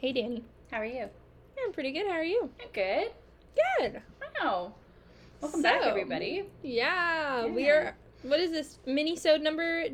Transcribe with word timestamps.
Hey, 0.00 0.14
Dani. 0.14 0.42
How 0.70 0.78
are 0.78 0.86
you? 0.86 1.10
I'm 1.62 1.72
pretty 1.72 1.92
good. 1.92 2.06
How 2.06 2.14
are 2.14 2.24
you? 2.24 2.48
I'm 2.58 2.68
good. 2.72 3.08
Good. 3.78 4.00
Wow. 4.40 4.72
Welcome 5.42 5.60
back, 5.60 5.82
everybody. 5.82 6.44
Yeah, 6.62 7.44
we 7.44 7.68
are. 7.68 7.94
What 8.22 8.40
is 8.40 8.50
this 8.50 8.78
mini-sode 8.86 9.42
number? 9.42 9.84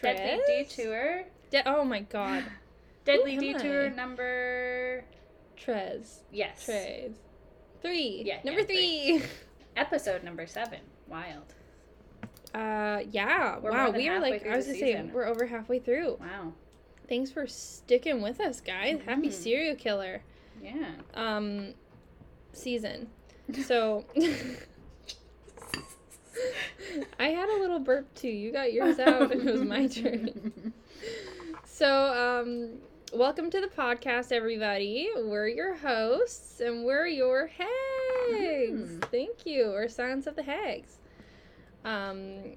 Deadly 0.00 0.40
Detour. 0.46 1.24
De- 1.50 1.68
oh 1.68 1.84
my 1.84 2.00
god. 2.00 2.44
Deadly 3.04 3.34
am 3.34 3.40
Detour 3.40 3.86
I? 3.86 3.88
number. 3.90 5.04
Tres. 5.54 6.20
Yes. 6.32 6.64
Tres. 6.64 7.12
Three. 7.82 8.22
Yeah, 8.24 8.38
Number 8.42 8.60
yeah, 8.60 8.66
three. 8.66 9.18
three. 9.18 9.28
Episode 9.76 10.24
number 10.24 10.46
seven. 10.46 10.80
Wild. 11.08 11.52
Uh, 12.54 13.00
yeah. 13.10 13.58
We're 13.58 13.70
wow, 13.70 13.90
we 13.90 14.08
are 14.08 14.18
like, 14.18 14.46
I 14.46 14.56
was 14.56 14.64
just 14.64 14.80
gonna 14.80 14.92
say, 14.92 14.92
season. 14.92 15.12
we're 15.12 15.26
over 15.26 15.44
halfway 15.44 15.78
through. 15.78 16.16
Wow. 16.18 16.54
Thanks 17.10 17.30
for 17.30 17.46
sticking 17.46 18.22
with 18.22 18.40
us, 18.40 18.60
guys. 18.62 19.00
Happy 19.04 19.28
Mhm. 19.28 19.32
serial 19.32 19.74
killer 19.76 20.22
Yeah. 20.62 20.92
um 21.14 21.74
season. 22.54 23.10
So 23.64 24.04
I 27.18 27.24
had 27.28 27.48
a 27.48 27.58
little 27.60 27.80
burp 27.80 28.14
too. 28.14 28.28
You 28.28 28.52
got 28.52 28.72
yours 28.72 28.98
out. 29.00 29.32
And 29.32 29.46
it 29.48 29.52
was 29.52 29.62
my 29.62 29.86
turn. 29.86 30.72
So, 31.64 31.88
um, 31.88 32.72
welcome 33.18 33.48
to 33.50 33.58
the 33.62 33.66
podcast, 33.68 34.32
everybody. 34.32 35.08
We're 35.16 35.48
your 35.48 35.74
hosts, 35.76 36.60
and 36.60 36.84
we're 36.84 37.06
your 37.06 37.46
hags. 37.46 38.90
Mm. 38.98 39.04
Thank 39.10 39.46
you. 39.46 39.72
Or 39.72 39.88
Sons 39.88 40.26
of 40.26 40.36
the 40.36 40.42
Hags. 40.42 40.98
Um, 41.82 42.56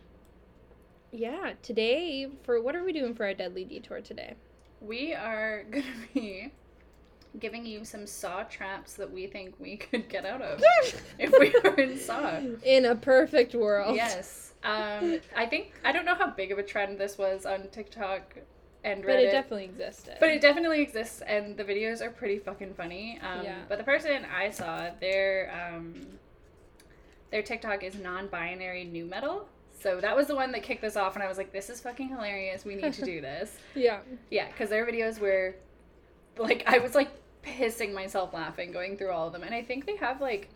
yeah. 1.14 1.53
Today, 1.61 2.28
for 2.44 2.61
what 2.61 2.75
are 2.75 2.83
we 2.83 2.92
doing 2.92 3.14
for 3.14 3.25
our 3.25 3.33
deadly 3.33 3.64
detour 3.64 4.02
today? 4.02 4.33
We 4.81 5.14
are 5.14 5.64
gonna 5.72 5.86
be 6.14 6.52
giving 7.39 7.66
you 7.66 7.86
some 7.86 8.05
saw 8.05 8.44
traps 8.44 8.94
that 8.94 9.11
we 9.11 9.28
think 9.28 9.55
we 9.59 9.78
could 9.92 10.09
get 10.09 10.25
out 10.25 10.42
of 10.42 10.61
if 11.20 11.31
we 11.39 11.53
were 11.64 11.75
in 11.75 12.00
Saw. 12.00 12.39
In 12.64 12.86
a 12.86 12.95
perfect 12.95 13.55
world. 13.55 13.95
Yes. 13.95 14.53
Um, 14.64 15.20
I 15.36 15.45
think 15.45 15.73
I 15.83 15.92
don't 15.92 16.05
know 16.05 16.16
how 16.16 16.30
big 16.31 16.52
of 16.52 16.58
a 16.58 16.64
trend 16.64 16.97
this 16.97 17.17
was 17.17 17.45
on 17.45 17.67
TikTok 17.70 18.36
and 18.83 19.03
Reddit. 19.03 19.08
But 19.08 19.20
it 19.20 19.31
definitely 19.31 19.66
existed. 19.66 20.17
But 20.20 20.30
it 20.30 20.42
definitely 20.42 20.81
exists, 20.81 21.22
and 21.22 21.55
the 21.55 21.64
videos 21.64 22.02
are 22.02 22.09
pretty 22.09 22.39
fucking 22.39 22.73
funny. 22.73 23.20
Um, 23.22 23.44
Yeah. 23.44 23.59
But 23.67 23.77
the 23.77 23.83
person 23.83 24.25
I 24.25 24.50
saw, 24.50 24.89
their 25.00 25.73
um, 25.73 26.08
their 27.31 27.42
TikTok 27.42 27.83
is 27.83 27.95
non-binary 27.95 28.86
new 28.86 29.05
metal. 29.05 29.48
So 29.84 30.00
that 30.00 30.16
was 30.16 30.28
the 30.28 30.36
one 30.36 30.53
that 30.53 30.64
kicked 30.64 30.81
this 30.81 30.95
off, 30.95 31.16
and 31.16 31.22
I 31.23 31.28
was 31.28 31.38
like, 31.38 31.52
"This 31.52 31.70
is 31.70 31.81
fucking 31.81 32.08
hilarious. 32.08 32.64
We 32.64 32.76
need 32.76 32.94
to 32.94 33.03
do 33.03 33.20
this." 33.30 33.58
yeah. 33.76 34.00
yeah, 34.31 34.48
because 34.48 34.70
their 34.70 34.86
videos 34.86 35.20
were, 35.20 35.56
like, 36.38 36.64
I 36.66 36.78
was 36.80 36.95
like 36.95 37.12
pissing 37.44 37.94
myself 37.94 38.34
laughing 38.34 38.72
going 38.72 38.95
through 38.95 39.11
all 39.11 39.28
of 39.28 39.34
them, 39.34 39.44
and 39.44 39.54
I 39.54 39.61
think 39.61 39.86
they 39.86 39.98
have 39.98 40.22
like. 40.22 40.50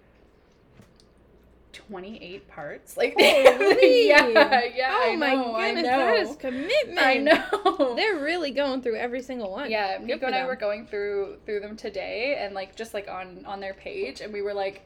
28 1.73 2.47
parts 2.47 2.97
like 2.97 3.13
Holy. 3.19 4.07
yeah 4.07 4.63
yeah 4.73 4.89
oh 5.03 5.15
my 5.17 5.35
know, 5.35 5.53
I 5.53 5.73
goodness, 5.75 5.85
that 5.85 6.17
is 6.17 6.35
commitment. 6.37 6.97
I 6.99 7.15
know 7.17 7.93
They're 7.95 8.15
really 8.15 8.49
going 8.49 8.81
through 8.81 8.95
every 8.95 9.21
single 9.21 9.51
one. 9.51 9.69
yeah 9.69 9.97
Good 9.99 10.07
nico 10.07 10.25
and 10.25 10.33
i 10.33 10.43
were 10.47 10.55
going 10.55 10.87
through 10.87 11.37
through 11.45 11.59
them 11.59 11.75
today 11.77 12.37
and 12.39 12.55
like 12.55 12.75
just 12.75 12.95
like 12.95 13.07
on 13.07 13.43
on 13.45 13.59
their 13.59 13.75
page 13.75 14.21
and 14.21 14.33
we 14.33 14.41
were 14.41 14.55
like 14.55 14.81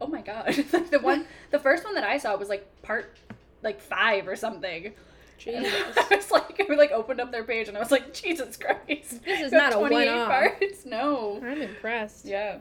oh 0.00 0.06
my 0.06 0.20
god 0.20 0.52
the 0.92 1.00
one 1.02 1.26
the 1.50 1.58
first 1.58 1.84
one 1.84 1.94
that 1.96 2.04
i 2.04 2.16
saw 2.16 2.36
was 2.36 2.48
like 2.48 2.64
part 2.82 3.16
like 3.62 3.80
five 3.80 4.28
or 4.28 4.36
something 4.36 4.92
Jesus. 5.38 5.72
i 5.96 6.14
was 6.16 6.30
like 6.30 6.60
i 6.70 6.74
like 6.74 6.90
opened 6.92 7.20
up 7.20 7.30
their 7.30 7.44
page 7.44 7.68
and 7.68 7.76
i 7.76 7.80
was 7.80 7.90
like 7.90 8.14
jesus 8.14 8.56
christ 8.56 9.22
This 9.24 9.40
is 9.42 9.52
not 9.52 9.72
a 9.72 9.76
28 9.76 10.08
one-off. 10.08 10.28
parts 10.28 10.86
no 10.86 11.40
I'm 11.44 11.60
impressed. 11.62 12.24
yeah 12.24 12.58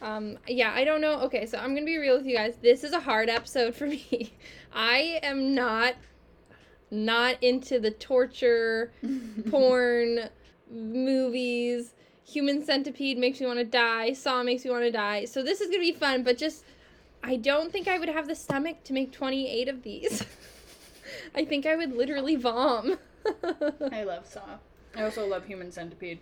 Um, 0.00 0.38
yeah, 0.46 0.72
I 0.72 0.84
don't 0.84 1.00
know. 1.00 1.20
Okay, 1.22 1.44
so 1.44 1.58
I'm 1.58 1.74
gonna 1.74 1.84
be 1.84 1.98
real 1.98 2.16
with 2.16 2.24
you 2.26 2.36
guys. 2.36 2.54
This 2.62 2.84
is 2.84 2.92
a 2.92 3.00
hard 3.00 3.28
episode 3.28 3.74
for 3.74 3.86
me. 3.94 4.32
I 4.72 5.18
am 5.24 5.54
not 5.56 5.94
not 6.90 7.42
into 7.42 7.80
the 7.80 7.90
torture, 7.90 8.92
porn, 9.50 10.30
movies. 10.70 11.94
Human 12.26 12.62
Centipede 12.64 13.18
makes 13.18 13.40
me 13.40 13.46
want 13.46 13.58
to 13.58 13.64
die. 13.64 14.12
Saw 14.12 14.42
makes 14.42 14.64
me 14.64 14.70
want 14.70 14.84
to 14.84 14.90
die. 14.90 15.24
So 15.24 15.42
this 15.42 15.60
is 15.60 15.68
gonna 15.68 15.80
be 15.80 15.92
fun, 15.92 16.22
but 16.22 16.38
just 16.38 16.64
I 17.22 17.36
don't 17.36 17.72
think 17.72 17.88
I 17.88 17.98
would 17.98 18.08
have 18.08 18.28
the 18.28 18.34
stomach 18.34 18.84
to 18.84 18.92
make 18.92 19.12
28 19.12 19.68
of 19.68 19.82
these. 19.82 20.24
I 21.34 21.44
think 21.44 21.66
I 21.66 21.76
would 21.76 21.94
literally 21.94 22.36
vom. 22.36 22.98
i 23.92 24.04
love 24.04 24.26
saw. 24.26 24.58
I 24.96 25.02
also 25.02 25.26
love 25.26 25.44
human 25.46 25.70
centipede. 25.70 26.20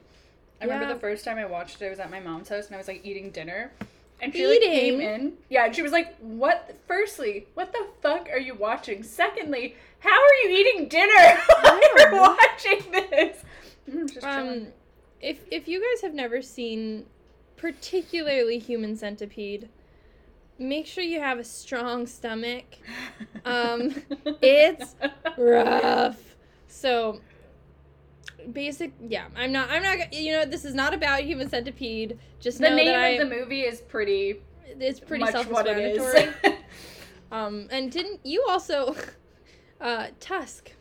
I 0.61 0.65
remember 0.65 0.93
the 0.93 0.99
first 0.99 1.25
time 1.25 1.37
i 1.37 1.45
watched 1.45 1.83
it 1.83 1.87
i 1.87 1.91
was 1.91 1.99
at 1.99 2.11
my 2.11 2.19
mom's 2.19 2.49
house 2.49 2.67
and 2.67 2.75
i 2.75 2.79
was 2.79 2.89
like 2.89 3.03
eating 3.05 3.31
dinner 3.31 3.73
and 4.23 4.33
she 4.33 4.47
like 4.47 4.61
came 4.61 5.01
in. 5.03 5.35
Yeah 5.51 5.67
and 5.67 5.77
she 5.77 5.83
was 5.83 5.93
like 5.93 6.17
what 6.19 6.75
firstly 6.89 7.47
what 7.53 7.73
the 7.73 7.87
fuck 8.01 8.29
are 8.31 8.39
you 8.39 8.55
watching? 8.55 9.03
Secondly 9.03 9.77
how 10.01 10.11
are 10.11 10.35
you 10.45 10.59
eating 10.59 10.89
dinner? 10.89 11.39
While 11.61 11.81
you're 11.99 12.21
watching 12.21 12.91
this? 12.91 13.43
Just. 14.13 14.27
Um, 14.27 14.69
if 15.21 15.41
if 15.51 15.69
you 15.69 15.81
guys 15.81 16.03
have 16.03 16.15
never 16.15 16.43
seen, 16.43 17.07
particularly 17.57 18.59
Human 18.59 18.97
Centipede, 18.97 19.69
make 20.59 20.87
sure 20.87 21.05
you 21.05 21.21
have 21.21 21.39
a 21.39 21.45
strong 21.45 22.07
stomach. 22.07 22.65
um, 23.45 23.95
it's 24.43 24.95
rough. 25.37 26.37
So, 26.69 27.21
basic, 28.53 28.93
yeah. 29.01 29.27
I'm 29.37 29.53
not. 29.53 29.71
I'm 29.71 29.83
not. 29.83 30.13
You 30.13 30.33
know, 30.33 30.45
this 30.45 30.65
is 30.65 30.75
not 30.75 30.95
about 30.95 31.21
Human 31.21 31.49
Centipede. 31.49 32.19
Just 32.41 32.59
the 32.59 32.71
know 32.71 32.77
name 32.77 32.87
that 32.87 33.01
I. 33.01 33.09
of 33.09 33.29
the 33.29 33.35
movie 33.35 33.63
is 33.63 33.81
pretty 33.81 34.41
it's 34.81 35.01
pretty 35.01 35.25
much 35.25 35.47
what 35.47 35.67
it 35.67 35.79
is 35.79 36.03
self-explanatory. 36.03 36.57
um, 37.33 37.69
and 37.71 37.91
didn't 37.91 38.21
you 38.25 38.45
also, 38.49 38.95
uh, 39.81 40.09
Tusk? 40.21 40.73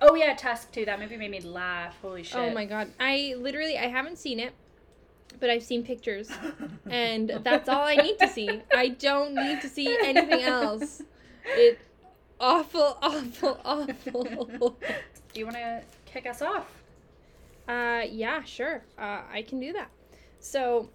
oh 0.00 0.14
yeah 0.14 0.34
tusk 0.34 0.72
too 0.72 0.84
that 0.84 0.98
movie 0.98 1.16
made 1.16 1.30
me 1.30 1.40
laugh 1.40 1.96
holy 2.02 2.22
shit 2.22 2.36
Oh 2.36 2.50
my 2.50 2.64
god. 2.64 2.92
I 3.00 3.36
literally 3.38 3.78
I 3.78 3.86
haven't 3.86 4.18
seen 4.18 4.38
it, 4.40 4.52
but 5.40 5.50
I've 5.50 5.62
seen 5.62 5.82
pictures 5.84 6.30
and 6.90 7.40
that's 7.42 7.68
all 7.68 7.82
I 7.82 7.96
need 7.96 8.18
to 8.20 8.28
see. 8.28 8.62
I 8.74 8.88
don't 8.88 9.34
need 9.34 9.60
to 9.62 9.68
see 9.68 9.96
anything 10.04 10.42
else. 10.42 11.02
It 11.46 11.78
awful, 12.40 12.98
awful, 13.02 13.60
awful. 13.64 14.78
do 15.32 15.40
you 15.40 15.44
want 15.44 15.56
to 15.56 15.82
kick 16.06 16.26
us 16.26 16.40
off 16.42 16.70
Uh 17.68 18.02
yeah, 18.08 18.42
sure. 18.44 18.84
Uh 18.98 19.22
I 19.32 19.44
can 19.46 19.60
do 19.60 19.72
that. 19.72 19.90
So 20.40 20.88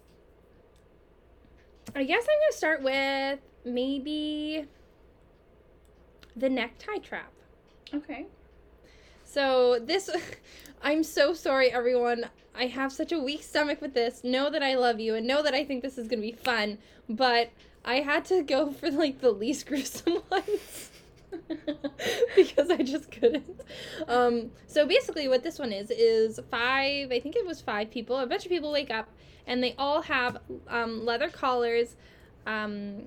I 1.94 2.04
guess 2.04 2.22
I'm 2.22 2.38
going 2.38 2.50
to 2.52 2.56
start 2.56 2.82
with 2.82 3.40
maybe 3.64 4.66
the 6.36 6.48
necktie 6.48 6.98
trap. 6.98 7.32
okay 7.94 8.26
So 9.30 9.78
this, 9.78 10.10
I'm 10.82 11.02
so 11.04 11.34
sorry, 11.34 11.70
everyone. 11.70 12.26
I 12.54 12.66
have 12.66 12.92
such 12.92 13.12
a 13.12 13.18
weak 13.18 13.44
stomach 13.44 13.80
with 13.80 13.94
this. 13.94 14.24
Know 14.24 14.50
that 14.50 14.62
I 14.62 14.74
love 14.74 14.98
you 14.98 15.14
and 15.14 15.26
know 15.26 15.42
that 15.42 15.54
I 15.54 15.64
think 15.64 15.82
this 15.82 15.98
is 15.98 16.08
gonna 16.08 16.22
be 16.22 16.32
fun, 16.32 16.78
but 17.08 17.50
I 17.84 17.96
had 17.96 18.24
to 18.26 18.42
go 18.42 18.72
for 18.72 18.90
like 18.90 19.20
the 19.20 19.30
least 19.30 19.66
gruesome 19.66 20.22
ones 20.30 20.90
because 22.34 22.70
I 22.70 22.78
just 22.78 23.12
couldn't. 23.12 23.60
Um, 24.08 24.50
so 24.66 24.84
basically, 24.84 25.28
what 25.28 25.44
this 25.44 25.60
one 25.60 25.72
is 25.72 25.92
is 25.92 26.40
five. 26.50 27.12
I 27.12 27.20
think 27.20 27.36
it 27.36 27.46
was 27.46 27.60
five 27.60 27.90
people. 27.90 28.18
A 28.18 28.26
bunch 28.26 28.44
of 28.44 28.50
people 28.50 28.72
wake 28.72 28.90
up 28.90 29.08
and 29.46 29.62
they 29.62 29.76
all 29.78 30.02
have 30.02 30.38
um, 30.68 31.04
leather 31.04 31.28
collars. 31.28 31.94
Um, 32.46 33.02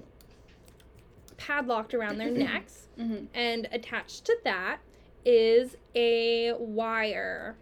padlocked 1.36 1.94
around 1.94 2.18
their 2.18 2.32
necks 2.32 2.88
mm-hmm. 2.98 3.26
and 3.34 3.68
attached 3.74 4.24
to 4.24 4.38
that 4.46 4.80
is 5.26 5.78
a 5.96 6.54
wire. 6.58 7.56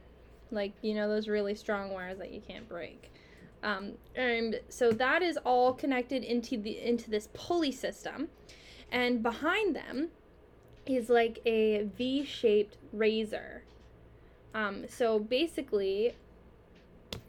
Like 0.51 0.73
you 0.81 0.93
know 0.93 1.07
those 1.07 1.27
really 1.27 1.55
strong 1.55 1.91
wires 1.91 2.17
that 2.17 2.31
you 2.31 2.41
can't 2.41 2.67
break. 2.67 3.11
Um, 3.63 3.93
and 4.15 4.59
so 4.69 4.91
that 4.91 5.21
is 5.21 5.37
all 5.37 5.73
connected 5.73 6.23
into 6.23 6.57
the 6.57 6.79
into 6.79 7.09
this 7.09 7.29
pulley 7.33 7.71
system. 7.71 8.29
And 8.91 9.23
behind 9.23 9.75
them 9.75 10.09
is 10.85 11.09
like 11.09 11.39
a 11.45 11.83
v-shaped 11.95 12.77
razor. 12.91 13.63
Um, 14.53 14.85
so 14.89 15.19
basically 15.19 16.15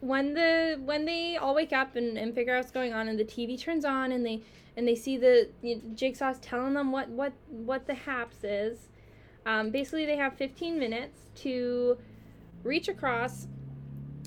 when 0.00 0.34
the 0.34 0.80
when 0.84 1.04
they 1.04 1.36
all 1.36 1.54
wake 1.54 1.72
up 1.72 1.96
and, 1.96 2.18
and 2.18 2.34
figure 2.34 2.54
out 2.54 2.58
what's 2.58 2.72
going 2.72 2.92
on 2.92 3.08
and 3.08 3.18
the 3.18 3.24
tv 3.24 3.60
turns 3.60 3.84
on 3.84 4.12
and 4.12 4.24
they 4.24 4.40
and 4.76 4.86
they 4.86 4.94
see 4.94 5.16
the 5.16 5.48
you 5.60 5.76
know, 5.76 5.82
jigsaw's 5.94 6.38
telling 6.40 6.74
them 6.74 6.92
what 6.92 7.08
what 7.08 7.32
what 7.48 7.86
the 7.86 7.94
haps 7.94 8.42
is 8.42 8.88
um, 9.46 9.70
basically 9.70 10.06
they 10.06 10.16
have 10.16 10.34
15 10.34 10.78
minutes 10.78 11.18
to 11.36 11.98
reach 12.62 12.88
across 12.88 13.46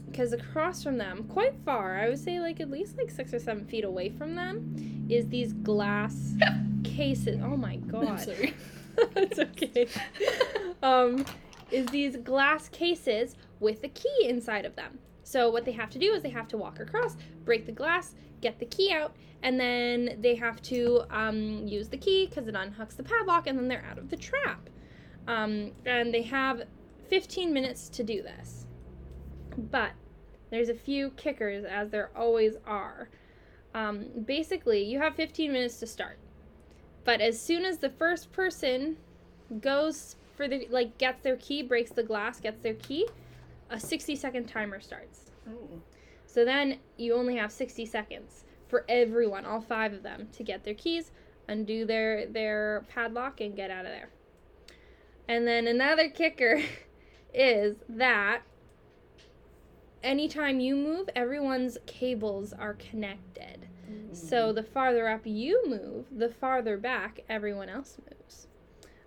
because 0.10 0.34
across 0.34 0.84
from 0.84 0.98
them 0.98 1.24
quite 1.26 1.56
far 1.66 1.98
i 1.98 2.08
would 2.10 2.20
say 2.20 2.40
like 2.40 2.60
at 2.60 2.70
least 2.70 2.98
like 2.98 3.10
six 3.10 3.34
or 3.34 3.40
seven 3.40 3.66
feet 3.66 3.84
away 3.84 4.10
from 4.10 4.36
them 4.36 5.06
is 5.10 5.28
these 5.28 5.54
glass 5.54 6.34
cases 6.84 7.40
oh 7.44 7.58
my 7.58 7.78
god 7.78 8.20
sorry. 8.20 8.54
it's 9.16 9.40
okay 9.40 9.88
um 10.84 11.26
is 11.72 11.86
these 11.88 12.18
glass 12.18 12.70
cases 12.70 13.36
with 13.60 13.84
a 13.84 13.90
key 13.90 14.26
inside 14.28 14.66
of 14.66 14.76
them 14.76 15.00
So 15.26 15.50
what 15.50 15.66
they 15.66 15.72
have 15.72 15.90
to 15.90 16.00
do 16.00 16.14
is 16.14 16.22
they 16.22 16.30
have 16.30 16.48
to 16.50 16.58
walk 16.58 16.80
across, 16.80 17.18
break 17.46 17.66
the 17.66 17.72
glass, 17.72 18.14
get 18.42 18.60
the 18.60 18.66
key 18.66 18.92
out, 18.92 19.16
and 19.42 19.60
then 19.60 20.18
they 20.22 20.36
have 20.36 20.62
to 20.64 21.02
um, 21.10 21.66
use 21.66 21.90
the 21.90 21.98
key 21.98 22.28
because 22.28 22.48
it 22.48 22.54
unhooks 22.54 22.96
the 22.96 23.02
padlock, 23.04 23.48
and 23.48 23.58
then 23.58 23.68
they're 23.68 23.86
out 23.90 23.98
of 23.98 24.10
the 24.12 24.18
trap. 24.18 24.70
Um, 25.28 25.72
and 25.86 26.14
they 26.14 26.22
have 26.24 26.64
15 27.10 27.54
minutes 27.54 27.90
to 27.90 28.04
do 28.04 28.22
this. 28.22 28.68
But 29.58 29.92
there's 30.50 30.70
a 30.70 30.76
few 30.76 31.12
kickers, 31.12 31.66
as 31.66 31.90
there 31.90 32.12
always 32.16 32.56
are. 32.66 33.10
Um, 33.74 34.06
basically, 34.26 34.84
you 34.84 35.00
have 35.00 35.16
15 35.16 35.52
minutes 35.52 35.80
to 35.80 35.88
start. 35.88 36.18
But 37.04 37.22
as 37.22 37.40
soon 37.40 37.66
as 37.66 37.78
the 37.78 37.90
first 37.90 38.32
person 38.32 38.98
goes 39.62 40.16
for 40.36 40.48
the, 40.48 40.68
like, 40.70 40.98
gets 40.98 41.22
their 41.22 41.38
key, 41.38 41.62
breaks 41.62 41.92
the 41.92 42.04
glass, 42.04 42.40
gets 42.40 42.62
their 42.62 42.74
key, 42.74 43.08
a 43.70 43.80
60 43.80 44.16
second 44.16 44.48
timer 44.48 44.80
starts. 44.80 45.32
So 46.26 46.44
then 46.44 46.80
you 46.98 47.14
only 47.14 47.38
have 47.38 47.52
60 47.52 47.86
seconds 47.86 48.44
for 48.68 48.86
everyone, 48.90 49.46
all 49.46 49.62
five 49.62 49.94
of 49.94 50.04
them, 50.04 50.28
to 50.34 50.44
get 50.44 50.64
their 50.64 50.74
keys, 50.74 51.12
undo 51.48 51.86
their 51.86 52.26
their 52.28 52.86
padlock, 52.90 53.40
and 53.42 53.56
get 53.56 53.72
out 53.72 53.86
of 53.86 53.92
there. 53.92 54.10
And 55.28 55.48
then 55.48 55.68
another 55.68 56.10
kicker 56.10 56.62
is 57.34 57.76
that 57.90 58.42
anytime 60.04 60.60
you 60.60 60.76
move, 60.76 61.10
everyone's 61.16 61.78
cables 61.86 62.54
are 62.54 62.74
connected. 62.76 63.68
So 64.14 64.54
the 64.54 64.64
farther 64.64 65.10
up 65.10 65.22
you 65.26 65.62
move, 65.68 66.06
the 66.10 66.30
farther 66.30 66.78
back 66.78 67.20
everyone 67.28 67.68
else 67.68 67.98
moves. 68.10 68.48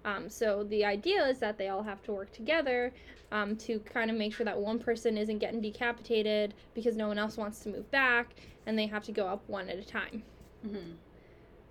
Um, 0.05 0.29
so 0.29 0.65
the 0.65 0.85
idea 0.85 1.25
is 1.27 1.39
that 1.39 1.57
they 1.57 1.69
all 1.69 1.83
have 1.83 2.03
to 2.03 2.13
work 2.13 2.31
together 2.33 2.93
um, 3.33 3.57
to 3.57 3.79
kind 3.81 4.11
of 4.11 4.17
make 4.17 4.35
sure 4.35 4.45
that 4.45 4.59
one 4.59 4.79
person 4.79 5.17
isn't 5.17 5.39
getting 5.39 5.63
decapitated 5.63 6.55
because 6.75 6.97
no 6.97 7.09
one 7.09 7.19
else 7.19 7.37
wants 7.39 7.61
to 7.61 7.71
move 7.71 7.91
back, 7.91 8.35
and 8.67 8.79
they 8.79 8.87
have 8.87 9.03
to 9.05 9.13
go 9.13 9.27
up 9.27 9.43
one 9.47 9.69
at 9.71 9.79
a 9.79 9.85
time. 9.85 10.23
Mhm. 10.67 10.97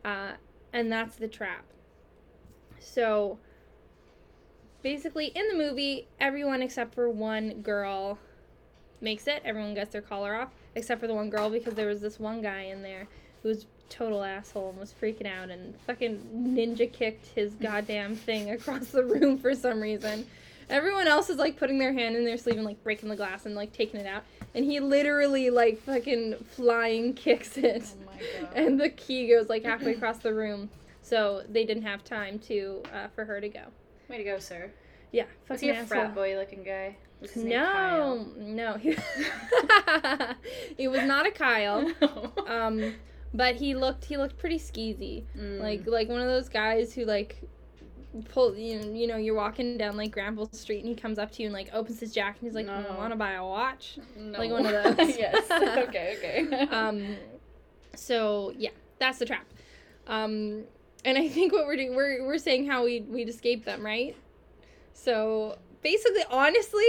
Uh, 0.03 0.33
and 0.73 0.91
that's 0.91 1.15
the 1.15 1.27
trap. 1.27 1.65
So 2.79 3.38
basically, 4.83 5.27
in 5.27 5.47
the 5.50 5.56
movie, 5.56 6.07
everyone 6.19 6.62
except 6.62 6.94
for 6.94 7.09
one 7.09 7.62
girl 7.62 8.18
makes 9.01 9.27
it. 9.27 9.41
Everyone 9.45 9.74
gets 9.74 9.91
their 9.91 10.01
collar 10.01 10.35
off, 10.35 10.50
except 10.75 11.01
for 11.01 11.07
the 11.07 11.13
one 11.13 11.29
girl 11.29 11.50
because 11.50 11.74
there 11.75 11.88
was 11.88 12.01
this 12.01 12.19
one 12.19 12.41
guy 12.41 12.62
in 12.63 12.81
there 12.81 13.07
who 13.44 13.50
was 13.50 13.65
total 13.89 14.24
asshole 14.24 14.69
and 14.71 14.79
was 14.79 14.94
freaking 15.01 15.25
out 15.27 15.50
and 15.50 15.74
fucking 15.85 16.19
ninja 16.57 16.91
kicked 16.91 17.27
his 17.27 17.53
goddamn 17.62 18.15
thing 18.15 18.51
across 18.51 18.88
the 18.88 19.03
room 19.03 19.38
for 19.38 19.53
some 19.56 19.79
reason. 19.79 20.25
Everyone 20.69 21.07
else 21.07 21.30
is 21.30 21.38
like 21.38 21.57
putting 21.57 21.80
their 21.80 21.94
hand 21.94 22.18
in 22.18 22.25
their 22.25 22.35
sleeve 22.38 22.57
and 22.57 22.65
like 22.65 22.83
breaking 22.83 23.07
the 23.07 23.15
glass 23.15 23.45
and 23.45 23.56
like 23.56 23.71
taking 23.71 24.01
it 24.01 24.06
out. 24.06 24.23
And 24.53 24.65
he 24.65 24.81
literally 24.81 25.50
like 25.50 25.80
fucking 25.81 26.35
flying 26.51 27.13
kicks 27.13 27.57
it 27.57 27.83
Oh 28.01 28.06
my 28.06 28.41
god. 28.41 28.50
and 28.56 28.80
the 28.80 28.89
key 28.89 29.30
goes 29.30 29.47
like 29.47 29.63
halfway 29.63 29.91
across 29.95 30.18
the 30.18 30.33
room. 30.33 30.69
So 31.01 31.44
they 31.47 31.63
didn't 31.63 31.83
have 31.83 32.03
time 32.03 32.39
to 32.39 32.83
uh, 32.94 33.07
for 33.15 33.23
her 33.23 33.39
to 33.39 33.47
go. 33.47 33.62
Way 34.09 34.18
to 34.18 34.24
go, 34.24 34.39
sir. 34.39 34.71
Yeah, 35.12 35.24
fucking 35.45 35.74
he 35.74 35.75
a 35.80 35.86
frat 35.86 36.13
boy 36.13 36.36
looking 36.36 36.63
guy? 36.63 36.98
Was 37.21 37.31
his 37.31 37.44
name 37.44 37.59
Kyle? 37.63 38.15
No, 38.18 38.27
no, 38.38 38.74
he, 38.77 38.95
he 40.77 40.88
was 40.88 41.01
not 41.04 41.25
a 41.25 41.31
Kyle. 41.31 41.92
No. 42.01 42.31
Um, 42.48 42.94
but 43.33 43.56
he 43.56 43.75
looked 43.75 44.06
he 44.06 44.18
looked 44.18 44.38
pretty 44.38 44.59
skeezy, 44.59 45.24
Mm. 45.38 45.59
like 45.59 45.86
like 45.88 46.09
one 46.09 46.21
of 46.21 46.27
those 46.27 46.50
guys 46.50 46.94
who 46.94 47.06
like 47.06 47.42
pull 48.30 48.56
you 48.56 48.80
know, 48.80 48.92
you 48.94 49.07
know 49.07 49.18
you're 49.18 49.36
walking 49.36 49.77
down 49.77 49.98
like 49.98 50.12
Granville 50.12 50.50
Street 50.51 50.80
and 50.80 50.88
he 50.88 50.95
comes 50.95 51.19
up 51.19 51.31
to 51.33 51.42
you 51.42 51.48
and 51.48 51.54
like 51.54 51.69
opens 51.74 52.00
his 52.00 52.13
jacket 52.13 52.42
and 52.42 52.48
he's 52.50 52.56
like, 52.56 52.65
No. 52.65 52.95
"Want 52.98 53.12
to 53.12 53.18
buy 53.18 53.33
a 53.33 53.45
watch?" 53.45 54.00
no. 54.18 54.39
like 54.39 54.51
one 54.51 54.65
of 54.65 54.98
those. 54.98 55.18
yes. 55.18 55.50
Okay. 55.88 56.18
Okay. 56.18 56.62
um, 56.71 57.15
so 57.95 58.54
yeah, 58.57 58.69
that's 59.00 59.19
the 59.19 59.25
trap. 59.25 59.45
Um, 60.07 60.63
and 61.07 61.18
I 61.18 61.30
think 61.30 61.54
what 61.54 61.65
we're 61.65 61.77
doing, 61.77 61.95
we're 61.95 62.21
we're 62.27 62.38
saying 62.38 62.68
how 62.68 62.83
we 62.83 63.00
we'd 63.00 63.30
escape 63.30 63.63
them, 63.63 63.83
right? 63.83 64.15
So 64.92 65.57
basically, 65.81 66.24
honestly, 66.30 66.83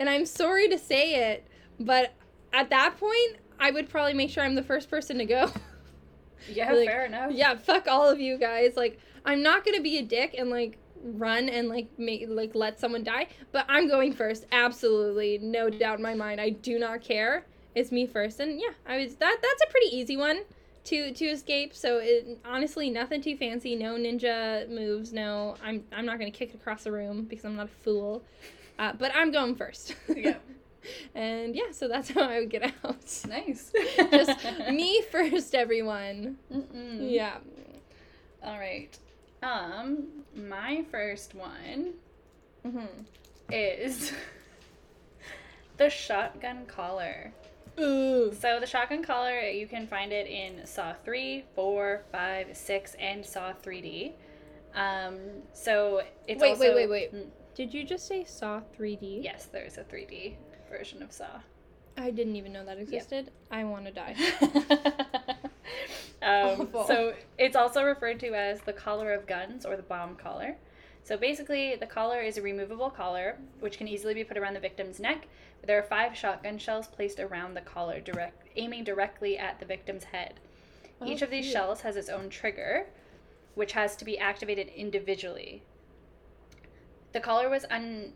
and 0.00 0.08
I'm 0.08 0.24
sorry 0.24 0.66
to 0.70 0.78
say 0.78 1.32
it, 1.32 1.46
but 1.78 2.14
at 2.54 2.70
that 2.70 2.96
point, 2.98 3.36
I 3.60 3.70
would 3.70 3.90
probably 3.90 4.14
make 4.14 4.30
sure 4.30 4.42
I'm 4.42 4.54
the 4.54 4.62
first 4.62 4.88
person 4.88 5.18
to 5.18 5.26
go. 5.26 5.52
yeah. 6.48 6.72
like, 6.72 6.88
fair 6.88 7.04
enough. 7.04 7.32
yeah, 7.32 7.54
fuck 7.54 7.86
all 7.86 8.08
of 8.08 8.18
you 8.18 8.38
guys. 8.38 8.76
Like, 8.76 8.98
I'm 9.26 9.42
not 9.42 9.62
gonna 9.62 9.82
be 9.82 9.98
a 9.98 10.02
dick 10.02 10.34
and 10.38 10.48
like 10.48 10.78
run 11.02 11.50
and 11.50 11.68
like 11.68 11.86
make 11.98 12.24
like 12.30 12.54
let 12.54 12.80
someone 12.80 13.04
die, 13.04 13.28
but 13.52 13.66
I'm 13.68 13.88
going 13.88 14.14
first. 14.14 14.46
Absolutely, 14.52 15.36
no 15.36 15.68
doubt 15.68 15.98
in 15.98 16.02
my 16.02 16.14
mind. 16.14 16.40
I 16.40 16.48
do 16.48 16.78
not 16.78 17.02
care. 17.02 17.44
It's 17.74 17.92
me 17.92 18.06
first, 18.06 18.40
and 18.40 18.58
yeah, 18.58 18.72
I 18.86 18.96
was 18.96 19.16
that. 19.16 19.36
That's 19.42 19.62
a 19.68 19.70
pretty 19.70 19.94
easy 19.94 20.16
one 20.16 20.44
to 20.84 21.12
to 21.12 21.24
escape. 21.26 21.74
So 21.74 21.98
it, 21.98 22.38
honestly, 22.44 22.90
nothing 22.90 23.22
too 23.22 23.36
fancy. 23.36 23.76
No 23.76 23.94
ninja 23.94 24.68
moves. 24.68 25.12
No, 25.12 25.56
I'm 25.62 25.84
I'm 25.92 26.06
not 26.06 26.18
gonna 26.18 26.30
kick 26.30 26.50
it 26.50 26.56
across 26.56 26.84
the 26.84 26.92
room 26.92 27.24
because 27.24 27.44
I'm 27.44 27.56
not 27.56 27.66
a 27.66 27.82
fool. 27.84 28.22
Uh, 28.78 28.92
but 28.98 29.12
I'm 29.14 29.30
going 29.30 29.56
first. 29.56 29.94
Yeah. 30.08 30.36
and 31.14 31.54
yeah, 31.54 31.70
so 31.72 31.86
that's 31.86 32.10
how 32.10 32.22
I 32.22 32.40
would 32.40 32.50
get 32.50 32.62
out. 32.62 33.24
Nice. 33.28 33.72
Just 34.10 34.70
me 34.70 35.02
first, 35.10 35.54
everyone. 35.54 36.38
Mm-mm. 36.52 37.10
Yeah. 37.10 37.36
All 38.42 38.58
right. 38.58 38.96
Um, 39.42 40.06
my 40.34 40.84
first 40.90 41.34
one 41.34 41.94
mm-hmm. 42.66 42.86
is 43.50 44.12
the 45.76 45.90
shotgun 45.90 46.66
collar. 46.66 47.32
Ooh. 47.78 48.32
So 48.32 48.58
the 48.60 48.66
shotgun 48.66 49.02
collar, 49.02 49.40
you 49.40 49.66
can 49.66 49.86
find 49.86 50.12
it 50.12 50.26
in 50.26 50.66
Saw 50.66 50.94
3, 51.04 51.44
4, 51.54 52.02
5, 52.10 52.56
6, 52.56 52.96
and 52.98 53.24
Saw 53.24 53.52
3D. 53.52 54.12
Um, 54.74 55.18
so 55.52 56.02
it's 56.26 56.40
Wait, 56.40 56.50
also, 56.50 56.60
wait, 56.60 56.74
wait, 56.74 56.90
wait. 56.90 57.14
Mm, 57.14 57.26
Did 57.54 57.74
you 57.74 57.84
just 57.84 58.06
say 58.06 58.24
Saw 58.24 58.60
3D? 58.78 59.22
Yes, 59.22 59.48
there's 59.52 59.78
a 59.78 59.84
3D 59.84 60.34
version 60.70 61.02
of 61.02 61.12
Saw. 61.12 61.40
I 61.96 62.10
didn't 62.10 62.36
even 62.36 62.52
know 62.52 62.64
that 62.64 62.78
existed. 62.78 63.30
I 63.50 63.64
want 63.64 63.86
to 63.86 63.92
die. 63.92 64.14
um, 66.22 66.68
so 66.86 67.14
it's 67.36 67.56
also 67.56 67.84
referred 67.84 68.20
to 68.20 68.34
as 68.34 68.60
the 68.60 68.72
collar 68.72 69.12
of 69.12 69.26
guns 69.26 69.66
or 69.66 69.76
the 69.76 69.82
bomb 69.82 70.16
collar. 70.16 70.56
So 71.02 71.16
basically, 71.16 71.76
the 71.76 71.86
collar 71.86 72.20
is 72.20 72.38
a 72.38 72.42
removable 72.42 72.90
collar 72.90 73.36
which 73.58 73.78
can 73.78 73.88
easily 73.88 74.14
be 74.14 74.24
put 74.24 74.38
around 74.38 74.54
the 74.54 74.60
victim's 74.60 75.00
neck. 75.00 75.26
There 75.66 75.78
are 75.78 75.82
five 75.82 76.16
shotgun 76.16 76.58
shells 76.58 76.86
placed 76.86 77.20
around 77.20 77.54
the 77.54 77.60
collar, 77.60 78.00
direct 78.00 78.48
aiming 78.56 78.84
directly 78.84 79.38
at 79.38 79.60
the 79.60 79.66
victim's 79.66 80.04
head. 80.04 80.40
Each 81.04 81.22
Oh, 81.22 81.24
of 81.26 81.30
these 81.30 81.44
cute. 81.44 81.52
shells 81.52 81.80
has 81.82 81.96
its 81.96 82.08
own 82.08 82.28
trigger, 82.30 82.86
which 83.54 83.72
has 83.72 83.96
to 83.96 84.04
be 84.04 84.18
activated 84.18 84.68
individually. 84.68 85.62
The 87.12 87.20
collar 87.20 87.48
was 87.48 87.64
un 87.70 88.12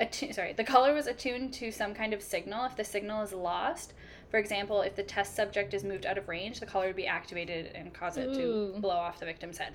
attu- 0.00 0.34
sorry, 0.34 0.52
the 0.52 0.64
collar 0.64 0.92
was 0.94 1.06
attuned 1.06 1.52
to 1.54 1.70
some 1.70 1.94
kind 1.94 2.12
of 2.12 2.22
signal. 2.22 2.64
If 2.64 2.76
the 2.76 2.84
signal 2.84 3.22
is 3.22 3.32
lost, 3.32 3.92
for 4.30 4.38
example, 4.38 4.82
if 4.82 4.94
the 4.96 5.02
test 5.02 5.34
subject 5.36 5.74
is 5.74 5.84
moved 5.84 6.06
out 6.06 6.18
of 6.18 6.28
range, 6.28 6.60
the 6.60 6.66
collar 6.66 6.86
would 6.88 6.96
be 6.96 7.06
activated 7.06 7.72
and 7.74 7.92
cause 7.92 8.16
it 8.16 8.26
Ooh. 8.28 8.72
to 8.74 8.80
blow 8.80 8.96
off 8.96 9.18
the 9.20 9.26
victim's 9.26 9.58
head. 9.58 9.74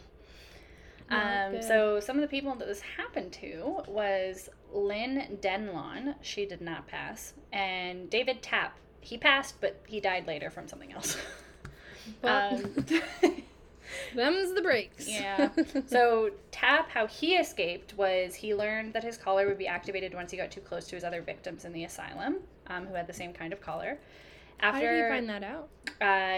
Um, 1.10 1.62
so 1.62 2.00
some 2.00 2.15
of 2.15 2.21
the 2.21 2.27
people 2.29 2.55
that 2.55 2.67
this 2.69 2.79
happened 2.81 3.33
to 3.33 3.83
was 3.88 4.48
Lynn 4.73 5.37
Denlon. 5.41 6.15
She 6.21 6.45
did 6.45 6.61
not 6.61 6.87
pass, 6.87 7.33
and 7.51 8.09
David 8.09 8.41
Tapp. 8.41 8.77
He 8.99 9.17
passed, 9.17 9.55
but 9.61 9.81
he 9.87 9.99
died 9.99 10.27
later 10.27 10.49
from 10.49 10.67
something 10.67 10.91
else. 10.93 11.17
Well, 12.23 12.55
um, 12.55 12.85
them's 14.15 14.53
the 14.53 14.61
breaks. 14.61 15.07
yeah. 15.07 15.49
So 15.87 16.31
Tapp, 16.51 16.89
how 16.89 17.07
he 17.07 17.35
escaped 17.35 17.95
was 17.97 18.35
he 18.35 18.55
learned 18.55 18.93
that 18.93 19.03
his 19.03 19.17
collar 19.17 19.47
would 19.47 19.57
be 19.57 19.67
activated 19.67 20.13
once 20.13 20.31
he 20.31 20.37
got 20.37 20.51
too 20.51 20.61
close 20.61 20.87
to 20.87 20.95
his 20.95 21.03
other 21.03 21.21
victims 21.21 21.65
in 21.65 21.73
the 21.73 21.83
asylum, 21.83 22.37
um, 22.67 22.85
who 22.87 22.93
had 22.95 23.07
the 23.07 23.13
same 23.13 23.33
kind 23.33 23.53
of 23.53 23.61
collar. 23.61 23.99
How 24.59 24.79
did 24.79 24.95
you 24.95 25.07
find 25.09 25.27
that 25.29 25.43
out? 25.43 25.69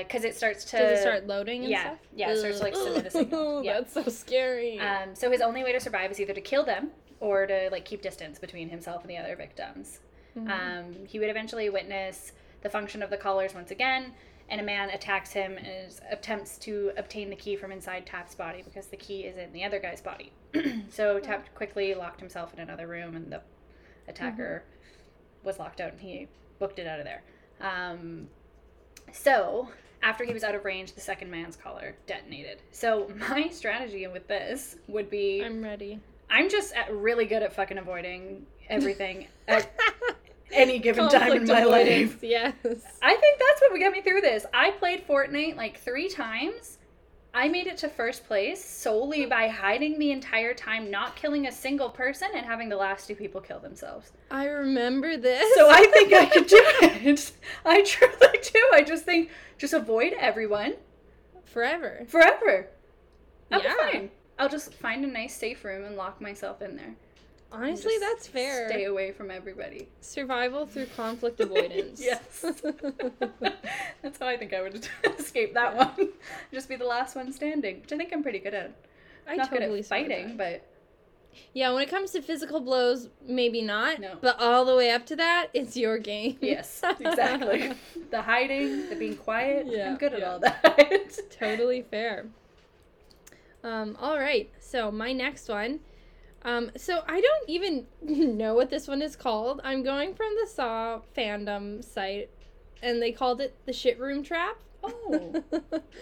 because 0.05 0.23
it 0.23 0.35
starts 0.35 0.63
to 0.65 0.77
Does 0.77 0.99
it 0.99 1.01
start 1.01 1.27
loading 1.27 1.61
and 1.63 1.71
yeah, 1.71 1.81
stuff? 1.81 1.97
yeah, 2.15 2.29
it 2.31 2.37
starts 2.37 2.57
to, 2.59 2.63
like, 2.63 2.75
send 2.75 2.97
in 2.97 3.05
a 3.05 3.09
signal. 3.11 3.63
Yeah. 3.63 3.81
That's 3.81 3.93
so 3.93 4.03
scary. 4.03 4.79
Um, 4.79 5.13
so 5.13 5.29
his 5.29 5.41
only 5.41 5.61
way 5.63 5.73
to 5.73 5.79
survive 5.81 6.09
is 6.11 6.19
either 6.21 6.33
to 6.33 6.39
kill 6.41 6.63
them 6.63 6.91
or 7.19 7.45
to 7.47 7.69
like 7.71 7.85
keep 7.85 8.01
distance 8.01 8.39
between 8.39 8.69
himself 8.69 9.01
and 9.01 9.09
the 9.09 9.17
other 9.17 9.35
victims. 9.35 9.99
Mhm. 10.37 10.49
Um, 10.49 11.05
he 11.05 11.19
would 11.19 11.29
eventually 11.29 11.69
witness 11.69 12.31
the 12.61 12.69
function 12.69 13.03
of 13.03 13.09
the 13.09 13.17
collars 13.17 13.53
once 13.53 13.71
again, 13.71 14.13
and 14.49 14.59
a 14.59 14.63
man 14.63 14.89
attacks 14.89 15.31
him 15.31 15.57
and 15.57 15.67
is- 15.67 16.01
attempts 16.09 16.57
to 16.59 16.91
obtain 16.97 17.29
the 17.29 17.35
key 17.35 17.55
from 17.55 17.71
inside 17.71 18.05
Tapp's 18.05 18.35
body 18.35 18.61
because 18.61 18.87
the 18.87 18.97
key 18.97 19.21
is 19.25 19.37
in 19.37 19.51
the 19.53 19.63
other 19.63 19.79
guy's 19.79 20.01
body. 20.01 20.31
so 20.89 21.19
Tap 21.19 21.53
quickly 21.55 21.93
locked 21.93 22.19
himself 22.19 22.53
in 22.53 22.59
another 22.59 22.87
room, 22.87 23.15
and 23.15 23.31
the 23.31 23.41
attacker 24.07 24.63
was 25.43 25.59
locked 25.59 25.79
out, 25.81 25.91
and 25.91 26.01
he 26.01 26.27
booked 26.59 26.79
it 26.79 26.87
out 26.87 26.99
of 26.99 27.05
there. 27.05 27.21
Um, 27.61 28.27
so 29.11 29.69
after 30.01 30.23
he 30.23 30.33
was 30.33 30.43
out 30.43 30.55
of 30.55 30.65
range, 30.65 30.93
the 30.93 31.01
second 31.01 31.29
man's 31.31 31.55
collar 31.55 31.95
detonated. 32.07 32.61
So 32.71 33.09
my 33.29 33.49
strategy 33.49 34.05
with 34.07 34.27
this 34.27 34.77
would 34.87 35.09
be 35.09 35.43
I'm 35.43 35.63
ready. 35.63 35.99
I'm 36.33 36.49
just 36.49 36.73
at, 36.73 36.91
really 36.91 37.25
good 37.25 37.43
at 37.43 37.53
fucking 37.53 37.77
avoiding 37.77 38.47
everything. 38.67 39.27
At- 39.47 39.71
any 40.51 40.79
given 40.79 41.07
time 41.07 41.33
in 41.33 41.47
my 41.47 41.63
life. 41.63 42.23
Yes. 42.23 42.53
I 43.01 43.15
think 43.15 43.39
that's 43.39 43.61
what 43.61 43.71
would 43.71 43.79
get 43.79 43.91
me 43.91 44.01
through 44.01 44.21
this. 44.21 44.45
I 44.53 44.71
played 44.71 45.07
Fortnite 45.07 45.55
like 45.55 45.79
three 45.79 46.09
times. 46.09 46.79
I 47.35 47.47
made 47.47 47.67
it 47.67 47.77
to 47.77 47.89
first 47.89 48.25
place 48.25 48.63
solely 48.63 49.23
hmm. 49.23 49.29
by 49.29 49.47
hiding 49.47 49.97
the 49.99 50.11
entire 50.11 50.53
time, 50.53 50.89
not 50.91 51.15
killing 51.15 51.47
a 51.47 51.51
single 51.51 51.89
person, 51.89 52.29
and 52.35 52.45
having 52.45 52.69
the 52.69 52.75
last 52.77 53.07
two 53.07 53.15
people 53.15 53.39
kill 53.41 53.59
themselves. 53.59 54.11
I 54.29 54.45
remember 54.45 55.17
this. 55.17 55.53
So 55.55 55.69
I 55.69 55.85
think 55.85 56.13
I 56.13 56.25
could 56.25 56.47
do 56.47 56.57
it. 56.81 57.31
I 57.65 57.83
truly 57.83 58.39
do. 58.41 58.69
I 58.73 58.83
just 58.83 59.05
think 59.05 59.29
just 59.59 59.73
avoid 59.73 60.13
everyone 60.13 60.75
forever. 61.45 62.05
forever. 62.07 62.69
I'll 63.51 63.61
Yeah. 63.61 63.75
fine. 63.91 64.11
I'll 64.39 64.49
just 64.49 64.73
find 64.73 65.03
a 65.05 65.07
nice 65.07 65.35
safe 65.35 65.63
room 65.63 65.83
and 65.85 65.95
lock 65.95 66.19
myself 66.21 66.61
in 66.61 66.75
there. 66.75 66.95
Honestly, 67.51 67.93
just 67.99 68.01
that's 68.01 68.27
fair. 68.27 68.67
Stay 68.69 68.85
away 68.85 69.11
from 69.11 69.29
everybody. 69.29 69.87
Survival 70.01 70.65
through 70.65 70.87
conflict 70.95 71.39
avoidance. 71.39 72.01
yes. 72.03 72.43
That's 74.01 74.19
how 74.19 74.27
I 74.27 74.37
think 74.37 74.53
I 74.53 74.61
would 74.63 74.87
escape 75.19 75.53
that 75.53 75.75
one. 75.75 76.09
Just 76.51 76.67
be 76.67 76.75
the 76.75 76.85
last 76.85 77.15
one 77.15 77.31
standing, 77.31 77.81
which 77.81 77.93
I 77.93 77.97
think 77.97 78.11
I'm 78.11 78.23
pretty 78.23 78.39
good 78.39 78.55
at. 78.55 78.73
I'm 79.27 79.37
Not 79.37 79.49
totally 79.51 79.67
good 79.69 79.79
at 79.81 79.85
fighting, 79.85 80.37
that. 80.37 80.37
but 80.37 80.67
Yeah, 81.53 81.71
when 81.73 81.83
it 81.83 81.89
comes 81.89 82.09
to 82.11 82.21
physical 82.23 82.59
blows, 82.59 83.09
maybe 83.25 83.61
not. 83.61 83.99
No. 83.99 84.17
But 84.19 84.39
all 84.41 84.65
the 84.65 84.75
way 84.75 84.89
up 84.89 85.05
to 85.07 85.15
that, 85.17 85.47
it's 85.53 85.77
your 85.77 85.99
game. 85.99 86.37
yes, 86.41 86.81
exactly. 86.99 87.73
the 88.09 88.21
hiding, 88.23 88.89
the 88.89 88.95
being 88.95 89.15
quiet, 89.15 89.67
Yeah, 89.69 89.91
I'm 89.91 89.97
good 89.97 90.13
at 90.13 90.23
all 90.23 90.39
that. 90.39 90.59
It's 90.77 91.21
totally 91.29 91.83
fair. 91.83 92.25
Um, 93.63 93.97
all 93.99 94.19
right, 94.19 94.51
so 94.59 94.91
my 94.91 95.13
next 95.13 95.47
one. 95.47 95.79
Um, 96.45 96.71
so 96.75 97.03
I 97.07 97.21
don't 97.21 97.49
even 97.49 97.85
know 98.37 98.53
what 98.53 98.69
this 98.69 98.87
one 98.87 99.01
is 99.01 99.15
called. 99.15 99.61
I'm 99.63 99.83
going 99.83 100.13
from 100.13 100.33
the 100.41 100.47
Saw 100.47 100.99
fandom 101.15 101.83
site, 101.83 102.29
and 102.81 103.01
they 103.01 103.11
called 103.11 103.41
it 103.41 103.55
the 103.65 103.73
shit 103.73 103.99
room 103.99 104.23
trap. 104.23 104.57
Oh. 104.83 105.43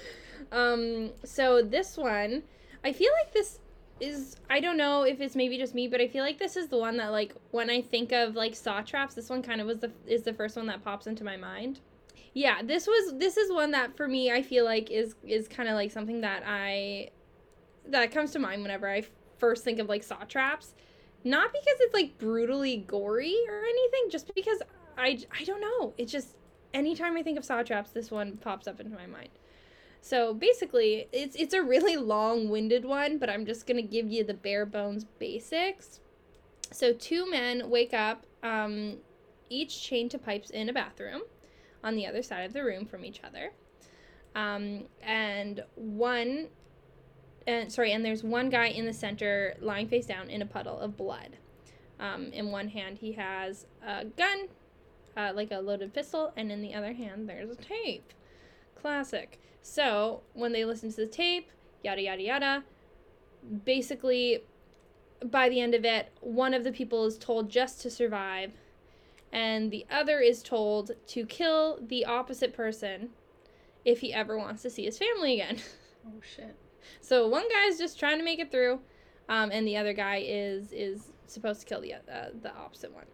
um, 0.51 1.12
so 1.24 1.62
this 1.62 1.98
one, 1.98 2.44
I 2.84 2.91
feel 2.91 3.12
like 3.24 3.34
this 3.34 3.60
is 4.00 4.36
I 4.50 4.60
don't 4.60 4.77
know 4.77 5.03
if 5.03 5.22
it's 5.22 5.36
maybe 5.36 5.58
just 5.58 5.75
me, 5.75 5.88
but 5.88 6.01
I 6.01 6.08
feel 6.08 6.24
like 6.24 6.39
this 6.39 6.58
is 6.58 6.68
the 6.68 6.77
one 6.77 6.98
that 6.98 7.12
like 7.12 7.36
when 7.51 7.70
I 7.70 7.82
think 7.82 8.12
of 8.12 8.36
like 8.36 8.56
saw 8.56 8.82
traps, 8.82 9.13
this 9.13 9.30
one 9.30 9.44
kind 9.44 9.62
of 9.62 9.68
was 9.68 9.77
the 9.77 9.91
is 10.08 10.24
the 10.24 10.34
first 10.34 10.58
one 10.58 10.65
that 10.68 10.84
pops 10.84 11.06
into 11.06 11.24
my 11.24 11.38
mind. 11.38 11.80
Yeah, 12.34 12.63
this 12.63 12.88
was 12.88 13.13
this 13.20 13.38
is 13.38 13.51
one 13.51 13.72
that 13.72 13.96
for 13.96 14.08
me 14.08 14.32
I 14.32 14.41
feel 14.41 14.65
like 14.65 14.89
is 14.89 15.13
is 15.24 15.48
kind 15.48 15.70
of 15.70 15.75
like 15.75 15.91
something 15.91 16.22
that 16.22 16.44
I 16.46 17.10
that 17.91 18.12
comes 18.12 18.31
to 18.31 18.39
mind 18.39 18.62
whenever 18.62 18.89
I 18.89 19.03
first 19.38 19.63
think 19.63 19.79
of 19.79 19.89
like 19.89 20.03
saw 20.03 20.24
traps. 20.24 20.74
Not 21.24 21.51
because 21.51 21.77
it's 21.79 21.93
like 21.93 22.17
brutally 22.17 22.77
gory 22.77 23.36
or 23.48 23.60
anything, 23.60 24.10
just 24.10 24.33
because 24.33 24.62
I 24.98 25.19
I 25.38 25.43
don't 25.43 25.62
know. 25.62 25.93
It's 25.98 26.12
just 26.12 26.36
anytime 26.74 27.15
I 27.17 27.24
think 27.24 27.38
of 27.38 27.45
saw 27.45 27.62
traps, 27.63 27.91
this 27.91 28.10
one 28.10 28.38
pops 28.38 28.67
up 28.67 28.79
into 28.79 28.95
my 28.95 29.07
mind. 29.07 29.29
So 30.01 30.33
basically, 30.33 31.07
it's 31.12 31.36
it's 31.36 31.53
a 31.53 31.62
really 31.62 31.95
long-winded 32.13 32.86
one, 32.86 33.17
but 33.17 33.29
I'm 33.29 33.45
just 33.45 33.67
gonna 33.67 33.81
give 33.81 34.12
you 34.12 34.24
the 34.24 34.33
bare 34.33 34.65
bones 34.65 35.05
basics. 35.19 36.00
So 36.71 36.93
two 36.93 37.29
men 37.29 37.69
wake 37.69 37.93
up, 37.93 38.25
um, 38.43 38.98
each 39.50 39.83
chained 39.83 40.12
to 40.12 40.17
pipes 40.17 40.50
in 40.50 40.69
a 40.69 40.74
bathroom, 40.74 41.21
on 41.83 41.95
the 41.95 42.07
other 42.07 42.24
side 42.24 42.45
of 42.45 42.53
the 42.53 42.63
room 42.63 42.86
from 42.86 43.05
each 43.05 43.21
other, 43.24 43.51
um, 44.36 44.86
and 45.03 45.63
one, 45.75 46.48
and 47.48 47.71
sorry, 47.71 47.91
and 47.91 48.05
there's 48.05 48.24
one 48.24 48.50
guy 48.50 48.67
in 48.67 48.86
the 48.86 48.93
center 48.93 49.55
lying 49.60 49.88
face 49.88 50.05
down 50.05 50.29
in 50.29 50.41
a 50.41 50.45
puddle 50.45 50.79
of 50.79 50.98
blood. 50.98 51.38
Um, 52.00 52.31
in 52.33 52.51
one 52.51 52.69
hand, 52.69 52.98
he 52.98 53.13
has 53.13 53.65
a 53.86 54.05
gun, 54.05 54.48
uh, 55.15 55.31
like 55.36 55.51
a 55.51 55.60
loaded 55.60 55.93
pistol, 55.93 56.33
and 56.36 56.51
in 56.51 56.62
the 56.62 56.74
other 56.74 56.93
hand, 56.93 57.29
there's 57.29 57.50
a 57.50 57.55
tape. 57.55 58.13
Classic. 58.75 59.39
So 59.62 60.21
when 60.33 60.51
they 60.51 60.65
listen 60.65 60.89
to 60.91 60.95
the 60.98 61.07
tape, 61.07 61.50
yada 61.83 62.01
yada 62.01 62.21
yada, 62.21 62.63
basically, 63.65 64.43
by 65.24 65.50
the 65.50 65.60
end 65.60 65.75
of 65.75 65.86
it, 65.86 66.12
one 66.21 66.53
of 66.53 66.63
the 66.63 66.71
people 66.71 67.05
is 67.05 67.17
told 67.17 67.50
just 67.50 67.81
to 67.81 67.91
survive, 67.91 68.53
and 69.31 69.71
the 69.71 69.86
other 69.89 70.19
is 70.19 70.41
told 70.41 70.91
to 71.07 71.25
kill 71.25 71.79
the 71.81 72.05
opposite 72.05 72.53
person 72.53 73.10
if 73.86 74.00
he 74.01 74.13
ever 74.13 74.38
wants 74.38 74.62
to 74.63 74.69
see 74.69 74.86
his 74.86 74.98
family 74.98 75.39
again. 75.39 75.57
oh 76.07 76.21
shit. 76.36 76.55
So 77.01 77.27
one 77.27 77.47
guy's 77.50 77.77
just 77.77 78.00
trying 78.00 78.17
to 78.17 78.23
make 78.23 78.39
it 78.39 78.51
through, 78.51 78.79
um, 79.29 79.51
and 79.51 79.67
the 79.67 79.77
other 79.77 79.93
guy 79.93 80.23
is 80.25 80.71
is 80.71 81.11
supposed 81.27 81.61
to 81.61 81.65
kill 81.65 81.81
the 81.81 81.93
uh, 81.93 82.29
the 82.41 82.53
opposite 82.53 82.93
one. 82.93 83.05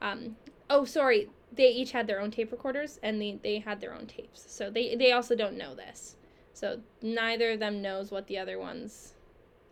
Um, 0.00 0.36
oh, 0.70 0.84
sorry, 0.84 1.28
they 1.52 1.70
each 1.70 1.92
had 1.92 2.06
their 2.06 2.20
own 2.20 2.30
tape 2.30 2.52
recorders, 2.52 2.98
and 3.02 3.20
they 3.20 3.38
they 3.42 3.58
had 3.58 3.80
their 3.80 3.94
own 3.94 4.06
tapes. 4.06 4.44
So 4.48 4.70
they 4.70 4.94
they 4.94 5.12
also 5.12 5.34
don't 5.34 5.56
know 5.56 5.74
this. 5.74 6.16
So 6.52 6.80
neither 7.02 7.52
of 7.52 7.60
them 7.60 7.82
knows 7.82 8.10
what 8.10 8.26
the 8.28 8.38
other 8.38 8.58
one's 8.58 9.14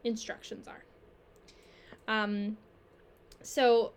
instructions 0.04 0.68
are. 0.68 0.84
Um, 2.06 2.58
so 3.42 3.92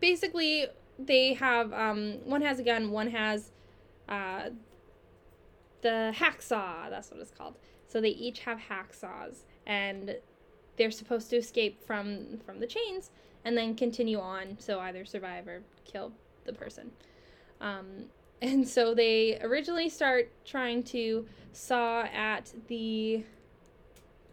basically, 0.00 0.66
they 0.98 1.34
have 1.34 1.72
um, 1.72 2.18
one 2.24 2.42
has 2.42 2.58
a 2.58 2.64
gun, 2.64 2.90
one 2.90 3.10
has 3.10 3.52
uh, 4.08 4.50
the 5.82 6.12
hacksaw. 6.16 6.90
That's 6.90 7.10
what 7.10 7.20
it's 7.20 7.30
called. 7.30 7.56
So 7.94 8.00
they 8.00 8.08
each 8.08 8.40
have 8.40 8.58
hacksaws, 8.58 9.44
and 9.68 10.16
they're 10.76 10.90
supposed 10.90 11.30
to 11.30 11.36
escape 11.36 11.80
from 11.86 12.38
from 12.44 12.58
the 12.58 12.66
chains 12.66 13.12
and 13.44 13.56
then 13.56 13.76
continue 13.76 14.18
on. 14.18 14.56
So 14.58 14.80
either 14.80 15.04
survive 15.04 15.46
or 15.46 15.62
kill 15.84 16.10
the 16.44 16.52
person. 16.52 16.90
Um, 17.60 18.06
and 18.42 18.68
so 18.68 18.96
they 18.96 19.38
originally 19.42 19.88
start 19.88 20.28
trying 20.44 20.82
to 20.84 21.24
saw 21.52 22.02
at 22.12 22.52
the 22.66 23.22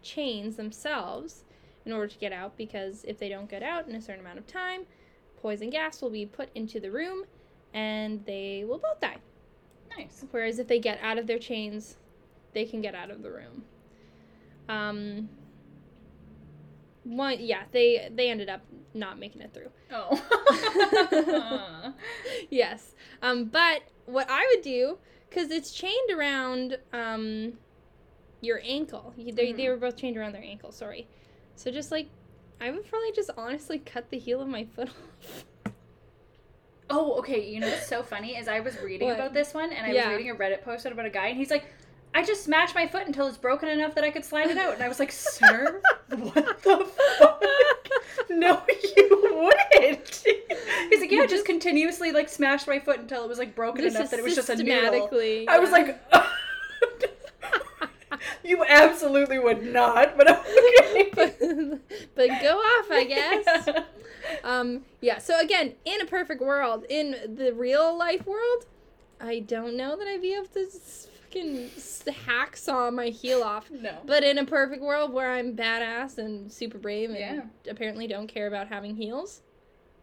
chains 0.02 0.56
themselves 0.56 1.44
in 1.86 1.92
order 1.92 2.08
to 2.08 2.18
get 2.18 2.32
out 2.32 2.56
because 2.56 3.04
if 3.04 3.16
they 3.16 3.28
don't 3.28 3.48
get 3.48 3.62
out 3.62 3.86
in 3.86 3.94
a 3.94 4.02
certain 4.02 4.22
amount 4.22 4.40
of 4.40 4.46
time, 4.48 4.86
poison 5.40 5.70
gas 5.70 6.02
will 6.02 6.10
be 6.10 6.26
put 6.26 6.48
into 6.56 6.80
the 6.80 6.90
room 6.90 7.22
and 7.72 8.26
they 8.26 8.64
will 8.66 8.78
both 8.78 9.00
die. 9.00 9.18
Nice. 9.96 10.24
Whereas 10.32 10.58
if 10.58 10.66
they 10.66 10.80
get 10.80 10.98
out 11.00 11.16
of 11.16 11.28
their 11.28 11.38
chains, 11.38 11.96
they 12.52 12.64
can 12.64 12.80
get 12.80 12.94
out 12.94 13.10
of 13.10 13.22
the 13.22 13.30
room. 13.30 13.64
Um, 14.68 15.28
one, 17.04 17.38
yeah, 17.40 17.62
they 17.72 18.08
they 18.14 18.30
ended 18.30 18.48
up 18.48 18.62
not 18.94 19.18
making 19.18 19.42
it 19.42 19.52
through. 19.52 19.70
Oh. 19.90 21.92
yes. 22.50 22.94
Um, 23.22 23.46
but 23.46 23.82
what 24.06 24.26
I 24.30 24.46
would 24.54 24.62
do, 24.62 24.98
because 25.28 25.50
it's 25.50 25.72
chained 25.72 26.10
around 26.14 26.78
um, 26.92 27.54
your 28.40 28.60
ankle. 28.64 29.12
They, 29.16 29.32
they 29.32 29.52
Mhm. 29.52 29.68
were 29.68 29.76
both 29.76 29.96
chained 29.96 30.16
around 30.16 30.32
their 30.32 30.42
ankle, 30.42 30.72
sorry. 30.72 31.08
So 31.56 31.70
just 31.70 31.90
like, 31.90 32.08
I 32.60 32.70
would 32.70 32.86
probably 32.88 33.12
just 33.12 33.30
honestly 33.36 33.78
cut 33.78 34.10
the 34.10 34.18
heel 34.18 34.40
of 34.40 34.48
my 34.48 34.64
foot 34.64 34.88
off. 34.88 35.44
oh, 36.90 37.18
okay. 37.18 37.48
You 37.48 37.60
know 37.60 37.68
what's 37.68 37.86
so 37.88 38.02
funny 38.02 38.36
is 38.36 38.48
I 38.48 38.60
was 38.60 38.78
reading 38.80 39.08
What? 39.08 39.16
about 39.16 39.34
this 39.34 39.54
one, 39.54 39.72
and 39.72 39.86
I 39.86 39.92
Yeah. 39.92 40.08
was 40.08 40.16
reading 40.18 40.30
a 40.30 40.34
Reddit 40.36 40.62
post 40.62 40.86
about 40.86 41.06
a 41.06 41.10
guy, 41.10 41.28
and 41.28 41.36
he's 41.38 41.50
like, 41.50 41.64
"I 42.14 42.24
just 42.24 42.44
smashed 42.44 42.74
my 42.74 42.86
foot 42.86 43.06
until 43.06 43.26
it's 43.26 43.36
broken 43.36 43.68
enough 43.68 43.94
that 43.94 44.04
I 44.04 44.10
could 44.10 44.24
slide 44.24 44.50
it 44.50 44.56
out," 44.56 44.74
and 44.74 44.82
I 44.82 44.88
was 44.88 44.98
like, 44.98 45.12
"Sir, 45.12 45.80
what 46.08 46.62
the 46.62 46.88
fuck? 47.18 47.44
No, 48.30 48.62
you 48.96 49.52
wouldn't." 49.76 50.24
He's 50.90 51.00
like, 51.00 51.10
"Yeah, 51.10 51.26
just 51.26 51.44
continuously 51.44 52.12
like 52.12 52.28
smashed 52.28 52.66
my 52.66 52.78
foot 52.78 53.00
until 53.00 53.24
it 53.24 53.28
was 53.28 53.38
like 53.38 53.54
broken 53.54 53.82
Just 53.82 53.96
enough 53.96 54.10
that 54.10 54.18
it 54.18 54.24
was 54.24 54.34
just 54.34 54.48
a 54.48 54.56
noodle." 54.56 54.74
systematically, 54.74 55.48
I 55.48 55.58
was 55.58 55.70
yeah. 55.70 55.76
like. 55.76 56.02
You 58.44 58.64
absolutely 58.64 59.38
would 59.38 59.62
not, 59.62 60.16
but 60.16 60.28
I'm 60.28 60.40
okay. 60.40 61.10
but, 61.14 61.38
but 62.14 62.28
go 62.40 62.58
off, 62.58 62.86
I 62.90 63.04
guess. 63.04 63.68
Um, 64.44 64.82
yeah, 65.00 65.18
so 65.18 65.40
again, 65.40 65.74
in 65.84 66.00
a 66.00 66.06
perfect 66.06 66.40
world, 66.40 66.84
in 66.88 67.36
the 67.36 67.52
real 67.52 67.96
life 67.96 68.26
world, 68.26 68.66
I 69.20 69.40
don't 69.40 69.76
know 69.76 69.96
that 69.96 70.06
I'd 70.06 70.22
be 70.22 70.34
able 70.34 70.46
to 70.46 70.68
fucking 71.32 71.68
hacksaw 72.26 72.92
my 72.92 73.06
heel 73.06 73.42
off. 73.42 73.70
No. 73.70 73.98
But 74.04 74.24
in 74.24 74.38
a 74.38 74.44
perfect 74.44 74.82
world 74.82 75.12
where 75.12 75.32
I'm 75.32 75.56
badass 75.56 76.18
and 76.18 76.50
super 76.50 76.78
brave 76.78 77.10
and 77.10 77.18
Yeah. 77.18 77.42
apparently 77.70 78.06
don't 78.06 78.26
care 78.26 78.46
about 78.46 78.68
having 78.68 78.96
heels, 78.96 79.42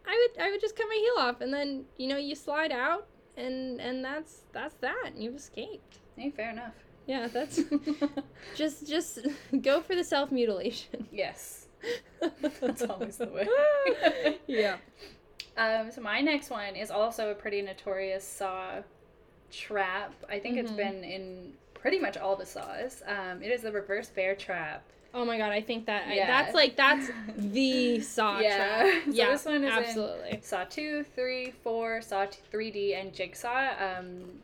I 0.08 0.12
would 0.36 0.42
I 0.44 0.50
would 0.52 0.62
just 0.62 0.76
cut 0.76 0.88
my 0.88 0.96
heel 0.96 1.24
off 1.28 1.42
and 1.42 1.54
then 1.54 1.86
you 1.98 2.08
know 2.08 2.18
you 2.18 2.36
slide 2.36 2.72
out 2.72 3.08
and 3.38 3.80
and 3.80 4.04
that's 4.04 4.42
that's 4.54 4.76
that 4.76 5.04
and 5.08 5.24
you've 5.24 5.36
escaped. 5.36 6.00
Hey, 6.16 6.32
fair 6.32 6.50
enough. 6.52 6.74
Yeah, 7.08 7.28
that's 7.28 7.60
just 8.56 8.88
just 8.88 9.20
go 9.62 9.82
for 9.82 9.96
the 9.96 10.04
self 10.04 10.32
mutilation. 10.32 11.08
yes. 11.12 11.66
That's 12.60 12.82
always 12.82 13.16
the 13.16 13.28
way. 13.28 14.38
yeah. 14.48 14.76
Um, 15.56 15.92
so 15.92 16.02
my 16.02 16.20
next 16.20 16.50
one 16.50 16.76
is 16.76 16.92
also 16.92 17.32
a 17.32 17.34
pretty 17.34 17.62
notorious 17.62 18.28
saw 18.28 18.82
trap. 19.52 20.14
I 20.30 20.40
think 20.40 20.58
it's 20.58 20.72
Mhm. 20.72 20.78
been 20.78 21.04
in 21.04 21.54
pretty 21.74 22.00
much 22.00 22.18
all 22.18 22.36
the 22.36 22.46
saws. 22.46 23.02
Um, 23.08 23.42
it 23.42 23.52
is 23.52 23.62
the 23.62 23.72
reverse 23.72 24.08
bear 24.10 24.36
trap. 24.36 24.84
Oh 25.14 25.26
my 25.26 25.38
god, 25.40 25.52
I 25.52 25.62
think 25.62 25.86
that 25.88 26.08
I- 26.08 26.18
that's 26.18 26.54
like 26.54 26.76
that's 26.76 27.10
the 27.38 28.00
Saw 28.02 28.40
Yeah. 28.40 28.58
trap. 28.58 29.04
So 29.06 29.12
yeah, 29.12 29.30
this 29.32 29.46
one 29.46 29.56
is 29.56 29.64
in- 29.64 29.70
absolutely. 29.70 30.40
Saw 30.44 30.64
two, 30.66 31.04
three, 31.16 31.52
four, 31.64 32.02
Saw 32.02 32.28
3D, 32.52 32.94
and 33.00 33.12
Jigsaw. 33.14 33.72
Um, 33.80 34.40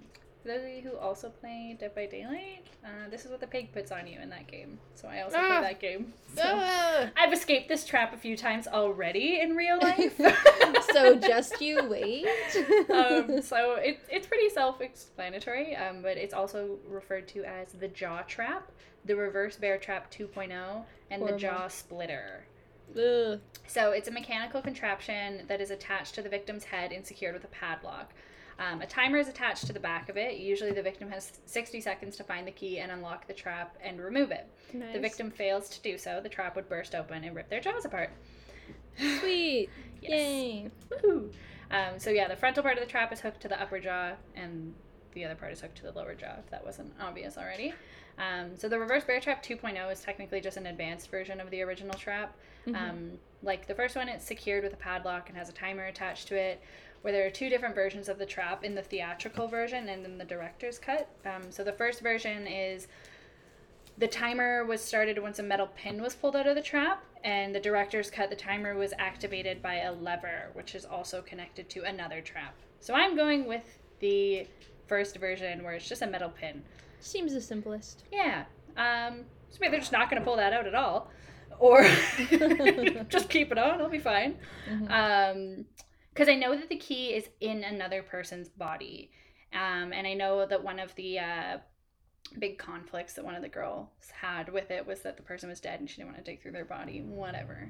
for 0.45 0.49
those 0.51 0.63
of 0.63 0.69
you 0.69 0.81
who 0.91 0.95
also 0.97 1.29
play 1.29 1.75
Dead 1.79 1.95
by 1.95 2.05
Daylight, 2.05 2.67
uh, 2.83 3.09
this 3.09 3.25
is 3.25 3.31
what 3.31 3.39
the 3.39 3.47
pig 3.47 3.71
puts 3.73 3.91
on 3.91 4.05
you 4.05 4.19
in 4.19 4.29
that 4.29 4.45
game. 4.47 4.77
So 4.93 5.07
I 5.07 5.21
also 5.23 5.37
Ah. 5.37 5.47
play 5.59 5.61
that 5.61 5.79
game. 5.79 6.13
So 6.35 6.43
Ah. 6.45 7.09
I've 7.17 7.33
escaped 7.33 7.67
this 7.67 7.83
trap 7.85 8.13
a 8.13 8.17
few 8.17 8.37
times 8.37 8.67
already 8.67 9.39
in 9.41 9.55
real 9.55 9.79
life. 9.81 10.15
so 10.93 11.15
just 11.15 11.59
you 11.61 11.83
wait. 11.89 12.27
um, 12.93 13.41
so 13.41 13.75
it, 13.75 13.99
it's 14.11 14.27
pretty 14.27 14.49
self-explanatory, 14.49 15.75
um, 15.75 16.01
but 16.03 16.17
it's 16.17 16.33
also 16.33 16.77
referred 16.87 17.27
to 17.29 17.43
as 17.43 17.71
the 17.71 17.87
jaw 17.87 18.21
trap, 18.23 18.71
the 19.05 19.15
reverse 19.15 19.55
bear 19.55 19.77
trap 19.79 20.11
2.0, 20.11 20.51
and 21.09 21.19
Horrible. 21.21 21.27
the 21.27 21.39
jaw 21.41 21.67
splitter. 21.69 22.45
Ugh. 22.95 23.39
So 23.67 23.91
it's 23.91 24.07
a 24.07 24.11
mechanical 24.11 24.61
contraption 24.61 25.47
that 25.47 25.59
is 25.59 25.71
attached 25.71 26.13
to 26.15 26.21
the 26.21 26.29
victim's 26.29 26.65
head 26.65 26.91
and 26.91 27.03
secured 27.05 27.33
with 27.33 27.43
a 27.45 27.47
padlock. 27.47 28.11
Um, 28.57 28.81
a 28.81 28.87
timer 28.87 29.17
is 29.17 29.27
attached 29.27 29.67
to 29.67 29.73
the 29.73 29.79
back 29.79 30.07
of 30.09 30.15
it. 30.17 30.37
Usually, 30.37 30.71
the 30.71 30.81
victim 30.81 31.09
has 31.09 31.39
60 31.45 31.81
seconds 31.81 32.15
to 32.15 32.23
find 32.23 32.47
the 32.47 32.51
key 32.51 32.79
and 32.79 32.91
unlock 32.91 33.27
the 33.27 33.33
trap 33.33 33.75
and 33.83 33.99
remove 34.01 34.31
it. 34.31 34.47
If 34.69 34.75
Nice. 34.75 34.93
the 34.93 34.99
victim 34.99 35.29
fails 35.31 35.67
to 35.69 35.81
do 35.81 35.97
so, 35.97 36.21
the 36.21 36.29
trap 36.29 36.55
would 36.55 36.69
burst 36.69 36.95
open 36.95 37.23
and 37.25 37.35
rip 37.35 37.49
their 37.49 37.59
jaws 37.59 37.85
apart. 37.85 38.11
Sweet. 39.19 39.69
Yes. 40.01 40.11
Yay. 40.11 40.69
Woohoo. 40.91 41.33
Um, 41.71 41.97
so 41.97 42.11
yeah, 42.11 42.27
the 42.27 42.35
frontal 42.35 42.61
part 42.61 42.77
of 42.77 42.83
the 42.83 42.89
trap 42.89 43.11
is 43.11 43.19
hooked 43.21 43.41
to 43.41 43.47
the 43.47 43.59
upper 43.59 43.79
jaw, 43.79 44.11
and 44.35 44.71
the 45.13 45.25
other 45.25 45.33
part 45.33 45.51
is 45.51 45.61
hooked 45.61 45.77
to 45.77 45.83
the 45.83 45.91
lower 45.93 46.13
jaw. 46.13 46.35
If 46.37 46.51
that 46.51 46.63
wasn't 46.63 46.93
obvious 47.01 47.35
already. 47.37 47.73
Um, 48.19 48.55
so 48.55 48.69
the 48.69 48.77
reverse 48.77 49.03
bear 49.03 49.19
trap 49.19 49.43
2.0 49.43 49.91
is 49.91 50.01
technically 50.01 50.41
just 50.41 50.57
an 50.57 50.67
advanced 50.67 51.09
version 51.09 51.39
of 51.39 51.49
the 51.49 51.63
original 51.63 51.95
trap. 51.95 52.35
Mhm. 52.67 52.75
Um, 52.75 53.11
like 53.41 53.65
the 53.65 53.73
first 53.73 53.95
one, 53.95 54.07
it's 54.07 54.23
secured 54.25 54.63
with 54.63 54.73
a 54.73 54.77
padlock 54.77 55.29
and 55.29 55.37
has 55.37 55.49
a 55.49 55.53
timer 55.53 55.85
attached 55.85 56.27
to 56.27 56.35
it. 56.35 56.61
Where 57.05 57.11
there 57.13 57.27
are 57.27 57.29
two 57.29 57.49
different 57.49 57.75
versions 57.75 58.09
of 58.09 58.17
the 58.17 58.25
trap 58.25 58.63
in 58.63 58.73
the 58.73 58.81
theatrical 58.81 59.47
version 59.47 59.89
and 59.89 60.03
in 60.03 60.17
the 60.17 60.25
director's 60.25 60.79
cut. 60.79 61.07
Um, 61.23 61.51
so 61.51 61.63
the 61.63 61.71
first 61.71 62.01
version 62.01 62.47
is 62.47 62.87
the 63.99 64.07
timer 64.07 64.65
was 64.65 64.81
started 64.81 65.19
once 65.21 65.37
a 65.37 65.43
metal 65.43 65.69
pin 65.75 66.01
was 66.01 66.15
pulled 66.15 66.35
out 66.35 66.47
of 66.47 66.55
the 66.55 66.63
trap, 66.63 67.03
and 67.23 67.53
the 67.53 67.59
director's 67.59 68.09
cut, 68.09 68.31
the 68.31 68.35
timer 68.35 68.73
was 68.73 68.91
activated 68.97 69.61
by 69.61 69.81
a 69.81 69.93
lever, 69.93 70.49
which 70.53 70.73
is 70.73 70.83
also 70.83 71.21
connected 71.21 71.69
to 71.69 71.83
another 71.83 72.21
trap. 72.21 72.55
So 72.79 72.95
I'm 72.95 73.15
going 73.15 73.45
with 73.45 73.77
the 73.99 74.47
first 74.87 75.17
version 75.17 75.63
where 75.63 75.75
it's 75.75 75.87
just 75.87 76.01
a 76.01 76.07
metal 76.07 76.31
pin. 76.31 76.63
Seems 77.01 77.33
the 77.33 77.41
simplest. 77.41 78.05
Yeah. 78.11 78.45
Um, 78.77 79.25
so 79.51 79.59
maybe 79.61 79.73
they're 79.73 79.79
just 79.79 79.91
not 79.91 80.09
going 80.09 80.19
to 80.19 80.25
pull 80.25 80.37
that 80.37 80.53
out 80.53 80.65
at 80.65 80.73
all. 80.73 81.11
Or 81.59 81.83
just 83.09 83.29
keep 83.29 83.51
it 83.51 83.59
on, 83.59 83.75
it'll 83.75 83.89
be 83.89 83.99
fine. 83.99 84.39
Mhm. 84.67 84.89
Um, 85.59 85.65
because 86.15 86.29
I 86.29 86.35
know 86.35 86.55
that 86.55 86.69
the 86.69 86.77
key 86.77 87.09
is 87.13 87.27
in 87.41 87.63
another 87.65 88.01
person's 88.01 88.47
body. 88.47 89.11
Um, 89.53 89.91
and 89.91 90.07
I 90.07 90.13
know 90.13 90.45
that 90.45 90.63
one 90.63 90.79
of 90.79 90.95
the 90.95 91.19
uh, 91.19 91.57
big 92.39 92.57
conflicts 92.57 93.13
that 93.13 93.25
one 93.25 93.35
of 93.35 93.41
the 93.41 93.49
girls 93.49 93.89
had 94.21 94.51
with 94.51 94.71
it 94.71 94.87
was 94.87 95.01
that 95.01 95.17
the 95.17 95.23
person 95.23 95.49
was 95.49 95.59
dead 95.59 95.81
and 95.81 95.89
she 95.89 95.97
didn't 95.97 96.13
want 96.13 96.23
to 96.23 96.31
dig 96.31 96.41
through 96.41 96.53
their 96.53 96.63
body. 96.65 97.01
Whatever. 97.01 97.67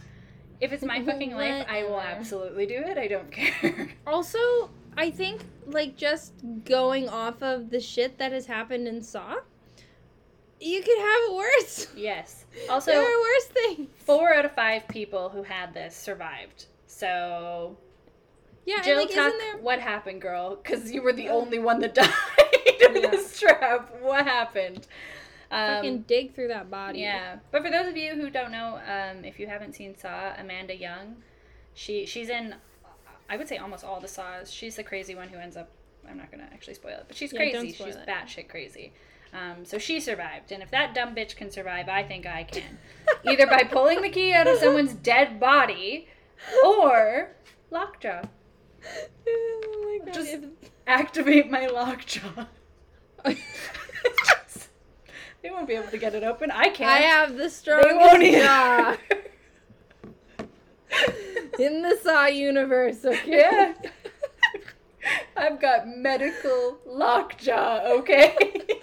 If 0.61 0.71
it's 0.71 0.83
my 0.83 1.03
fucking 1.03 1.35
life, 1.35 1.65
I 1.67 1.83
will 1.83 1.99
absolutely 1.99 2.67
do 2.67 2.75
it. 2.75 2.97
I 2.99 3.07
don't 3.07 3.31
care. 3.31 3.89
Also, 4.05 4.69
I 4.95 5.09
think 5.09 5.41
like 5.65 5.97
just 5.97 6.33
going 6.65 7.09
off 7.09 7.41
of 7.41 7.71
the 7.71 7.79
shit 7.79 8.19
that 8.19 8.31
has 8.31 8.45
happened 8.45 8.87
in 8.87 9.01
Saw, 9.01 9.35
you 10.61 10.81
could 10.83 10.97
have 10.99 11.19
it 11.23 11.33
worse. 11.35 11.87
yes. 11.97 12.45
Also, 12.69 12.91
there 12.91 13.01
are 13.01 13.21
worse 13.21 13.45
things. 13.47 13.89
four 13.97 14.33
out 14.33 14.45
of 14.45 14.51
five 14.53 14.87
people 14.87 15.29
who 15.29 15.43
had 15.43 15.73
this 15.73 15.95
survived. 15.95 16.67
So, 16.87 17.77
Yeah, 18.65 18.75
and, 18.77 18.83
Jill 18.83 18.97
like, 18.97 19.09
there? 19.13 19.57
what 19.61 19.79
happened, 19.79 20.21
girl? 20.21 20.55
Because 20.55 20.91
you 20.91 21.01
were 21.01 21.13
the 21.13 21.29
only 21.29 21.59
one 21.59 21.79
that 21.81 21.93
died 21.95 22.09
in 22.81 22.95
Yeah. 23.01 23.09
this 23.11 23.39
trap. 23.39 23.93
What 24.01 24.25
happened? 24.25 24.87
Um, 25.51 25.75
Fucking 25.75 26.01
dig 26.07 26.33
through 26.33 26.47
that 26.49 26.71
body. 26.71 26.99
Yeah, 26.99 27.37
but 27.51 27.63
for 27.63 27.69
those 27.69 27.87
of 27.87 27.95
you 27.95 28.15
who 28.15 28.29
don't 28.29 28.51
know, 28.51 28.79
um, 28.87 29.23
if 29.23 29.39
you 29.39 29.47
haven't 29.47 29.75
seen 29.75 29.95
Saw, 29.95 30.33
Amanda 30.37 30.75
Young, 30.75 31.17
she 31.75 32.05
she's 32.07 32.29
in, 32.29 32.55
I 33.29 33.37
would 33.37 33.47
say 33.47 33.57
almost 33.57 33.83
all 33.83 33.99
the 33.99 34.07
Saws. 34.07 34.51
She's 34.51 34.75
the 34.75 34.83
crazy 34.83 35.13
one 35.13 35.29
who 35.29 35.37
ends 35.37 35.55
up. 35.55 35.69
I'm 36.09 36.17
not 36.17 36.31
gonna 36.31 36.49
actually 36.51 36.73
spoil 36.73 36.93
it, 36.97 37.05
but 37.07 37.15
she's 37.15 37.31
Yeah, 37.31 37.37
crazy. 37.39 37.71
She's 37.71 37.95
it. 37.95 38.07
batshit 38.07 38.49
crazy. 38.49 38.93
Um, 39.33 39.65
so 39.65 39.77
she 39.77 39.99
survived, 39.99 40.51
and 40.51 40.63
if 40.63 40.71
that 40.71 40.95
dumb 40.95 41.13
bitch 41.13 41.35
can 41.35 41.51
survive, 41.51 41.89
I 41.89 42.03
think 42.03 42.25
I 42.25 42.43
can. 42.45 42.79
Either 43.29 43.45
by 43.47 43.63
pulling 43.63 44.01
the 44.01 44.09
key 44.09 44.33
out 44.33 44.47
of 44.47 44.57
someone's 44.57 44.93
dead 44.93 45.39
body, 45.39 46.07
or 46.65 47.29
lockjaw. 47.69 48.23
Oh 49.27 49.99
my 49.99 50.05
god. 50.05 50.13
Just- 50.13 50.37
Activate 50.87 51.49
my 51.49 51.65
lockjaw. 51.65 52.45
they 53.25 53.35
won't 55.49 55.67
be 55.67 55.73
able 55.73 55.89
to 55.89 55.97
get 55.97 56.13
it 56.13 56.23
open. 56.23 56.51
I 56.51 56.69
can't. 56.69 56.91
I 56.91 56.97
have 56.99 57.31
the 57.31 57.43
they 57.43 57.49
strongest 57.49 57.95
won't 57.95 58.21
jaw 58.23 58.97
in 61.59 61.81
the 61.81 61.97
Saw 62.03 62.27
universe. 62.27 63.03
Okay. 63.03 63.39
Yeah. 63.39 63.73
I've 65.35 65.59
got 65.59 65.87
medical 65.87 66.77
lockjaw, 66.85 67.81
okay? 67.99 68.35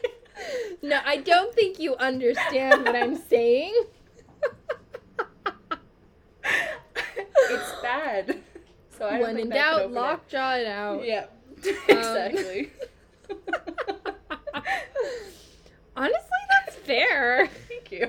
No, 0.83 0.99
I 1.07 1.19
don't 1.19 1.55
think 1.55 1.79
you 1.79 1.95
understand 1.97 2.85
what 2.85 2.97
I'm 2.97 3.15
saying. 3.15 3.73
it's 6.43 7.73
bad. 7.81 8.42
So 9.03 9.09
I 9.09 9.21
when 9.21 9.37
in 9.37 9.49
doubt, 9.49 9.91
lockjaw 9.91 10.59
it 10.59 10.67
out. 10.69 11.05
Yeah. 11.05 11.25
Um, 11.25 11.75
exactly. 11.89 12.71
Honestly, 15.97 16.43
that's 16.51 16.77
fair. 16.77 17.49
Thank 17.69 17.91
you. 17.91 18.09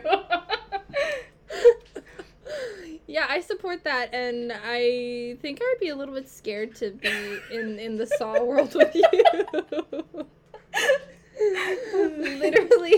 yeah, 3.08 3.25
I 3.27 3.41
support 3.41 3.84
that, 3.86 4.13
and 4.13 4.53
I 4.53 5.36
think 5.41 5.62
I 5.63 5.65
would 5.65 5.79
be 5.79 5.89
a 5.89 5.95
little 5.95 6.13
bit 6.13 6.29
scared 6.29 6.75
to 6.75 6.91
be 6.91 7.39
in 7.51 7.79
in 7.79 7.95
the 7.97 8.06
Saw 8.06 8.43
world 8.43 8.75
with 8.75 8.93
you. 8.93 9.10
Literally, 11.93 12.95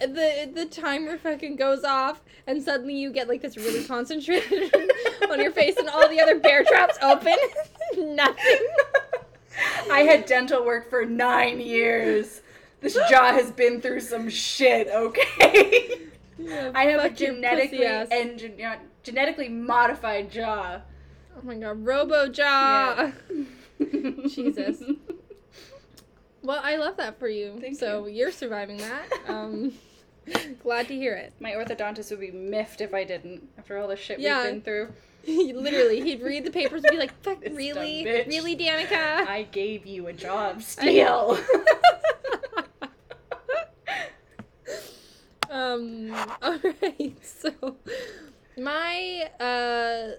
the 0.00 0.50
the 0.54 0.66
timer 0.70 1.16
fucking 1.18 1.56
goes 1.56 1.84
off, 1.84 2.20
and 2.46 2.62
suddenly 2.62 2.94
you 2.94 3.10
get 3.10 3.28
like 3.28 3.42
this 3.42 3.56
really 3.56 3.84
concentrated 3.84 4.74
on 5.30 5.40
your 5.40 5.52
face, 5.52 5.76
and 5.76 5.88
all 5.88 6.08
the 6.08 6.20
other 6.20 6.38
bear 6.38 6.64
traps 6.64 6.98
open. 7.02 7.36
Nothing. 7.96 8.66
I 9.90 10.00
had 10.00 10.26
dental 10.26 10.64
work 10.64 10.90
for 10.90 11.04
nine 11.04 11.60
years. 11.60 12.42
This 12.80 12.94
jaw 13.08 13.32
has 13.32 13.50
been 13.50 13.80
through 13.80 14.00
some 14.00 14.28
shit, 14.28 14.88
okay? 14.88 16.08
I 16.74 16.84
have 16.86 17.04
a 17.04 17.10
genetically 17.10 17.86
engineered, 17.86 18.80
genetically 19.02 19.48
modified 19.48 20.30
jaw. 20.30 20.80
Oh 21.36 21.40
my 21.42 21.54
god, 21.54 21.84
Robo 21.84 22.28
Jaw. 22.28 23.12
Jesus. 24.28 24.82
Well, 26.42 26.60
I 26.62 26.76
love 26.76 26.96
that 26.96 27.18
for 27.18 27.28
you. 27.28 27.58
Thank 27.60 27.78
so 27.78 28.06
you. 28.06 28.26
are 28.26 28.32
surviving 28.32 28.78
that. 28.78 29.08
Um, 29.28 29.72
glad 30.62 30.88
to 30.88 30.94
hear 30.94 31.14
it. 31.14 31.32
My 31.40 31.52
orthodontist 31.52 32.10
would 32.10 32.20
be 32.20 32.30
miffed 32.30 32.80
if 32.80 32.94
I 32.94 33.02
didn't, 33.04 33.48
after 33.58 33.78
all 33.78 33.88
the 33.88 33.96
shit 33.96 34.18
Yeah. 34.20 34.42
we've 34.44 34.52
been 34.52 34.62
through. 34.62 34.92
Literally, 35.26 36.00
he'd 36.00 36.20
read 36.22 36.44
the 36.44 36.50
papers 36.50 36.82
and 36.84 36.90
be 36.92 36.96
like, 36.98 37.12
"Fuck, 37.22 37.40
really, 37.52 38.04
really, 38.04 38.56
Danica." 38.56 39.26
I 39.26 39.46
gave 39.52 39.86
you 39.86 40.08
a 40.08 40.12
job, 40.12 40.62
steal. 40.62 41.38
um. 45.50 46.12
All 46.42 46.58
right. 46.82 47.16
So, 47.24 47.76
my 48.58 49.30
uh 49.40 50.16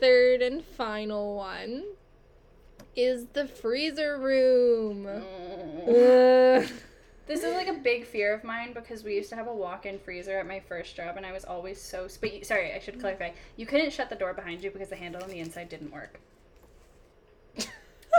third 0.00 0.42
and 0.42 0.64
final 0.64 1.36
one 1.36 1.84
is 2.96 3.26
the 3.32 3.46
freezer 3.46 4.18
room. 4.18 5.06
Ugh. 5.88 6.68
This 7.24 7.44
is 7.44 7.54
like 7.54 7.68
a 7.68 7.72
big 7.74 8.04
fear 8.04 8.34
of 8.34 8.42
mine 8.42 8.72
because 8.74 9.04
we 9.04 9.14
used 9.14 9.30
to 9.30 9.36
have 9.36 9.46
a 9.46 9.54
walk-in 9.54 9.98
freezer 10.00 10.38
at 10.40 10.46
my 10.46 10.58
first 10.58 10.96
job, 10.96 11.16
and 11.16 11.24
I 11.24 11.30
was 11.30 11.44
always 11.44 11.80
so. 11.80 12.08
But 12.20 12.34
you- 12.34 12.44
sorry, 12.44 12.74
I 12.74 12.80
should 12.80 13.00
clarify. 13.00 13.30
You 13.56 13.64
couldn't 13.64 13.92
shut 13.92 14.10
the 14.10 14.16
door 14.16 14.34
behind 14.34 14.62
you 14.62 14.70
because 14.72 14.88
the 14.88 14.96
handle 14.96 15.22
on 15.22 15.30
the 15.30 15.38
inside 15.38 15.68
didn't 15.68 15.92
work. 15.92 16.18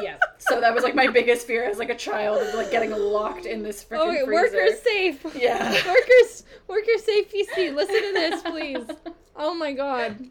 yeah, 0.02 0.18
so 0.38 0.60
that 0.62 0.74
was 0.74 0.84
like 0.84 0.96
my 0.96 1.08
biggest 1.08 1.46
fear 1.46 1.66
as 1.66 1.78
like 1.78 1.90
a 1.90 1.96
child 1.96 2.42
of 2.42 2.56
like 2.56 2.72
getting 2.72 2.92
locked 2.92 3.46
in 3.46 3.62
this 3.62 3.84
freaking 3.84 4.24
freezer. 4.24 4.24
Okay, 4.24 4.26
freezer. 4.26 4.58
workers 4.58 4.82
safe. 4.82 5.26
Yeah. 5.36 5.72
workers, 5.86 6.44
workers 6.68 7.04
safe 7.04 7.32
PC. 7.32 7.76
Listen 7.76 7.96
to 8.02 8.14
this, 8.14 8.42
please. 8.42 8.86
Oh 9.36 9.54
my 9.56 9.74
god. 9.74 10.30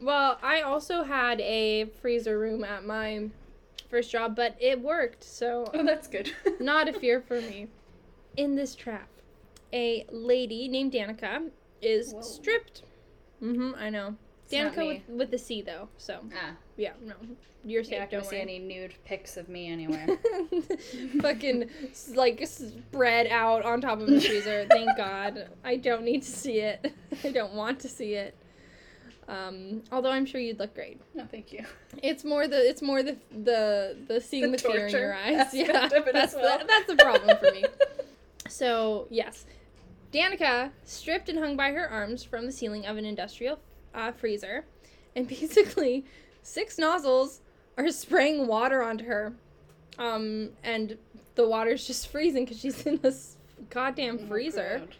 Well, 0.00 0.38
I 0.42 0.62
also 0.62 1.02
had 1.02 1.40
a 1.40 1.86
freezer 2.00 2.38
room 2.38 2.64
at 2.64 2.84
my 2.84 3.28
first 3.90 4.10
job, 4.10 4.36
but 4.36 4.56
it 4.60 4.80
worked, 4.80 5.24
so 5.24 5.68
Oh, 5.74 5.84
that's 5.84 6.06
good. 6.08 6.30
not 6.60 6.88
a 6.88 6.92
fear 6.92 7.20
for 7.20 7.40
me. 7.40 7.68
In 8.36 8.54
this 8.54 8.74
trap, 8.74 9.08
a 9.72 10.06
lady 10.10 10.68
named 10.68 10.92
Danica 10.92 11.50
is 11.82 12.12
Whoa. 12.12 12.20
stripped. 12.20 12.82
Mm-hmm, 13.42 13.72
I 13.76 13.90
know. 13.90 14.14
It's 14.44 14.54
Danica 14.54 14.86
with, 14.86 15.02
with 15.08 15.30
the 15.30 15.38
C 15.38 15.60
though, 15.62 15.88
so 15.98 16.20
Ah, 16.34 16.52
yeah, 16.76 16.92
no, 17.04 17.14
you're 17.64 17.84
safe. 17.84 18.08
gonna 18.08 18.10
Don't 18.10 18.24
see 18.26 18.40
any 18.40 18.58
nude 18.58 18.94
pics 19.04 19.36
of 19.36 19.48
me 19.48 19.68
anywhere. 19.72 20.06
Fucking 21.20 21.68
like 22.14 22.46
spread 22.46 23.26
out 23.26 23.64
on 23.64 23.80
top 23.80 24.00
of 24.00 24.06
the 24.06 24.20
freezer. 24.20 24.66
Thank 24.70 24.96
God. 24.96 25.48
I 25.64 25.76
don't 25.76 26.02
need 26.02 26.22
to 26.22 26.30
see 26.30 26.60
it. 26.60 26.92
I 27.24 27.30
don't 27.30 27.54
want 27.54 27.80
to 27.80 27.88
see 27.88 28.14
it. 28.14 28.34
Um, 29.28 29.82
although 29.92 30.10
I'm 30.10 30.24
sure 30.24 30.40
you'd 30.40 30.58
look 30.58 30.74
great. 30.74 30.98
no, 31.14 31.26
thank 31.30 31.52
you. 31.52 31.64
It's 32.02 32.24
more 32.24 32.48
the 32.48 32.66
it's 32.66 32.80
more 32.80 33.02
the 33.02 33.16
the 33.30 33.94
the 34.06 34.20
seeing 34.20 34.50
The 34.52 34.56
the, 34.56 34.62
fear 34.62 34.86
in 34.86 34.92
your 34.92 35.14
eyes. 35.14 35.48
Yeah, 35.52 35.88
that's 36.12 36.34
well. 36.34 36.58
the, 36.58 36.64
that's 36.66 36.86
the 36.86 36.96
problem 36.96 37.36
for 37.36 37.50
me. 37.52 37.64
So 38.48 39.06
yes, 39.10 39.44
Danica 40.12 40.70
stripped 40.84 41.28
and 41.28 41.38
hung 41.38 41.54
by 41.56 41.70
her 41.72 41.86
arms 41.86 42.24
from 42.24 42.46
the 42.46 42.52
ceiling 42.52 42.86
of 42.86 42.96
an 42.96 43.04
industrial 43.04 43.58
uh, 43.94 44.12
freezer, 44.12 44.64
and 45.14 45.28
basically 45.38 46.06
six 46.42 46.78
nozzles 46.78 47.40
are 47.76 47.90
spraying 47.90 48.46
water 48.46 48.82
onto 48.82 49.04
her, 49.04 49.34
um, 49.98 50.48
and 50.64 50.96
the 51.34 51.46
water's 51.46 51.86
just 51.86 52.08
freezing 52.08 52.44
because 52.46 52.58
she's 52.60 52.86
in 52.86 52.96
this 53.02 53.36
goddamn 53.68 54.18
Oh, 54.22 54.26
freezer. 54.28 54.78
God. 54.78 54.96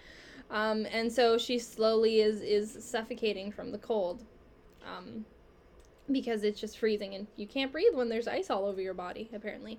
Um, 0.50 0.86
and 0.90 1.12
so 1.12 1.36
she 1.38 1.58
slowly 1.58 2.20
is 2.20 2.40
is 2.40 2.82
suffocating 2.84 3.52
from 3.52 3.70
the 3.70 3.78
cold, 3.78 4.24
um, 4.86 5.24
because 6.10 6.42
it's 6.42 6.58
just 6.58 6.78
freezing 6.78 7.14
and 7.14 7.26
you 7.36 7.46
can't 7.46 7.70
breathe 7.70 7.94
when 7.94 8.08
there's 8.08 8.26
ice 8.26 8.48
all 8.50 8.64
over 8.66 8.80
your 8.80 8.94
body. 8.94 9.28
Apparently, 9.34 9.78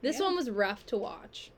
this 0.00 0.18
Yeah. 0.18 0.26
one 0.26 0.36
was 0.36 0.48
rough 0.50 0.86
to 0.86 0.96
watch. 0.96 1.50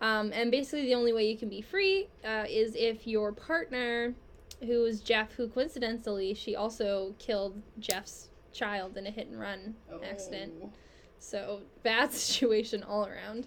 Um, 0.00 0.32
and 0.32 0.50
basically, 0.50 0.86
the 0.86 0.94
only 0.94 1.12
way 1.12 1.28
you 1.30 1.36
can 1.36 1.48
be 1.48 1.60
free 1.60 2.08
uh, 2.24 2.44
is 2.48 2.74
if 2.76 3.06
your 3.06 3.30
partner, 3.32 4.14
who 4.60 4.84
is 4.84 5.00
Jeff, 5.00 5.34
who 5.34 5.46
coincidentally 5.48 6.34
she 6.34 6.56
also 6.56 7.14
killed 7.18 7.60
Jeff's 7.78 8.30
child 8.52 8.96
in 8.96 9.06
a 9.06 9.10
hit 9.10 9.28
and 9.28 9.38
run 9.38 9.74
accident. 10.02 10.52
Oh. 10.62 10.70
So 11.18 11.60
bad 11.82 12.10
situation 12.12 12.82
all 12.82 13.06
around. 13.06 13.46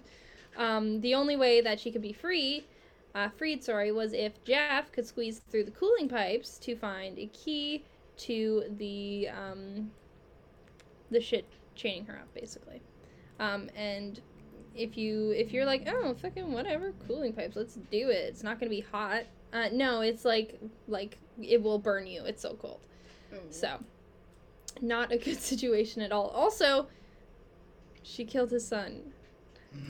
Um, 0.56 1.00
the 1.02 1.14
only 1.14 1.36
way 1.36 1.60
that 1.60 1.78
she 1.78 1.90
could 1.90 2.00
be 2.00 2.14
free, 2.14 2.64
uh, 3.16 3.30
freed, 3.30 3.64
sorry, 3.64 3.90
was 3.92 4.12
if 4.12 4.44
Jeff 4.44 4.92
could 4.92 5.06
squeeze 5.06 5.40
through 5.50 5.64
the 5.64 5.70
cooling 5.70 6.06
pipes 6.06 6.58
to 6.58 6.76
find 6.76 7.18
a 7.18 7.26
key 7.28 7.82
to 8.18 8.64
the 8.76 9.28
um, 9.30 9.90
the 11.10 11.20
shit 11.20 11.46
chaining 11.74 12.04
her 12.04 12.18
up, 12.18 12.32
basically. 12.34 12.82
Um, 13.40 13.70
and 13.74 14.20
if 14.74 14.98
you 14.98 15.30
if 15.30 15.50
you're 15.50 15.64
like, 15.64 15.88
oh 15.88 16.14
fucking 16.20 16.52
whatever, 16.52 16.92
cooling 17.06 17.32
pipes, 17.32 17.56
let's 17.56 17.76
do 17.90 18.10
it. 18.10 18.28
It's 18.28 18.42
not 18.42 18.60
gonna 18.60 18.68
be 18.68 18.80
hot. 18.80 19.22
Uh, 19.50 19.70
no, 19.72 20.02
it's 20.02 20.26
like 20.26 20.60
like 20.86 21.16
it 21.40 21.62
will 21.62 21.78
burn 21.78 22.06
you. 22.06 22.22
It's 22.24 22.42
so 22.42 22.52
cold. 22.54 22.80
Ooh. 23.32 23.38
So, 23.48 23.78
not 24.82 25.10
a 25.10 25.16
good 25.16 25.38
situation 25.40 26.02
at 26.02 26.12
all. 26.12 26.28
Also, 26.28 26.88
she 28.02 28.26
killed 28.26 28.50
his 28.50 28.68
son. 28.68 29.14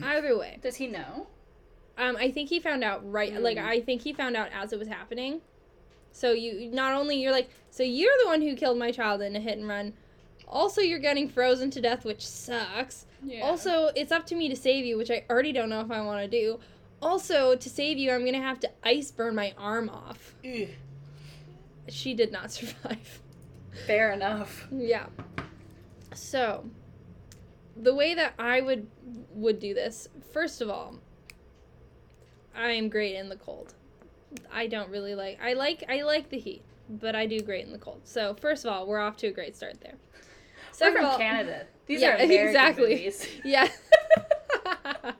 Either 0.01 0.37
way, 0.37 0.59
Does 0.61 0.75
he 0.75 0.87
know? 0.87 1.27
Um, 1.97 2.15
I 2.17 2.31
think 2.31 2.49
he 2.49 2.59
found 2.59 2.83
out 2.83 3.09
right. 3.11 3.33
Like, 3.41 3.57
Mm. 3.57 3.65
I 3.65 3.81
think 3.81 4.01
he 4.01 4.13
found 4.13 4.35
out 4.37 4.49
as 4.53 4.71
it 4.73 4.79
was 4.79 4.87
happening. 4.87 5.41
So 6.11 6.31
you 6.31 6.69
not 6.71 6.93
only 6.93 7.21
you're 7.21 7.31
like, 7.31 7.49
so 7.69 7.83
you're 7.83 8.13
the 8.23 8.27
one 8.27 8.41
who 8.41 8.55
killed 8.55 8.77
my 8.77 8.91
child 8.91 9.21
in 9.21 9.35
a 9.35 9.39
hit 9.39 9.57
and 9.57 9.67
run. 9.67 9.93
Also, 10.47 10.79
you're 10.81 10.99
getting 10.99 11.27
frozen 11.27 11.69
to 11.71 11.81
death, 11.81 12.05
which 12.05 12.25
sucks. 12.25 13.05
Yeah. 13.23 13.41
Also, 13.41 13.89
it's 13.95 14.11
up 14.11 14.25
to 14.27 14.35
me 14.35 14.47
to 14.49 14.55
save 14.55 14.85
you, 14.85 14.97
which 14.97 15.11
I 15.11 15.23
already 15.29 15.51
don't 15.51 15.69
know 15.69 15.81
if 15.81 15.91
I 15.91 16.01
want 16.01 16.21
to 16.21 16.27
do. 16.27 16.59
Also, 17.01 17.55
to 17.55 17.69
save 17.69 17.97
you, 17.97 18.11
I'm 18.11 18.23
gonna 18.25 18.41
have 18.41 18.59
to 18.61 18.69
ice 18.83 19.11
burn 19.11 19.35
my 19.35 19.53
arm 19.57 19.89
off. 19.89 20.33
Ugh. 20.45 20.69
She 21.89 22.13
did 22.13 22.31
not 22.31 22.51
survive. 22.57 23.19
fair 23.85 24.11
enough. 24.11 24.67
Yeah. 24.71 25.07
So, 26.13 26.65
the 27.75 27.93
way 27.93 28.15
that 28.15 28.33
I 28.39 28.61
would 28.61 28.87
would 29.33 29.59
do 29.59 29.73
this, 29.73 30.07
first 30.31 30.61
of 30.61 30.69
all, 30.69 30.95
I 32.57 32.71
am 32.71 32.89
great 32.89 33.15
in 33.15 33.29
the 33.29 33.35
cold. 33.35 33.73
I 34.51 34.67
don't 34.67 34.89
really 34.89 35.15
like 35.15 35.39
I 35.41 35.53
like 35.53 35.83
I 35.89 36.01
like 36.01 36.29
the 36.29 36.37
heat, 36.39 36.63
but 36.89 37.15
I 37.15 37.25
do 37.25 37.39
great 37.39 37.65
in 37.65 37.71
the 37.71 37.77
cold. 37.77 38.01
So, 38.03 38.33
first 38.35 38.65
of 38.65 38.71
all, 38.71 38.85
we're 38.87 38.99
off 38.99 39.17
to 39.17 39.27
a 39.27 39.31
great 39.31 39.55
start 39.55 39.79
there. 39.81 39.95
We're 40.81 40.91
from 40.93 41.05
all, 41.05 41.17
Canada. 41.17 41.65
These 41.87 42.01
Yeah, 42.01 42.11
are 42.11 42.15
American 42.15 42.47
exactly. 42.47 42.89
movies. 42.89 43.27
Yeah. 43.45 43.69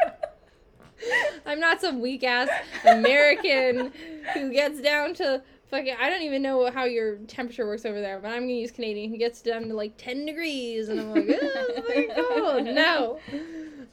I'm 1.45 1.59
not 1.59 1.79
some 1.79 2.01
weak 2.01 2.23
ass 2.23 2.49
American 2.85 3.93
who 4.33 4.51
gets 4.51 4.81
down 4.81 5.13
to 5.15 5.41
fucking. 5.69 5.95
I 5.99 6.09
don't 6.09 6.23
even 6.23 6.41
know 6.41 6.69
how 6.71 6.83
your 6.85 7.17
temperature 7.27 7.65
works 7.65 7.85
over 7.85 8.01
there, 8.01 8.19
but 8.19 8.29
I'm 8.29 8.41
gonna 8.41 8.53
use 8.53 8.71
Canadian 8.71 9.11
who 9.11 9.17
gets 9.17 9.41
down 9.41 9.69
to 9.69 9.73
like 9.73 9.93
10 9.97 10.25
degrees, 10.25 10.89
and 10.89 10.99
I'm 10.99 11.11
like, 11.11 11.29
oh 11.41 11.83
my 11.87 12.05
god, 12.15 12.65
no. 12.65 13.19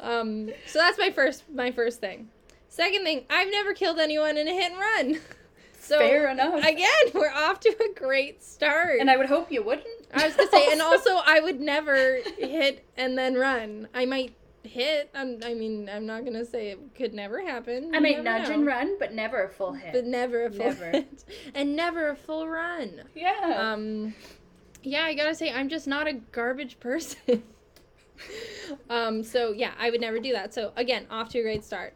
Um, 0.01 0.51
so 0.67 0.79
that's 0.79 0.99
my 0.99 1.11
first 1.11 1.45
my 1.53 1.71
first 1.71 2.01
thing. 2.01 2.29
Second 2.75 3.05
thing, 3.05 3.25
I've 3.31 3.53
never 3.53 3.73
killed 3.73 4.01
anyone 4.01 4.37
in 4.37 4.49
a 4.49 4.53
hit 4.53 4.73
and 4.73 4.81
run. 4.81 5.21
So 5.79 5.99
Fair 5.99 6.31
enough. 6.31 6.65
again, 6.65 6.89
we're 7.13 7.31
off 7.31 7.61
to 7.61 7.69
a 7.69 7.93
great 8.01 8.43
start. 8.43 9.01
and 9.01 9.11
I 9.11 9.19
would 9.19 9.27
hope 9.27 9.53
you 9.53 9.63
wouldn't. 9.63 9.87
I 10.15 10.25
was 10.27 10.35
gonna 10.35 10.49
say, 10.51 10.73
and 10.73 10.81
also 10.91 11.11
I 11.27 11.41
would 11.41 11.61
never 11.61 12.21
hit 12.39 12.87
and 12.97 13.19
then 13.19 13.35
run. 13.35 13.89
I 13.93 14.07
might 14.07 14.35
hit. 14.63 15.11
I'm, 15.15 15.41
I 15.45 15.53
mean, 15.53 15.91
I'm 15.93 16.07
not 16.07 16.25
gonna 16.25 16.47
say 16.47 16.69
it 16.71 16.79
could 16.95 17.13
never 17.13 17.43
happen. 17.43 17.91
I 17.93 17.99
You 17.99 18.03
might 18.03 18.25
nudge 18.25 18.49
know. 18.49 18.55
and 18.55 18.67
run, 18.67 18.97
but 18.99 19.13
never 19.13 19.43
a 19.45 19.49
full 19.51 19.75
hit. 19.75 19.93
but 19.93 20.07
never 20.07 20.47
a 20.47 20.51
full 20.51 20.65
Never. 20.65 20.91
hit, 20.91 21.25
and 21.55 21.77
never 21.77 22.09
a 22.09 22.17
full 22.17 22.49
run. 22.49 23.03
yeah. 23.15 23.53
Um, 23.75 24.15
yeah, 24.83 25.03
I 25.05 25.13
gotta 25.13 25.35
say, 25.35 25.53
I'm 25.53 25.69
just 25.69 25.87
not 25.87 26.09
a 26.09 26.15
garbage 26.15 26.81
person. 26.81 27.43
um, 28.89 29.23
so 29.23 29.53
yeah, 29.53 29.73
I 29.79 29.91
would 29.91 30.01
never 30.01 30.19
do 30.19 30.33
that. 30.33 30.55
So 30.55 30.73
again, 30.77 31.07
off 31.11 31.29
to 31.31 31.41
a 31.41 31.43
great 31.43 31.63
start. 31.63 31.95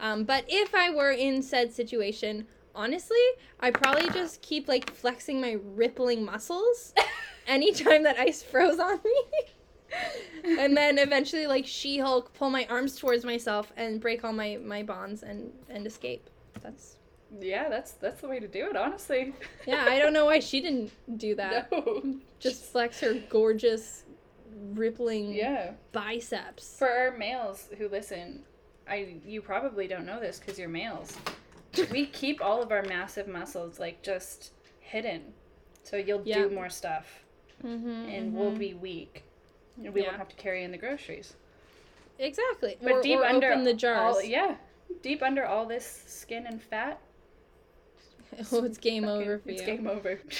Um, 0.00 0.24
but 0.24 0.44
if 0.48 0.74
I 0.74 0.90
were 0.90 1.10
in 1.12 1.42
said 1.42 1.72
situation, 1.72 2.46
honestly, 2.74 3.16
I 3.60 3.70
probably 3.70 4.10
just 4.10 4.42
keep 4.42 4.68
like 4.68 4.90
flexing 4.90 5.40
my 5.40 5.56
rippling 5.64 6.24
muscles 6.24 6.92
anytime 7.46 8.02
that 8.02 8.18
ice 8.18 8.42
froze 8.42 8.78
on 8.78 9.00
me. 9.04 9.22
and 10.58 10.76
then 10.76 10.98
eventually 10.98 11.46
like 11.46 11.66
She-Hulk 11.66 12.34
pull 12.34 12.50
my 12.50 12.66
arms 12.68 12.96
towards 12.98 13.24
myself 13.24 13.72
and 13.76 14.00
break 14.00 14.24
all 14.24 14.32
my 14.32 14.58
my 14.62 14.82
bonds 14.82 15.22
and 15.22 15.52
and 15.70 15.86
escape. 15.86 16.28
That's 16.60 16.96
yeah, 17.40 17.68
that's 17.68 17.92
that's 17.92 18.20
the 18.20 18.28
way 18.28 18.38
to 18.40 18.48
do 18.48 18.66
it, 18.68 18.76
honestly. 18.76 19.32
yeah, 19.66 19.86
I 19.88 19.98
don't 19.98 20.12
know 20.12 20.26
why 20.26 20.40
she 20.40 20.60
didn't 20.60 20.92
do 21.18 21.34
that. 21.36 21.70
No. 21.72 22.16
Just 22.38 22.64
flex 22.64 23.00
her 23.00 23.14
gorgeous 23.30 24.04
rippling 24.72 25.32
Yeah. 25.32 25.72
biceps. 25.92 26.76
For 26.78 26.88
our 26.88 27.16
males 27.16 27.68
who 27.78 27.88
listen, 27.88 28.44
I 28.88 29.16
you 29.26 29.42
probably 29.42 29.86
don't 29.88 30.06
know 30.06 30.20
this 30.20 30.38
because 30.38 30.58
you're 30.58 30.68
males. 30.68 31.16
we 31.90 32.06
keep 32.20 32.42
all 32.44 32.62
of 32.62 32.70
our 32.72 32.82
massive 32.82 33.26
muscles 33.28 33.78
like 33.80 34.02
just 34.02 34.52
hidden, 34.80 35.22
so 35.82 35.96
you'll 35.96 36.22
Yeah. 36.24 36.42
do 36.44 36.50
more 36.50 36.68
stuff, 36.70 37.24
Mm-hmm, 37.64 38.08
and 38.08 38.34
we'll 38.34 38.52
be 38.54 38.74
weak. 38.74 39.24
And 39.82 39.92
we 39.92 40.00
Yeah. 40.02 40.08
won't 40.08 40.18
have 40.18 40.28
to 40.28 40.36
carry 40.36 40.62
in 40.64 40.70
the 40.70 40.78
groceries. 40.78 41.34
exactly. 42.18 42.76
But 42.82 42.92
or, 42.92 43.02
deep 43.02 43.18
or 43.18 43.24
under 43.24 43.50
open 43.52 43.64
the 43.64 43.74
jars. 43.74 44.16
all, 44.16 44.22
yeah, 44.22 44.56
deep 45.02 45.22
under 45.22 45.44
all 45.44 45.66
this 45.66 46.04
skin 46.06 46.46
and 46.46 46.62
fat. 46.62 46.98
oh, 48.52 48.64
it's 48.64 48.78
game 48.78 49.02
fucking- 49.04 49.22
over 49.22 49.38
for 49.38 49.48
it's 49.50 49.62
you. 49.62 49.68
It's 49.68 49.76
game 49.82 49.86
over. 49.86 50.20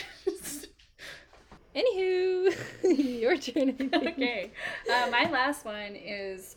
Anywho, 1.75 3.21
your 3.21 3.37
turn. 3.37 3.91
Okay, 3.93 4.51
uh, 4.91 5.09
my 5.11 5.29
last 5.31 5.65
one 5.67 5.95
is 5.95 6.57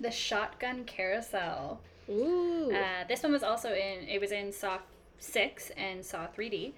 the 0.00 0.10
shotgun 0.10 0.84
carousel. 0.84 1.80
Ooh. 2.10 2.72
Uh, 2.72 3.04
this 3.08 3.22
one 3.22 3.32
was 3.32 3.42
also 3.42 3.70
in. 3.72 4.08
It 4.08 4.20
was 4.20 4.32
in 4.32 4.52
Saw 4.52 4.78
Six 5.18 5.70
and 5.76 6.04
Saw 6.04 6.26
3D. 6.26 6.72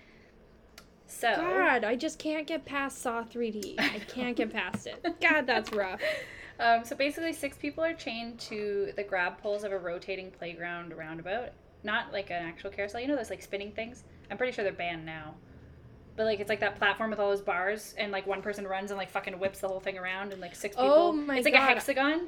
So. 1.06 1.35
God, 1.35 1.85
I 1.85 1.96
just 1.96 2.18
can't 2.18 2.46
get 2.46 2.64
past 2.64 3.02
Saw 3.02 3.24
3D. 3.24 3.74
I 3.78 3.98
can't 4.09 4.37
get 4.37 4.52
past 4.52 4.87
it. 4.87 5.04
God, 5.20 5.46
that's 5.46 5.72
rough. 5.72 6.00
Um, 6.59 6.85
so 6.85 6.94
basically, 6.94 7.33
six 7.33 7.56
people 7.56 7.83
are 7.83 7.94
chained 7.94 8.38
to 8.40 8.92
the 8.96 9.02
grab 9.02 9.38
poles 9.38 9.64
of 9.64 9.72
a 9.72 9.78
rotating 9.78 10.30
playground 10.30 10.96
roundabout. 10.96 11.50
Not 11.83 12.12
like 12.12 12.30
an 12.30 12.42
actual 12.44 12.70
carousel. 12.70 13.00
You 13.00 13.09
know 13.09 13.16
those 13.16 13.30
like 13.30 13.42
spinning 13.42 13.72
things? 13.72 14.04
I'm 14.30 14.37
pretty 14.37 14.52
sure 14.52 14.62
they're 14.64 14.72
banned 14.72 15.06
now. 15.06 15.35
But 16.16 16.26
like 16.26 16.38
it's 16.40 16.50
like 16.50 16.61
that 16.61 16.76
platform 16.76 17.11
with 17.11 17.18
all 17.18 17.30
those 17.30 17.40
bars, 17.40 17.94
and 17.96 18.12
like 18.12 18.26
one 18.26 18.42
person 18.42 18.66
runs 18.66 18.90
and 18.90 18.98
like 18.98 19.09
fucking 19.11 19.38
whips 19.38 19.61
the 19.61 19.68
whole 19.68 19.80
thing 19.80 19.96
around, 19.96 20.33
and 20.33 20.40
like 20.40 20.54
six 20.54 20.76
people. 20.76 20.90
Oh 20.92 21.12
my 21.12 21.37
It's 21.37 21.44
like 21.46 21.54
God. 21.54 21.62
a 21.62 21.66
hexagon. 21.66 22.26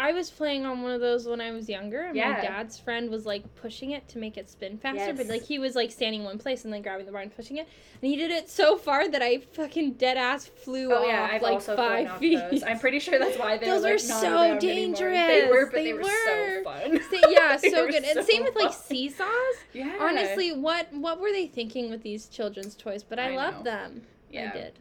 I 0.00 0.12
was 0.12 0.30
playing 0.30 0.64
on 0.64 0.82
one 0.82 0.92
of 0.92 1.00
those 1.02 1.26
when 1.26 1.42
I 1.42 1.50
was 1.50 1.68
younger, 1.68 2.00
and 2.04 2.16
Yeah. 2.16 2.32
my 2.32 2.40
dad's 2.40 2.78
friend 2.78 3.10
was 3.10 3.26
like 3.26 3.42
pushing 3.56 3.90
it 3.90 4.08
to 4.08 4.18
make 4.18 4.38
it 4.38 4.48
spin 4.48 4.78
faster. 4.78 5.12
But 5.12 5.26
like 5.26 5.42
he 5.42 5.58
was 5.58 5.76
like 5.76 5.90
standing 5.92 6.24
one 6.24 6.38
place 6.38 6.64
and 6.64 6.72
then 6.72 6.80
grabbing 6.80 7.04
the 7.04 7.12
bar 7.12 7.20
and 7.20 7.34
pushing 7.36 7.58
it, 7.58 7.68
and 8.00 8.10
he 8.10 8.16
did 8.16 8.30
it 8.30 8.48
so 8.48 8.78
far 8.78 9.08
that 9.08 9.20
I 9.22 9.38
fucking 9.38 9.92
dead 9.94 10.16
ass 10.16 10.46
flew 10.46 10.90
Oh 10.92 11.02
off 11.02 11.06
yeah, 11.06 11.28
I've 11.30 11.42
like 11.42 11.52
also 11.52 11.76
five 11.76 12.18
feet. 12.18 12.40
those. 12.50 12.62
I'm 12.62 12.78
pretty 12.78 12.98
sure 12.98 13.18
that's 13.18 13.38
why 13.38 13.58
they're 13.58 13.68
Those 13.74 13.82
like, 13.82 13.92
are 14.02 14.08
not 14.08 14.20
so 14.22 14.34
around 14.36 14.64
anymore. 14.64 15.10
They 15.10 15.48
were, 15.50 15.70
dangerous. 15.70 15.70
but 15.70 15.72
they, 15.76 15.84
They 15.84 15.92
were, 15.92 16.00
were. 16.00 16.10
so 16.24 16.64
fun. 16.64 17.30
Yeah, 17.30 17.56
so 17.58 17.84
were 17.84 17.90
good. 17.90 18.04
And 18.04 18.14
so 18.14 18.22
same 18.22 18.44
with 18.44 18.56
like 18.56 18.72
seesaws. 18.72 19.28
Yeah. 19.74 19.96
Honestly, 20.00 20.52
what 20.52 20.92
what 20.94 21.20
were 21.20 21.30
they 21.30 21.46
thinking 21.46 21.90
with 21.90 22.02
these 22.02 22.26
children's 22.26 22.74
toys? 22.74 23.02
But 23.04 23.18
I, 23.18 23.34
I 23.34 23.36
love 23.36 23.64
them. 23.64 24.02
Yeah. 24.32 24.50
I 24.52 24.56
did. 24.56 24.72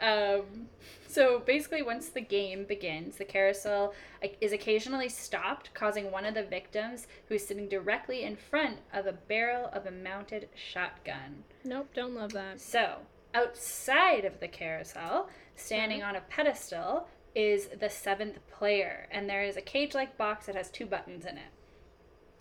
Um, 0.00 0.68
so 1.08 1.38
basically, 1.38 1.82
once 1.82 2.08
the 2.08 2.20
game 2.20 2.64
begins, 2.64 3.16
the 3.16 3.24
carousel 3.24 3.94
is 4.40 4.52
occasionally 4.52 5.08
stopped, 5.08 5.72
causing 5.72 6.10
one 6.10 6.24
of 6.24 6.34
the 6.34 6.42
victims, 6.42 7.06
who's 7.28 7.46
sitting 7.46 7.68
directly 7.68 8.22
in 8.24 8.36
front 8.36 8.78
of 8.92 9.06
a 9.06 9.12
barrel 9.12 9.70
of 9.72 9.86
a 9.86 9.90
mounted 9.90 10.48
shotgun. 10.54 11.44
Nope, 11.64 11.88
don't 11.94 12.14
love 12.14 12.32
that. 12.32 12.60
So, 12.60 12.96
outside 13.32 14.24
of 14.24 14.40
the 14.40 14.48
carousel, 14.48 15.28
standing 15.54 16.02
on 16.02 16.16
a 16.16 16.20
pedestal, 16.22 17.06
is 17.34 17.68
the 17.80 17.90
seventh 17.90 18.38
player, 18.48 19.06
and 19.10 19.28
there 19.28 19.44
is 19.44 19.56
a 19.56 19.62
cage 19.62 19.94
like 19.94 20.16
box 20.16 20.46
that 20.46 20.54
has 20.54 20.70
two 20.70 20.86
buttons 20.86 21.24
in 21.24 21.36
it. 21.36 21.52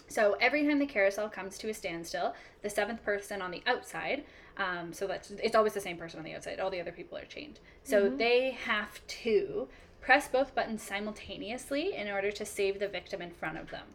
So, 0.08 0.36
every 0.40 0.64
time 0.68 0.80
the 0.80 0.86
carousel 0.86 1.30
comes 1.30 1.58
to 1.60 1.70
a 1.70 1.74
standstill, 1.74 2.34
the 2.62 2.70
seventh 2.70 3.04
person 3.04 3.42
on 3.42 3.52
the 3.52 3.64
outside, 3.66 4.24
um, 4.58 4.94
so 4.94 5.08
that's 5.08 5.32
it's 5.32 5.56
always 5.56 5.74
the 5.74 5.82
same 5.82 5.98
person 5.98 6.20
on 6.20 6.26
the 6.26 6.34
outside, 6.34 6.60
all 6.60 6.70
the 6.70 6.80
other 6.82 6.92
people 6.92 7.18
are 7.18 7.26
chained. 7.26 7.60
So, 7.84 8.10
Mhm. 8.10 8.18
they 8.18 8.52
have 8.52 9.06
to 9.08 9.68
press 10.02 10.28
both 10.28 10.54
buttons 10.54 10.82
simultaneously 10.84 11.94
in 11.96 12.08
order 12.10 12.32
to 12.32 12.46
save 12.46 12.80
the 12.80 12.88
victim 12.88 13.22
in 13.22 13.32
front 13.32 13.58
of 13.58 13.72
them. 13.72 13.88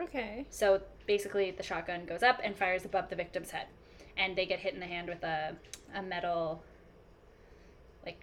Okay. 0.00 0.46
So 0.50 0.82
basically, 1.06 1.50
the 1.50 1.62
shotgun 1.62 2.04
goes 2.06 2.22
up 2.22 2.40
and 2.44 2.56
fires 2.56 2.84
above 2.84 3.08
the 3.08 3.16
victim's 3.16 3.50
head, 3.50 3.66
and 4.16 4.36
they 4.36 4.46
get 4.46 4.60
hit 4.60 4.74
in 4.74 4.80
the 4.80 4.86
hand 4.86 5.08
with 5.08 5.22
a 5.24 5.56
a 5.94 6.02
metal, 6.02 6.62
like, 8.04 8.20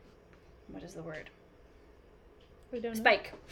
what 0.68 0.84
is 0.84 0.94
the 0.94 1.02
word? 1.02 1.30
We 2.72 2.80
don't 2.80 2.94
know. 2.94 3.00
Spike. 3.00 3.34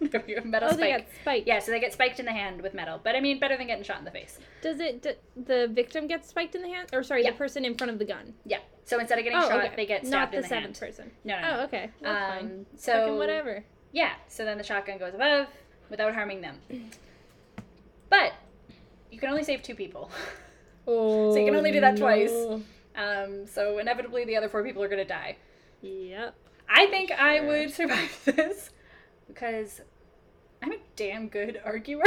Metal 0.44 0.68
Oh, 0.70 0.74
they 0.76 0.90
spike. 0.90 0.96
got 0.98 1.06
spiked. 1.22 1.46
Yeah, 1.48 1.58
so 1.58 1.72
they 1.72 1.80
get 1.80 1.92
spiked 1.92 2.20
in 2.20 2.26
the 2.26 2.32
hand 2.32 2.62
with 2.62 2.72
metal, 2.74 3.00
but 3.02 3.16
I 3.16 3.20
mean, 3.20 3.38
better 3.40 3.56
than 3.56 3.66
getting 3.66 3.82
shot 3.84 3.98
in 3.98 4.04
the 4.04 4.10
face. 4.10 4.38
Does 4.62 4.78
it? 4.80 5.02
D- 5.02 5.10
the 5.36 5.68
victim 5.72 6.06
gets 6.06 6.28
spiked 6.28 6.54
in 6.54 6.62
the 6.62 6.68
hand, 6.68 6.88
or 6.92 7.02
sorry, 7.02 7.24
Yeah. 7.24 7.32
the 7.32 7.36
person 7.36 7.64
in 7.64 7.74
front 7.76 7.90
of 7.92 7.98
the 7.98 8.04
gun? 8.04 8.34
Yeah. 8.44 8.58
So 8.84 8.98
instead 9.00 9.18
of 9.18 9.24
getting 9.24 9.38
oh, 9.38 9.48
shot, 9.48 9.64
okay. 9.64 9.76
they 9.76 9.86
get 9.86 10.04
not 10.04 10.08
stabbed 10.08 10.32
the 10.32 10.36
in 10.38 10.42
the 10.42 10.48
seventh 10.48 10.78
hand. 10.80 10.90
person. 10.92 11.10
No, 11.24 11.40
no. 11.40 11.42
no. 11.42 11.60
Oh, 11.60 11.64
okay. 11.64 11.90
That's 12.00 12.40
fine. 12.40 12.50
um, 12.50 12.66
so 12.76 12.92
Fucking 12.92 13.16
whatever. 13.18 13.64
Yeah. 13.92 14.12
So 14.28 14.44
then 14.44 14.56
the 14.58 14.64
shotgun 14.64 14.98
goes 14.98 15.14
above 15.14 15.46
without 15.90 16.14
harming 16.14 16.40
them. 16.42 16.58
But 18.10 18.32
you 19.10 19.18
can 19.18 19.28
only 19.30 19.44
save 19.44 19.62
two 19.62 19.74
people. 19.74 20.10
Oh. 20.86 21.32
so 21.34 21.38
you 21.38 21.44
can 21.46 21.56
only 21.56 21.72
do 21.72 21.80
that 21.80 21.96
twice. 21.96 22.32
Um, 22.96 23.46
so 23.46 23.78
inevitably, 23.78 24.24
the 24.24 24.36
other 24.36 24.48
four 24.48 24.62
people 24.64 24.82
are 24.82 24.88
gonna 24.88 25.04
die. 25.04 25.36
Yep. 25.82 26.34
I 26.68 26.86
think 26.86 27.10
I 27.12 27.40
would 27.40 27.70
survive 27.80 28.20
this 28.24 28.70
because 29.28 29.80
I'm 30.62 30.72
a 30.72 30.78
damn 30.96 31.28
good 31.28 31.60
arguer. 31.64 32.02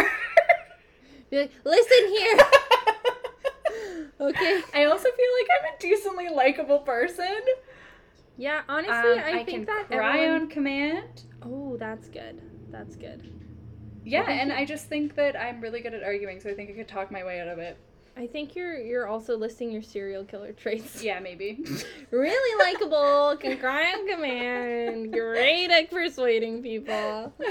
Be 1.30 1.40
like, 1.40 1.52
listen 1.64 2.08
here. 2.10 2.38
okay. 4.20 4.62
I 4.74 4.86
also 4.86 5.04
feel 5.04 5.32
like 5.40 5.48
I'm 5.60 5.74
a 5.74 5.80
decently 5.80 6.30
likable 6.30 6.80
person. 6.80 7.40
Yeah. 8.38 8.62
Honestly, 8.68 8.94
Um, 8.94 9.20
I, 9.20 9.40
I, 9.40 9.46
think 9.46 9.50
can 9.50 9.66
that 9.66 9.88
cry 9.88 10.20
everyone... 10.20 10.42
on 10.42 10.50
command. 10.50 11.24
Oh, 11.42 11.78
that's 11.78 12.10
good. 12.10 12.42
That's 12.70 12.96
good. 12.96 13.32
Yeah, 14.04 14.30
and 14.30 14.52
I 14.52 14.66
just 14.66 14.88
think 14.88 15.16
that 15.16 15.40
I'm 15.40 15.62
really 15.62 15.82
good 15.82 15.94
at 15.94 16.04
arguing, 16.04 16.40
so 16.40 16.50
I 16.50 16.56
think 16.56 16.72
I 16.72 16.74
could 16.74 16.88
talk 16.88 17.12
my 17.12 17.24
way 17.24 17.40
out 17.40 17.48
of 17.48 17.60
it. 17.60 17.78
I 18.18 18.28
think 18.28 18.56
you're 18.56 18.78
you're 18.78 19.08
also 19.08 19.38
listing 19.38 19.72
your 19.72 19.82
serial 19.82 20.24
killer 20.24 20.52
traits. 20.52 21.04
Yeah, 21.04 21.20
maybe. 21.20 21.64
Really 22.12 22.74
likable, 22.74 23.38
can 23.40 23.58
cry 23.58 23.94
on 23.94 24.06
command, 24.06 25.14
great 25.14 25.72
at 25.72 25.90
persuading 25.90 26.62
people. 26.62 27.34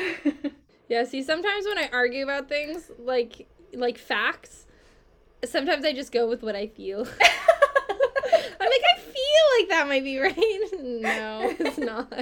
Yeah, 0.90 1.04
see, 1.04 1.22
sometimes 1.22 1.66
when 1.66 1.78
I 1.78 1.88
argue 1.92 2.24
about 2.24 2.48
things 2.48 2.90
like 2.98 3.46
like 3.72 3.96
facts, 3.96 4.66
sometimes 5.44 5.84
I 5.84 5.92
just 5.92 6.10
go 6.10 6.28
with 6.28 6.42
what 6.42 6.56
I 6.56 6.66
feel. 6.66 7.02
I'm 8.60 8.68
like, 8.68 8.84
I 8.96 8.98
feel 8.98 9.44
like 9.56 9.68
that 9.68 9.84
might 9.86 10.02
be 10.02 10.18
right. 10.18 10.36
No, 10.80 11.54
it's 11.60 11.78
not. 11.78 12.12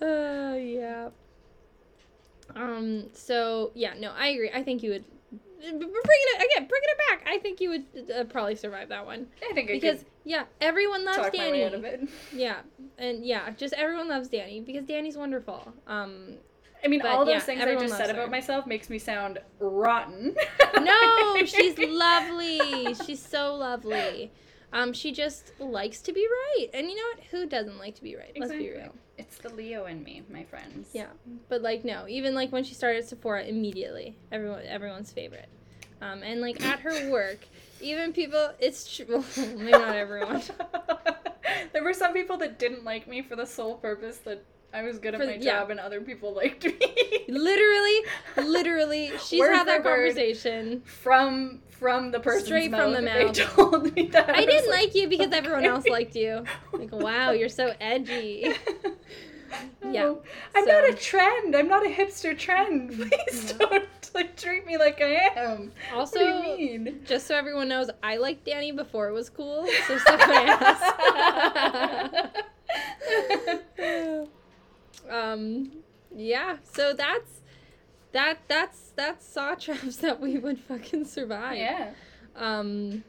Uh, 0.00 0.54
yeah. 0.56 1.08
Um. 2.54 3.06
So 3.12 3.72
yeah, 3.74 3.94
no, 3.98 4.12
I 4.16 4.28
agree. 4.28 4.52
I 4.54 4.62
think 4.62 4.84
you 4.84 4.90
would. 4.90 5.04
Bringing 5.70 5.80
it 5.80 6.36
again, 6.44 6.68
bringing 6.68 6.88
it 6.88 6.98
back. 7.08 7.26
I 7.26 7.38
think 7.38 7.60
you 7.60 7.70
would 7.70 7.84
uh, 8.14 8.24
probably 8.24 8.54
survive 8.56 8.88
that 8.90 9.06
one 9.06 9.26
I 9.48 9.54
think 9.54 9.70
I 9.70 9.74
because 9.74 10.04
yeah, 10.24 10.44
everyone 10.60 11.04
loves 11.04 11.28
Dani. 11.28 11.50
way 11.52 11.64
out 11.66 11.74
of 11.74 11.84
it. 11.84 12.08
Yeah, 12.32 12.56
and 12.98 13.24
yeah, 13.24 13.50
just 13.50 13.74
everyone 13.74 14.08
loves 14.08 14.28
Dani 14.28 14.64
because 14.64 14.84
Dani's 14.84 15.16
wonderful. 15.16 15.72
Um, 15.86 16.34
I 16.84 16.88
mean, 16.88 17.00
But, 17.00 17.12
all 17.12 17.24
those 17.24 17.34
yeah, 17.34 17.40
things 17.40 17.62
I 17.62 17.74
just 17.76 17.96
said 17.96 18.06
loves 18.08 18.10
about 18.10 18.30
myself 18.30 18.66
makes 18.66 18.90
me 18.90 18.98
sound 18.98 19.38
rotten. 19.58 20.36
no, 20.82 21.36
she's 21.46 21.78
lovely. 21.78 22.94
She's 23.06 23.24
so 23.24 23.54
lovely. 23.54 24.30
Um, 24.74 24.92
she 24.92 25.12
just 25.12 25.52
likes 25.60 26.00
to 26.02 26.12
be 26.12 26.26
right, 26.26 26.66
and 26.74 26.88
you 26.88 26.96
know 26.96 27.02
what? 27.14 27.24
Who 27.30 27.46
doesn't 27.46 27.78
like 27.78 27.94
to 27.94 28.02
be 28.02 28.16
right? 28.16 28.32
Let's 28.36 28.52
be 28.52 28.72
real. 28.72 28.92
It's 29.16 29.36
the 29.38 29.48
Leo 29.50 29.86
in 29.86 30.02
me, 30.02 30.22
my 30.28 30.42
friends. 30.42 30.88
Yeah, 30.92 31.06
but 31.48 31.62
like 31.62 31.84
no, 31.84 32.06
even 32.08 32.34
like 32.34 32.50
when 32.50 32.64
she 32.64 32.74
started 32.74 33.04
Sephora, 33.04 33.44
immediately 33.44 34.16
everyone 34.32 34.62
everyone's 34.66 35.12
favorite. 35.12 35.48
Um, 36.02 36.24
and 36.24 36.40
like 36.40 36.60
at 36.64 36.80
her 36.80 37.10
work, 37.12 37.38
even 37.80 38.12
people, 38.12 38.50
it's 38.58 38.96
true. 38.96 39.06
Well, 39.36 39.46
maybe 39.56 39.70
not 39.70 39.94
everyone. 39.94 40.42
there 41.72 41.84
were 41.84 41.94
some 41.94 42.12
people 42.12 42.36
that 42.38 42.58
didn't 42.58 42.84
like 42.84 43.06
me 43.06 43.22
for 43.22 43.36
the 43.36 43.46
sole 43.46 43.76
purpose 43.76 44.18
that 44.24 44.44
I 44.74 44.82
was 44.82 44.98
good 44.98 45.14
at 45.14 45.20
For- 45.20 45.26
my 45.26 45.34
yeah. 45.34 45.60
job 45.60 45.70
and 45.70 45.78
other 45.80 46.00
people 46.00 46.34
liked 46.34 46.64
me. 46.64 46.74
Literally, 47.28 48.00
literally, 48.36 49.12
she's 49.24 49.38
Word 49.40 49.54
had 49.54 49.66
that 49.68 49.82
conversation. 49.84 50.82
from 50.84 51.60
from 51.70 52.10
the 52.10 52.20
person 52.20 52.46
Straight 52.46 52.70
mouth 52.70 52.82
from 52.82 52.92
the 52.94 53.00
that 53.02 53.18
they 53.18 53.24
mouth. 53.26 53.36
told 53.56 53.94
me 53.94 54.06
that. 54.08 54.28
I 54.30 54.38
was 54.40 54.46
didn't 54.46 54.70
like 54.70 54.94
you 54.94 55.08
because 55.08 55.32
everyone 55.32 55.64
else 55.64 55.86
liked 55.86 56.14
you. 56.16 56.44
Like, 56.72 56.92
wow, 57.06 57.30
you're 57.32 57.48
so 57.48 57.72
edgy. 57.80 58.52
Yeah, 59.88 60.06
Oh, 60.06 60.22
I'm 60.56 60.64
not 60.64 60.88
a 60.88 60.94
trend. 60.94 61.54
I'm 61.54 61.68
not 61.68 61.86
a 61.86 61.88
hipster 61.88 62.36
trend. 62.36 62.90
Please 62.96 63.54
No. 63.56 63.68
don't 63.68 63.88
like 64.12 64.34
treat 64.36 64.66
me 64.66 64.76
like 64.78 65.00
I 65.00 65.30
am. 65.36 65.70
Also, 65.94 66.18
what 66.24 66.56
do 66.56 66.62
you 66.62 66.80
mean? 66.80 67.02
just 67.04 67.28
so 67.28 67.36
everyone 67.36 67.68
knows, 67.68 67.88
I 68.02 68.16
liked 68.16 68.44
Dani 68.44 68.74
before 68.74 69.08
it 69.08 69.12
was 69.12 69.30
cool. 69.30 69.68
So 69.86 69.96
suck 69.98 70.18
my 70.26 70.42
ass. 73.78 74.34
Um, 75.10 75.70
yeah. 76.14 76.56
So 76.72 76.92
that's 76.92 77.30
that. 78.12 78.38
That's 78.48 78.92
that's 78.96 79.26
saw 79.26 79.54
traps 79.54 79.96
that 80.04 80.20
we 80.20 80.38
would 80.38 80.58
fucking 80.60 81.04
survive. 81.04 81.56
yeah. 81.56 81.90
Um. 82.36 83.04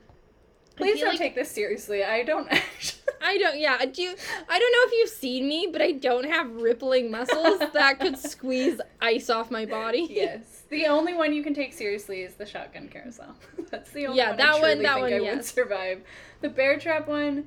Please 0.76 1.00
don't 1.00 1.10
like- 1.12 1.18
take 1.20 1.36
this 1.36 1.50
seriously. 1.50 2.04
I 2.04 2.24
don't 2.24 2.48
actually. 2.52 3.02
I 3.22 3.38
don't. 3.38 3.58
Yeah. 3.58 3.86
Do 3.86 4.02
you? 4.02 4.14
I 4.50 4.60
don't 4.60 4.72
know 4.74 4.80
if 4.88 4.92
you've 4.94 5.10
seen 5.10 5.48
me, 5.48 5.70
but 5.72 5.82
I 5.82 5.94
don't 5.94 6.26
have 6.26 6.52
rippling 6.52 7.10
muscles 7.10 7.60
that 7.74 8.00
could 8.00 8.18
squeeze 8.32 8.82
ice 9.02 9.30
off 9.30 9.50
my 9.50 9.66
body. 9.66 10.06
yes. 10.10 10.64
The 10.70 10.88
only 10.88 11.14
one 11.14 11.32
you 11.32 11.44
can 11.44 11.54
take 11.54 11.74
seriously 11.74 12.22
is 12.24 12.34
the 12.36 12.46
shotgun 12.46 12.90
carousel. 12.90 13.36
That's 13.70 13.92
the 13.92 14.08
only 14.08 14.18
Yeah, 14.18 14.30
one 14.30 14.38
that 14.38 14.48
I 14.48 14.52
one- 14.54 14.62
that 14.62 14.78
think 14.78 14.84
one, 15.04 15.14
I 15.14 15.20
would 15.20 15.24
yes. 15.24 15.54
survive. 15.54 16.02
The 16.42 16.50
bear 16.50 16.78
trap 16.80 17.08
one, 17.08 17.46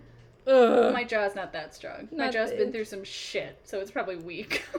Ugh. 0.48 0.92
my 0.92 1.04
jaw's 1.04 1.34
not 1.34 1.52
that 1.52 1.74
strong. 1.74 2.08
my 2.10 2.24
Not 2.24 2.32
jaw's 2.32 2.50
been 2.52 2.72
through 2.72 2.84
some 2.86 3.04
shit, 3.04 3.60
so 3.64 3.80
it's 3.80 3.90
probably 3.90 4.16
weak. 4.16 4.64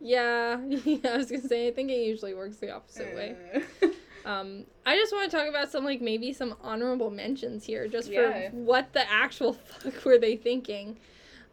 Yeah. 0.00 0.60
yeah. 0.68 0.98
I 1.12 1.16
was 1.16 1.28
gonna 1.28 1.42
say. 1.42 1.66
I 1.66 1.72
think 1.72 1.90
it 1.90 1.96
usually 1.98 2.32
works 2.32 2.58
the 2.58 2.70
opposite 2.70 3.14
way. 3.16 3.34
Uh, 3.82 3.88
Um, 4.24 4.64
I 4.84 4.94
just 4.94 5.12
want 5.12 5.30
to 5.30 5.36
talk 5.36 5.48
about 5.48 5.70
some 5.72 5.84
like 5.84 6.00
maybe 6.02 6.32
some 6.34 6.54
honorable 6.62 7.10
mentions 7.10 7.64
here, 7.64 7.88
just 7.88 8.10
Yeah. 8.10 8.50
for 8.50 8.56
what 8.56 8.92
the 8.92 9.10
actual 9.10 9.54
fuck 9.54 10.04
were 10.04 10.18
they 10.18 10.36
thinking. 10.36 10.98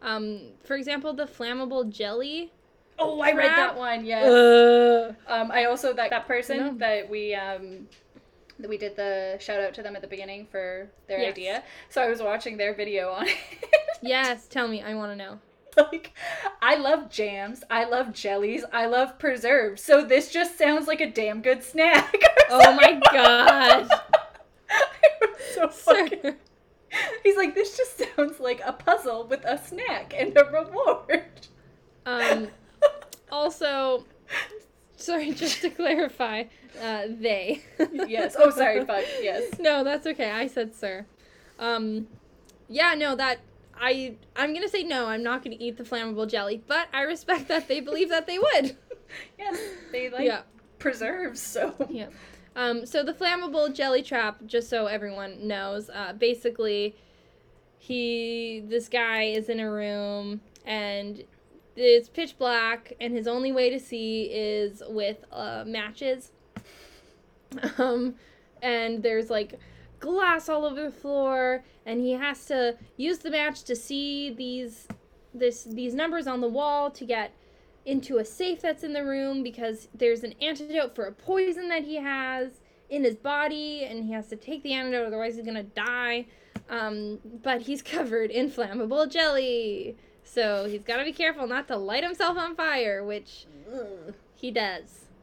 Um, 0.02 0.42
for 0.62 0.76
example, 0.76 1.14
the 1.14 1.24
flammable 1.24 1.88
jelly. 1.88 2.52
oh, 2.98 3.20
I 3.20 3.32
read 3.32 3.50
that 3.50 3.76
one. 3.78 4.04
Yes. 4.04 4.26
Ugh. 4.26 5.16
Um, 5.26 5.50
I 5.50 5.64
also 5.64 5.92
that 5.94 6.10
that 6.10 6.26
person 6.26 6.76
that 6.78 7.08
we 7.08 7.34
um 7.34 7.88
we 8.68 8.78
did 8.78 8.96
the 8.96 9.36
shout 9.40 9.60
out 9.60 9.74
to 9.74 9.82
them 9.82 9.94
at 9.96 10.02
the 10.02 10.08
beginning 10.08 10.46
for 10.50 10.88
their 11.08 11.18
Yes. 11.20 11.32
idea. 11.32 11.62
So 11.90 12.02
I 12.02 12.08
was 12.08 12.20
watching 12.22 12.56
their 12.56 12.74
video 12.74 13.10
on 13.10 13.28
it. 13.28 13.36
Yes, 14.02 14.46
tell 14.48 14.68
me. 14.68 14.82
I 14.82 14.94
want 14.94 15.12
to 15.12 15.16
know. 15.16 15.38
like 15.76 16.12
I 16.62 16.76
love 16.76 17.10
jams, 17.10 17.62
I 17.70 17.84
love 17.84 18.12
jellies, 18.14 18.64
I 18.72 18.86
love 18.86 19.18
preserves. 19.18 19.82
So 19.82 20.02
this 20.04 20.30
just 20.30 20.56
sounds 20.56 20.86
like 20.86 21.00
a 21.02 21.10
damn 21.10 21.42
good 21.42 21.62
snack. 21.62 22.14
Oh 22.48 22.74
my 22.76 23.00
god. 23.12 23.90
so 25.54 25.66
fucking 25.68 26.36
He's 27.24 27.36
like, 27.36 27.54
this 27.56 27.76
just 27.76 27.98
sounds 28.16 28.38
like 28.38 28.60
a 28.64 28.72
puzzle 28.72 29.26
with 29.26 29.44
a 29.44 29.58
snack 29.58 30.14
and 30.16 30.36
a 30.38 30.44
reward. 30.44 31.24
Um, 32.06 32.48
also, 33.30 34.04
sorry, 34.96 35.30
just 35.32 35.62
to 35.62 35.70
clarify, 35.70 36.44
uh, 36.82 37.02
they. 37.08 37.62
yes. 38.08 38.36
Oh, 38.38 38.50
sorry. 38.50 38.84
Fuck. 38.84 39.04
Yes. 39.20 39.54
no, 39.58 39.84
that's 39.84 40.06
okay. 40.06 40.30
I 40.30 40.46
said 40.46 40.74
sir. 40.74 41.06
Um, 41.58 42.08
yeah, 42.68 42.94
no, 42.94 43.14
that 43.16 43.38
I 43.78 44.16
I'm 44.34 44.52
gonna 44.52 44.68
say 44.68 44.82
no. 44.82 45.06
I'm 45.06 45.22
not 45.22 45.44
gonna 45.44 45.56
eat 45.58 45.76
the 45.76 45.84
flammable 45.84 46.28
jelly, 46.28 46.62
but 46.66 46.88
I 46.92 47.02
respect 47.02 47.48
that 47.48 47.68
they 47.68 47.80
believe 47.80 48.08
that 48.08 48.26
they 48.26 48.38
would. 48.38 48.76
Yes. 49.38 49.58
They 49.92 50.10
like 50.10 50.24
yeah. 50.24 50.42
preserves. 50.78 51.40
So. 51.40 51.74
Yeah. 51.88 52.08
Um, 52.56 52.86
so 52.86 53.02
the 53.04 53.12
flammable 53.12 53.72
jelly 53.72 54.02
trap, 54.02 54.38
just 54.46 54.70
so 54.70 54.86
everyone 54.86 55.46
knows, 55.46 55.90
uh, 55.90 56.14
basically, 56.14 56.96
he 57.78 58.64
this 58.66 58.88
guy 58.88 59.24
is 59.24 59.50
in 59.50 59.60
a 59.60 59.70
room 59.70 60.40
and 60.64 61.22
it's 61.76 62.08
pitch 62.08 62.38
black, 62.38 62.92
and 63.00 63.12
his 63.12 63.26
only 63.26 63.52
way 63.52 63.70
to 63.70 63.78
see 63.78 64.24
is 64.24 64.82
with 64.88 65.24
uh, 65.32 65.64
matches. 65.66 66.32
Um, 67.78 68.16
and 68.60 69.02
there's 69.02 69.30
like 69.30 69.58
glass 70.00 70.48
all 70.48 70.64
over 70.64 70.82
the 70.82 70.90
floor, 70.90 71.64
and 71.86 72.00
he 72.00 72.12
has 72.12 72.44
to 72.46 72.76
use 72.96 73.18
the 73.18 73.30
match 73.30 73.62
to 73.64 73.76
see 73.76 74.34
these 74.34 74.88
this 75.38 75.64
these 75.64 75.94
numbers 75.94 76.26
on 76.26 76.40
the 76.40 76.48
wall 76.48 76.90
to 76.90 77.04
get 77.04 77.32
into 77.84 78.18
a 78.18 78.24
safe 78.24 78.60
that's 78.60 78.82
in 78.82 78.92
the 78.92 79.04
room 79.04 79.42
because 79.42 79.88
there's 79.94 80.24
an 80.24 80.34
antidote 80.40 80.94
for 80.94 81.04
a 81.04 81.12
poison 81.12 81.68
that 81.68 81.84
he 81.84 81.96
has 81.96 82.60
in 82.90 83.04
his 83.04 83.14
body 83.14 83.84
and 83.84 84.04
he 84.04 84.12
has 84.12 84.26
to 84.28 84.36
take 84.36 84.62
the 84.62 84.72
antidote 84.72 85.06
otherwise 85.06 85.36
he's 85.36 85.44
gonna 85.44 85.62
die 85.62 86.26
um, 86.68 87.18
but 87.42 87.62
he's 87.62 87.82
covered 87.94 88.30
in 88.30 88.50
flammable 88.50 89.08
jelly 89.10 89.96
so 90.26 90.66
he's 90.68 90.82
got 90.82 90.96
to 90.98 91.04
be 91.04 91.12
careful 91.12 91.46
not 91.46 91.66
to 91.68 91.76
light 91.76 92.02
himself 92.04 92.36
on 92.36 92.54
fire 92.56 93.04
which 93.04 93.46
he 94.34 94.50
does 94.50 95.04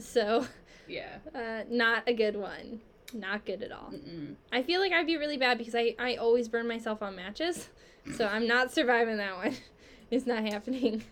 so 0.00 0.46
Yeah. 0.88 1.18
uh, 1.34 1.62
not 1.70 2.02
a 2.06 2.12
good 2.12 2.36
one 2.36 2.80
not 3.14 3.44
good 3.46 3.62
at 3.62 3.72
all 3.72 3.90
Mm-mm. 3.92 4.34
i 4.52 4.62
feel 4.62 4.80
like 4.80 4.92
i'd 4.92 5.06
be 5.06 5.16
really 5.16 5.36
bad 5.38 5.56
because 5.58 5.74
i, 5.74 5.94
I 5.98 6.16
always 6.16 6.48
burn 6.48 6.68
myself 6.68 7.02
on 7.02 7.16
matches 7.16 7.68
so 8.16 8.26
i'm 8.26 8.46
not 8.46 8.72
surviving 8.72 9.16
that 9.16 9.36
one 9.36 9.56
it's 10.10 10.26
not 10.26 10.42
happening 10.44 11.02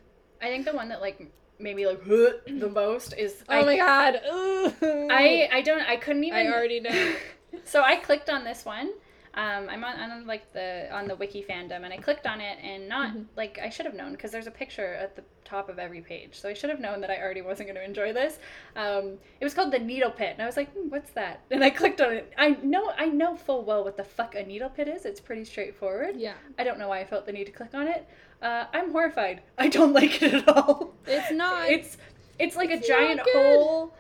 I 0.41 0.47
think 0.51 0.67
the 0.67 0.73
one 0.73 0.89
that 0.91 1.01
like 1.01 1.27
maybe 1.59 1.85
like 1.87 2.05
the 2.07 2.71
most 2.73 3.13
is. 3.19 3.43
Oh 3.49 3.61
I, 3.61 3.65
my 3.65 3.77
god. 3.77 4.21
Ooh. 4.33 5.09
I 5.11 5.49
I 5.53 5.63
don't 5.63 5.83
I 5.83 5.97
couldn't 5.97 6.23
even. 6.23 6.39
I 6.39 6.47
already 6.47 6.79
know. 6.79 7.15
so 7.65 7.83
I 7.83 7.97
clicked 7.97 8.31
on 8.31 8.45
this 8.45 8.65
one. 8.65 8.93
Um, 9.35 9.69
I'm 9.69 9.85
on, 9.85 9.99
on 10.11 10.27
like 10.27 10.53
the 10.53 10.89
on 10.93 11.07
the 11.07 11.15
wiki 11.17 11.45
fandom, 11.49 11.85
and 11.85 11.93
I 11.93 11.99
clicked 11.99 12.27
on 12.27 12.41
it, 12.41 12.59
and 12.63 12.89
not 12.89 13.15
Mhm. 13.15 13.27
like 13.37 13.59
I 13.63 13.69
should 13.69 13.87
have 13.87 13.95
known 13.95 14.13
because 14.13 14.31
there's 14.31 14.47
a 14.47 14.51
picture 14.51 14.95
at 14.95 15.15
the 15.17 15.23
top 15.45 15.69
of 15.69 15.79
every 15.79 16.01
page. 16.01 16.39
So 16.41 16.49
I 16.49 16.55
should 16.55 16.71
have 16.71 16.81
known 16.81 17.01
that 17.03 17.11
I 17.11 17.21
already 17.23 17.43
wasn't 17.43 17.69
going 17.69 17.77
to 17.77 17.85
enjoy 17.85 18.13
this. 18.13 18.39
Um, 18.75 19.19
it 19.41 19.45
was 19.45 19.55
called 19.55 19.71
the 19.73 19.79
Needle 19.79 20.11
Pit, 20.11 20.31
and 20.35 20.43
I 20.43 20.47
was 20.47 20.57
like, 20.57 20.73
hmm, 20.73 20.89
"What's 20.89 21.11
that?" 21.13 21.41
And 21.51 21.63
I 21.63 21.71
clicked 21.71 22.01
on 22.01 22.13
it. 22.13 22.33
I 22.37 22.51
know 22.63 22.93
I 22.97 23.07
know 23.07 23.37
full 23.37 23.63
well 23.65 23.85
what 23.85 23.97
the 23.97 24.05
fuck 24.05 24.35
a 24.35 24.43
needle 24.43 24.71
pit 24.71 24.89
is. 24.89 25.05
It's 25.05 25.21
pretty 25.21 25.45
straightforward. 25.45 26.17
Yeah. 26.17 26.35
I 26.59 26.65
don't 26.65 26.79
know 26.79 26.89
why 26.89 27.01
I 27.01 27.05
felt 27.05 27.27
the 27.27 27.33
need 27.33 27.45
to 27.47 27.53
click 27.53 27.75
on 27.75 27.87
it. 27.89 28.07
Uh, 28.43 28.65
I'm 28.73 28.91
horrified. 28.93 29.43
I 29.59 29.69
don't 29.69 29.93
like 30.01 30.23
it 30.23 30.35
at 30.35 30.49
all. 30.49 30.95
It's 31.07 31.31
not. 31.33 31.69
It's 31.77 31.97
it's 32.39 32.57
like 32.57 32.71
It's 32.71 32.87
a 32.89 32.93
giant 32.93 33.21
hole, 33.35 33.95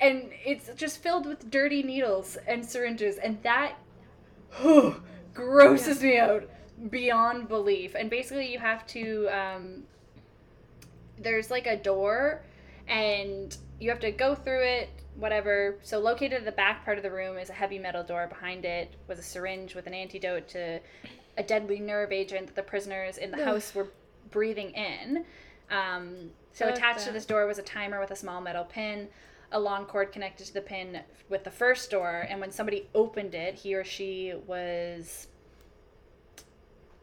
and 0.00 0.30
it's 0.44 0.70
just 0.74 1.02
filled 1.02 1.26
with 1.26 1.50
dirty 1.50 1.82
needles 1.82 2.36
and 2.46 2.64
syringes, 2.64 3.18
and 3.18 3.42
that 3.42 3.74
grosses 5.34 6.02
me 6.02 6.18
out 6.18 6.48
beyond 6.90 7.48
belief. 7.48 7.94
And 7.94 8.10
basically, 8.10 8.52
you 8.52 8.58
have 8.58 8.86
to 8.88 9.28
um, 9.28 9.82
there's 11.18 11.50
like 11.50 11.66
a 11.66 11.76
door, 11.76 12.42
and 12.88 13.56
you 13.78 13.90
have 13.90 14.00
to 14.00 14.10
go 14.10 14.34
through 14.34 14.62
it. 14.62 14.90
Whatever. 15.16 15.78
So 15.82 15.98
located 15.98 16.34
at 16.34 16.44
the 16.44 16.52
back 16.52 16.84
part 16.84 16.96
of 16.96 17.02
the 17.02 17.10
room 17.10 17.36
is 17.36 17.50
a 17.50 17.52
heavy 17.52 17.78
metal 17.78 18.02
door. 18.02 18.26
Behind 18.26 18.64
it 18.64 18.94
was 19.06 19.18
a 19.18 19.22
syringe 19.22 19.74
with 19.74 19.86
an 19.86 19.92
antidote 19.92 20.48
to 20.48 20.80
a 21.36 21.42
deadly 21.42 21.78
nerve 21.78 22.12
agent 22.12 22.46
that 22.46 22.56
the 22.56 22.62
prisoners 22.62 23.18
in 23.18 23.30
the 23.30 23.38
Ugh. 23.38 23.44
house 23.44 23.74
were 23.74 23.88
breathing 24.30 24.70
in. 24.70 25.24
Um, 25.70 26.30
so 26.52 26.66
Fuck 26.66 26.76
attached 26.76 27.06
to 27.06 27.12
this 27.12 27.26
door 27.26 27.46
was 27.46 27.58
a 27.58 27.62
timer 27.62 28.00
with 28.00 28.10
a 28.10 28.16
small 28.16 28.40
metal 28.40 28.64
pin, 28.64 29.08
a 29.52 29.58
long 29.60 29.84
cord 29.86 30.12
connected 30.12 30.46
to 30.46 30.54
the 30.54 30.60
pin 30.60 31.00
with 31.28 31.44
the 31.44 31.50
first 31.50 31.90
door, 31.90 32.26
and 32.28 32.40
when 32.40 32.50
somebody 32.50 32.88
opened 32.94 33.34
it, 33.34 33.54
he 33.56 33.74
or 33.74 33.84
she 33.84 34.34
was 34.46 35.26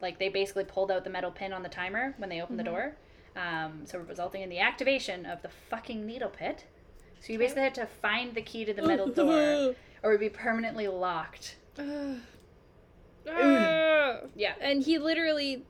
like 0.00 0.18
they 0.18 0.28
basically 0.28 0.64
pulled 0.64 0.90
out 0.90 1.04
the 1.04 1.10
metal 1.10 1.30
pin 1.30 1.52
on 1.52 1.62
the 1.62 1.68
timer 1.68 2.14
when 2.18 2.28
they 2.30 2.40
opened 2.40 2.58
Mhm. 2.60 2.64
the 2.64 2.70
door. 2.70 2.96
Um, 3.36 3.82
so 3.84 3.98
resulting 3.98 4.42
in 4.42 4.48
the 4.48 4.58
activation 4.60 5.26
of 5.26 5.42
the 5.42 5.48
fucking 5.48 6.04
needle 6.06 6.30
pit. 6.30 6.64
So 7.20 7.32
you 7.32 7.38
basically 7.38 7.62
had 7.64 7.74
to 7.76 7.86
find 7.86 8.34
the 8.34 8.42
key 8.42 8.64
to 8.64 8.72
the 8.72 8.82
metal 8.86 9.08
door, 9.08 9.74
or 10.02 10.10
it 10.12 10.14
would 10.14 10.20
be 10.20 10.28
permanently 10.30 10.86
locked. 10.88 11.56
Ugh. 11.78 12.18
Ugh. 13.28 14.30
Yeah. 14.34 14.54
and 14.60 14.82
he 14.82 14.98
literally 14.98 15.64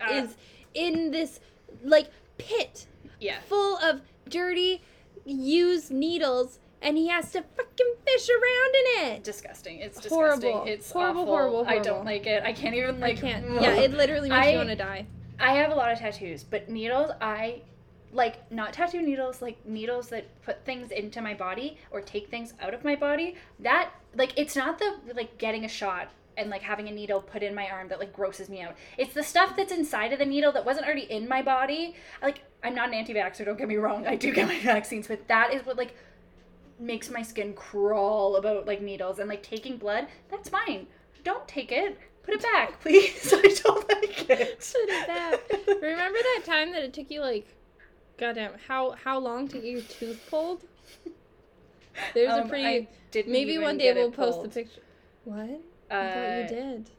Uh, 0.00 0.12
is 0.12 0.36
in 0.74 1.10
this 1.10 1.40
like 1.82 2.10
pit 2.36 2.86
yeah. 3.20 3.40
full 3.48 3.76
of 3.78 4.02
dirty 4.28 4.82
used 5.32 5.90
needles 5.90 6.58
and 6.80 6.96
he 6.96 7.08
has 7.08 7.32
to 7.32 7.42
fucking 7.56 7.94
fish 8.06 8.28
around 8.28 8.74
in 8.74 9.12
it. 9.14 9.24
disgusting. 9.24 9.80
It's 9.80 10.06
Horrible. 10.06 10.36
disgusting. 10.40 10.72
It's 10.72 10.92
Horrible, 10.92 11.20
awful. 11.22 11.34
horrible, 11.36 11.64
I 11.66 11.78
don't 11.80 12.04
like 12.04 12.26
it. 12.26 12.42
I 12.44 12.52
can't 12.52 12.74
even 12.74 13.00
like. 13.00 13.18
I 13.18 13.20
can't. 13.20 13.60
Yeah, 13.60 13.74
it 13.74 13.92
literally 13.92 14.28
makes 14.28 14.46
I- 14.46 14.50
you 14.50 14.58
want 14.58 14.68
to 14.70 14.76
die. 14.76 15.06
I 15.40 15.54
have 15.54 15.70
a 15.70 15.74
lot 15.74 15.92
of 15.92 15.98
tattoos, 15.98 16.42
but 16.44 16.68
needles, 16.68 17.12
I 17.20 17.62
like 18.12 18.50
not 18.50 18.72
tattoo 18.72 19.02
needles, 19.02 19.42
like 19.42 19.64
needles 19.66 20.08
that 20.08 20.24
put 20.42 20.64
things 20.64 20.90
into 20.90 21.20
my 21.20 21.34
body 21.34 21.76
or 21.90 22.00
take 22.00 22.28
things 22.30 22.54
out 22.60 22.74
of 22.74 22.82
my 22.84 22.96
body. 22.96 23.34
That 23.60 23.90
like 24.14 24.32
it's 24.38 24.56
not 24.56 24.78
the 24.78 24.96
like 25.14 25.36
getting 25.38 25.64
a 25.64 25.68
shot 25.68 26.08
and 26.36 26.48
like 26.50 26.62
having 26.62 26.88
a 26.88 26.92
needle 26.92 27.20
put 27.20 27.42
in 27.42 27.54
my 27.54 27.68
arm 27.68 27.88
that 27.88 27.98
like 27.98 28.12
grosses 28.12 28.48
me 28.48 28.62
out. 28.62 28.74
It's 28.96 29.12
the 29.14 29.22
stuff 29.22 29.56
that's 29.56 29.72
inside 29.72 30.12
of 30.12 30.18
the 30.20 30.26
needle 30.26 30.52
that 30.52 30.64
wasn't 30.64 30.86
already 30.86 31.02
in 31.10 31.28
my 31.28 31.42
body. 31.42 31.94
Like 32.22 32.42
I'm 32.62 32.74
not 32.74 32.88
an 32.88 32.94
anti-vaxxer, 32.94 33.44
don't 33.44 33.58
get 33.58 33.68
me 33.68 33.76
wrong. 33.76 34.06
I 34.06 34.16
do 34.16 34.32
get 34.32 34.46
my 34.48 34.58
vaccines, 34.62 35.06
but 35.08 35.26
that 35.28 35.52
is 35.54 35.64
what 35.64 35.76
like 35.76 35.94
makes 36.80 37.10
my 37.10 37.22
skin 37.22 37.54
crawl 37.54 38.36
about 38.36 38.66
like 38.66 38.80
needles 38.82 39.18
and 39.18 39.28
like 39.28 39.42
taking 39.42 39.76
blood. 39.76 40.06
That's 40.30 40.48
fine. 40.48 40.86
Don't 41.24 41.46
take 41.48 41.72
it. 41.72 41.98
Put 42.22 42.34
it 42.34 42.42
back, 42.42 42.80
please. 42.82 43.32
I 43.32 43.42
don't 43.64 43.88
like 43.88 44.30
it. 44.30 44.58
Put 44.58 44.88
it 44.88 45.06
back. 45.06 45.40
Remember 45.80 46.18
that 46.18 46.42
time 46.44 46.72
that 46.72 46.82
it 46.82 46.92
took 46.92 47.10
you 47.10 47.20
like, 47.20 47.46
goddamn, 48.18 48.52
how 48.66 48.92
how 48.92 49.18
long 49.18 49.48
to 49.48 49.54
get 49.58 49.64
your 49.64 49.80
tooth 49.82 50.26
pulled? 50.28 50.62
There's 52.14 52.32
Um, 52.32 52.46
a 52.46 52.48
pretty. 52.48 52.88
Maybe 53.26 53.58
one 53.58 53.78
day 53.78 53.92
we'll 53.92 54.10
post 54.10 54.42
the 54.42 54.48
picture. 54.48 54.80
What? 55.24 55.60
Uh, 55.90 55.94
I 55.94 56.12
thought 56.12 56.38
you 56.42 56.48
did. 56.48 56.90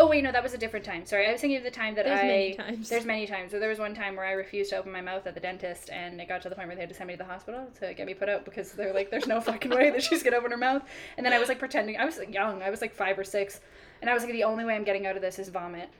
Oh 0.00 0.08
wait, 0.08 0.24
no, 0.24 0.32
that 0.32 0.42
was 0.42 0.54
a 0.54 0.58
different 0.58 0.82
time. 0.86 1.04
Sorry, 1.04 1.28
I 1.28 1.32
was 1.32 1.42
thinking 1.42 1.58
of 1.58 1.62
the 1.62 1.70
time 1.70 1.94
that 1.96 2.06
There's 2.06 2.20
I. 2.20 2.26
many 2.26 2.54
times. 2.54 2.88
There's 2.88 3.04
many 3.04 3.26
times. 3.26 3.52
So 3.52 3.60
there 3.60 3.68
was 3.68 3.78
one 3.78 3.94
time 3.94 4.16
where 4.16 4.24
I 4.24 4.32
refused 4.32 4.70
to 4.70 4.78
open 4.78 4.90
my 4.92 5.02
mouth 5.02 5.26
at 5.26 5.34
the 5.34 5.40
dentist, 5.40 5.90
and 5.90 6.18
it 6.18 6.26
got 6.26 6.40
to 6.40 6.48
the 6.48 6.54
point 6.54 6.68
where 6.68 6.74
they 6.74 6.80
had 6.80 6.88
to 6.88 6.94
send 6.94 7.08
me 7.08 7.14
to 7.14 7.18
the 7.18 7.24
hospital 7.24 7.68
to 7.80 7.92
get 7.92 8.06
me 8.06 8.14
put 8.14 8.30
out 8.30 8.46
because 8.46 8.72
they're 8.72 8.94
like, 8.94 9.10
"There's 9.10 9.26
no 9.26 9.40
fucking 9.50 9.70
way 9.70 9.90
that 9.90 10.02
she's 10.02 10.22
gonna 10.22 10.38
open 10.38 10.52
her 10.52 10.56
mouth." 10.56 10.82
And 11.18 11.26
then 11.26 11.34
I 11.34 11.38
was 11.38 11.50
like 11.50 11.58
pretending. 11.58 11.98
I 11.98 12.06
was 12.06 12.16
like 12.16 12.32
young. 12.32 12.62
I 12.62 12.70
was 12.70 12.80
like 12.80 12.94
five 12.94 13.18
or 13.18 13.24
six, 13.24 13.60
and 14.00 14.08
I 14.08 14.14
was 14.14 14.22
like, 14.24 14.32
"The 14.32 14.44
only 14.44 14.64
way 14.64 14.74
I'm 14.74 14.84
getting 14.84 15.06
out 15.06 15.16
of 15.16 15.22
this 15.22 15.38
is 15.38 15.50
vomit." 15.50 15.90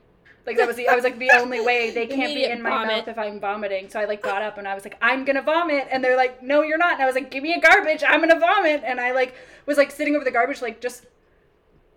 Like 0.47 0.57
that 0.57 0.67
was 0.67 0.77
the. 0.77 0.89
I 0.89 0.95
was 0.95 1.05
like, 1.05 1.19
the 1.19 1.31
only 1.35 1.61
way 1.61 1.91
they 1.95 2.07
can't 2.07 2.35
be 2.35 2.45
in 2.47 2.63
my 2.63 2.71
vomit. 2.71 2.97
mouth 2.97 3.09
if 3.09 3.19
I'm 3.19 3.39
vomiting. 3.39 3.91
So 3.91 4.01
I 4.01 4.07
like 4.07 4.23
got 4.23 4.41
up 4.41 4.57
and 4.57 4.67
I 4.67 4.75
was 4.75 4.85
like, 4.85 4.97
"I'm 5.03 5.27
gonna 5.27 5.43
vomit," 5.43 5.89
and 5.91 6.03
they're 6.03 6.17
like, 6.17 6.43
"No, 6.43 6.63
you're 6.63 6.79
not." 6.79 6.95
And 6.95 7.03
I 7.03 7.07
was 7.07 7.15
like, 7.15 7.31
"Give 7.31 7.43
me 7.43 7.53
a 7.53 7.61
garbage. 7.61 8.03
I'm 8.03 8.21
gonna 8.21 8.41
vomit." 8.41 8.83
And 8.83 8.99
I 8.99 9.13
like 9.13 9.35
was 9.67 9.77
like 9.77 9.91
sitting 9.91 10.17
over 10.17 10.25
the 10.25 10.31
garbage, 10.31 10.63
like 10.63 10.81
just. 10.81 11.05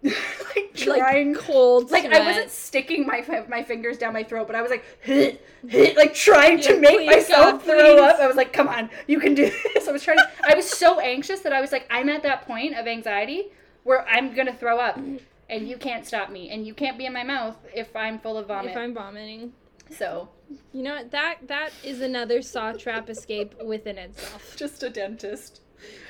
like 0.56 0.74
trying 0.76 1.34
like 1.34 1.44
cold. 1.44 1.92
like 1.92 2.06
I 2.06 2.26
wasn't 2.26 2.52
sticking 2.52 3.08
my 3.08 3.24
my 3.48 3.63
fingers 3.63 3.98
down 3.98 4.13
my 4.13 4.24
throat, 4.24 4.48
but 4.48 4.56
I 4.56 4.62
was 4.62 4.70
like, 4.70 4.84
like 5.96 6.13
trying 6.13 6.60
to 6.62 6.80
make 6.80 6.98
please, 6.98 7.08
myself 7.08 7.52
God, 7.52 7.62
throw 7.63 8.04
up. 8.04 8.19
I 8.19 8.27
was 8.27 8.36
like, 8.36 8.52
come 8.52 8.67
on, 8.67 8.90
you 9.08 9.19
can 9.19 9.34
do 9.34 9.50
this. 9.73 9.88
I 9.88 9.92
was 9.92 10.04
trying. 10.04 10.17
To, 10.17 10.27
I 10.44 10.56
was 10.56 10.69
so 10.69 11.00
anxious 11.00 11.40
that 11.42 11.54
I 11.54 11.62
was 11.62 11.71
like, 11.71 11.88
I'm 11.90 12.10
at 12.10 12.23
that 12.23 12.46
point 12.46 12.75
of 12.75 12.86
anxiety 12.86 13.46
where 13.84 14.06
I'm 14.08 14.36
gonna 14.36 14.54
throw 14.54 14.77
up, 14.77 14.98
and 14.98 15.67
you 15.67 15.77
can't 15.77 16.06
stop 16.06 16.30
me, 16.30 16.50
and 16.50 16.67
you 16.67 16.73
can't 16.73 16.98
be 16.98 17.06
in 17.06 17.13
my 17.13 17.23
mouth 17.23 17.58
if 17.73 17.96
I'm 17.96 18.19
full 18.19 18.38
of 18.38 18.48
vomit. 18.48 18.71
If 18.71 18.77
I'm 18.77 18.94
vomiting. 18.94 19.54
So 19.98 20.27
You 20.73 20.84
know 20.84 20.96
what? 20.96 21.12
That 21.12 21.48
that 21.48 21.71
is 21.84 22.02
another 22.02 22.42
saw 22.42 22.73
trap 22.73 23.10
escape 23.10 23.56
within 23.63 23.98
itself. 23.98 24.56
just 24.58 24.84
a 24.84 24.90
dentist. 24.90 25.62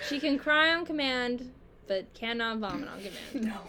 She 0.07 0.19
can 0.19 0.37
cry 0.39 0.73
on 0.73 0.85
command, 0.85 1.51
but 1.87 2.11
cannot 2.13 2.57
vomit 2.59 2.89
on 2.89 2.99
command. 2.99 3.47
No. 3.49 3.59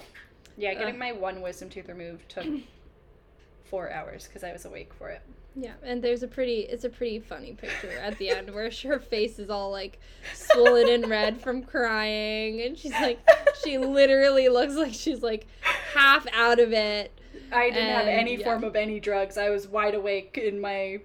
Yeah, 0.57 0.71
uh. 0.71 0.75
getting 0.75 0.95
Ugh. 0.95 1.01
my 1.01 1.13
one 1.13 1.41
wisdom 1.41 1.69
tooth 1.69 1.89
removed 1.89 2.29
took 2.29 2.47
four 3.65 3.91
hours 3.91 4.27
because 4.27 4.45
I 4.45 4.53
was 4.53 4.65
awake 4.65 4.93
for 4.95 5.09
it. 5.11 5.23
Yeah, 5.57 5.75
and 5.85 6.03
there's 6.03 6.23
a 6.25 6.29
pretty 6.29 6.61
it's 6.61 6.85
a 6.85 6.89
pretty 6.89 7.21
funny 7.21 7.53
picture 7.53 7.97
at 7.99 8.19
the 8.19 8.31
end 8.31 8.53
where 8.53 8.71
her 8.85 8.99
face 8.99 9.39
is 9.39 9.51
all 9.51 9.71
like 9.71 10.01
swollen 10.35 10.89
and 10.89 11.09
red 11.09 11.41
from 11.41 11.63
crying 11.63 12.61
and 12.63 12.77
she's 12.77 12.93
like 12.93 13.21
she 13.65 13.79
literally 13.79 14.49
looks 14.49 14.75
like 14.75 14.93
she's 14.93 15.23
like 15.23 15.47
half 15.95 16.27
out 16.33 16.59
of 16.59 16.73
it. 16.73 17.13
I 17.53 17.71
didn't 17.71 17.91
have 17.91 18.09
any 18.09 18.37
yeah. 18.37 18.45
form 18.45 18.65
of 18.65 18.75
any 18.75 18.99
drugs. 18.99 19.39
I 19.39 19.51
was 19.51 19.69
wide 19.69 19.95
awake 19.95 20.39
in 20.39 20.61
my 20.61 21.01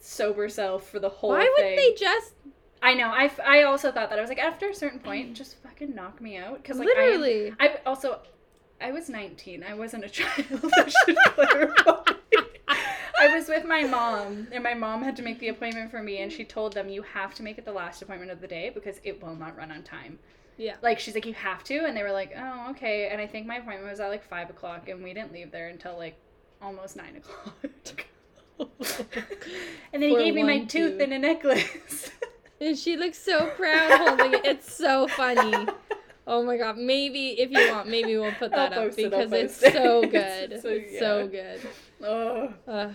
sober 0.00 0.48
self 0.48 0.88
for 0.88 0.98
the 0.98 1.08
whole 1.08 1.30
Why 1.30 1.42
thing. 1.42 1.52
wouldn't 1.56 1.76
they 1.76 1.94
just 1.94 2.34
I 2.82 2.92
know. 2.92 3.08
I, 3.08 3.24
f- 3.24 3.40
I 3.40 3.62
also 3.62 3.90
thought 3.90 4.10
that 4.10 4.18
I 4.18 4.20
was 4.20 4.28
like 4.28 4.38
after 4.38 4.68
a 4.68 4.74
certain 4.74 4.98
point, 4.98 5.32
just 5.34 5.56
fucking 5.62 5.94
knock 5.94 6.20
me 6.20 6.36
out 6.36 6.58
because 6.62 6.78
like 6.78 6.88
I? 6.94 7.52
I 7.58 7.78
also, 7.86 8.20
I 8.84 8.90
was 8.90 9.08
19. 9.08 9.64
I 9.66 9.72
wasn't 9.72 10.04
a 10.04 10.08
child. 10.10 10.36
I 10.76 10.92
should 11.06 11.16
clarify. 11.34 12.12
I 13.18 13.34
was 13.34 13.48
with 13.48 13.64
my 13.64 13.84
mom, 13.84 14.46
and 14.52 14.62
my 14.62 14.74
mom 14.74 15.02
had 15.02 15.16
to 15.16 15.22
make 15.22 15.38
the 15.38 15.48
appointment 15.48 15.90
for 15.90 16.02
me, 16.02 16.18
and 16.18 16.30
she 16.30 16.44
told 16.44 16.74
them 16.74 16.90
you 16.90 17.00
have 17.00 17.34
to 17.36 17.42
make 17.42 17.56
it 17.56 17.64
the 17.64 17.72
last 17.72 18.02
appointment 18.02 18.30
of 18.30 18.42
the 18.42 18.46
day 18.46 18.70
because 18.74 19.00
it 19.02 19.22
will 19.22 19.34
not 19.34 19.56
run 19.56 19.72
on 19.72 19.82
time. 19.84 20.18
Yeah. 20.58 20.74
Like 20.82 20.98
she's 21.00 21.14
like 21.14 21.24
you 21.24 21.32
have 21.32 21.64
to, 21.64 21.86
and 21.86 21.96
they 21.96 22.02
were 22.02 22.12
like, 22.12 22.34
oh 22.36 22.70
okay. 22.72 23.08
And 23.08 23.22
I 23.22 23.26
think 23.26 23.46
my 23.46 23.56
appointment 23.56 23.90
was 23.90 24.00
at 24.00 24.08
like 24.08 24.28
five 24.28 24.50
o'clock, 24.50 24.90
and 24.90 25.02
we 25.02 25.14
didn't 25.14 25.32
leave 25.32 25.50
there 25.50 25.68
until 25.68 25.96
like 25.96 26.16
almost 26.60 26.94
nine 26.94 27.16
o'clock. 27.16 28.06
and 29.94 30.02
then 30.02 30.10
he 30.10 30.16
gave 30.16 30.34
me 30.34 30.42
my 30.42 30.58
tooth 30.58 30.92
tooth. 30.92 31.00
and 31.00 31.12
a 31.14 31.18
necklace. 31.18 32.10
And 32.60 32.78
she 32.78 32.96
looks 32.96 33.18
so 33.18 33.46
proud 33.56 33.98
holding 33.98 34.34
it. 34.34 34.44
It's 34.44 34.72
so 34.72 35.08
funny. 35.08 35.66
Oh 36.26 36.42
my 36.42 36.56
god. 36.56 36.78
Maybe 36.78 37.40
if 37.40 37.50
you 37.50 37.70
want, 37.70 37.88
maybe 37.88 38.16
we'll 38.16 38.32
put 38.32 38.50
that 38.52 38.72
up 38.72 38.84
it, 38.84 38.96
because 38.96 39.32
it's 39.32 39.56
so 39.56 40.02
good. 40.06 40.60
So, 40.62 40.68
it's 40.68 40.98
so 40.98 41.18
yeah. 41.20 41.26
good. 41.26 41.60
oh. 42.02 42.54
Uh, 42.66 42.90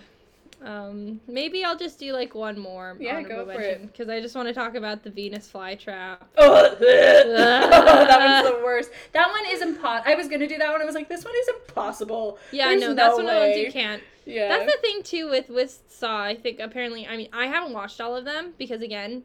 um, 0.61 1.21
maybe 1.27 1.63
I'll 1.63 1.77
just 1.77 1.99
do 1.99 2.11
like 2.11 2.35
one 2.35 2.59
more 2.59 2.97
Yeah, 2.99 3.21
go 3.21 3.45
for 3.45 3.61
it. 3.61 3.81
because 3.81 4.09
I 4.09 4.19
just 4.19 4.35
want 4.35 4.49
to 4.49 4.53
talk 4.53 4.75
about 4.75 5.03
the 5.03 5.09
Venus 5.09 5.49
flytrap. 5.51 6.17
Oh, 6.37 6.75
that 6.79 8.43
one's 8.43 8.57
the 8.57 8.63
worst. 8.63 8.91
That 9.13 9.29
one 9.29 9.45
is 9.49 9.61
impossible. 9.61 10.11
I 10.11 10.15
was 10.15 10.27
gonna 10.27 10.47
do 10.47 10.57
that 10.57 10.71
one. 10.71 10.81
I 10.81 10.85
was 10.85 10.95
like, 10.95 11.07
this 11.07 11.23
one 11.23 11.33
is 11.35 11.47
impossible. 11.47 12.39
Yeah, 12.51 12.69
There's 12.69 12.81
no, 12.81 12.93
that's 12.93 13.17
no 13.17 13.23
one 13.23 13.33
of 13.33 13.41
the 13.41 13.47
ones 13.47 13.57
you 13.57 13.71
can't. 13.71 14.03
Yeah. 14.25 14.49
That's 14.49 14.73
the 14.73 14.81
thing 14.81 15.03
too 15.03 15.29
with 15.29 15.49
with 15.49 15.81
Saw. 15.87 16.23
I 16.23 16.35
think 16.35 16.59
apparently, 16.59 17.07
I 17.07 17.15
mean, 17.17 17.29
I 17.31 17.47
haven't 17.47 17.73
watched 17.73 18.01
all 18.01 18.15
of 18.15 18.25
them 18.25 18.53
because 18.57 18.81
again, 18.81 19.23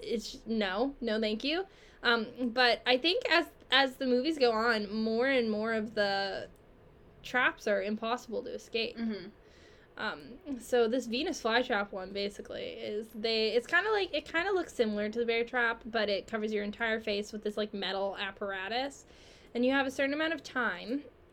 it's 0.00 0.38
no, 0.46 0.94
no, 1.00 1.20
thank 1.20 1.44
you. 1.44 1.64
Um, 2.02 2.26
but 2.54 2.82
I 2.86 2.96
think 2.96 3.24
as 3.30 3.46
as 3.70 3.96
the 3.96 4.06
movies 4.06 4.38
go 4.38 4.52
on, 4.52 4.92
more 4.92 5.26
and 5.26 5.50
more 5.50 5.72
of 5.74 5.94
the 5.94 6.48
traps 7.22 7.66
are 7.66 7.82
impossible 7.82 8.42
to 8.44 8.50
escape. 8.54 8.96
hmm 8.96 9.26
Um, 9.96 10.20
so 10.60 10.86
this 10.86 11.06
Venus 11.06 11.42
flytrap 11.42 11.90
one 11.92 12.12
basically 12.12 12.62
is 12.62 13.08
they. 13.14 13.48
It's 13.48 13.66
kind 13.66 13.86
of 13.86 13.92
like 13.92 14.14
it 14.14 14.30
kind 14.30 14.48
of 14.48 14.54
looks 14.54 14.72
similar 14.72 15.08
to 15.08 15.18
the 15.18 15.26
bear 15.26 15.44
trap, 15.44 15.82
but 15.86 16.08
it 16.08 16.26
covers 16.28 16.52
your 16.52 16.62
entire 16.64 17.00
face 17.00 17.32
with 17.32 17.42
this 17.42 17.56
like 17.56 17.74
metal 17.74 18.16
apparatus, 18.20 19.06
and 19.54 19.64
you 19.64 19.72
have 19.72 19.86
a 19.86 19.90
certain 19.90 20.14
amount 20.14 20.34
of 20.34 20.42
time 20.44 21.02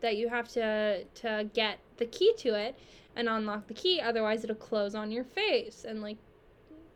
that 0.00 0.16
you 0.16 0.28
have 0.30 0.48
to 0.48 1.04
to 1.04 1.50
get 1.52 1.78
the 1.98 2.06
key 2.06 2.32
to 2.38 2.54
it 2.54 2.78
and 3.16 3.28
unlock 3.28 3.66
the 3.66 3.74
key. 3.74 4.00
Otherwise, 4.00 4.44
it'll 4.44 4.56
close 4.56 4.94
on 4.94 5.10
your 5.12 5.24
face 5.24 5.84
and 5.86 6.00
like 6.00 6.16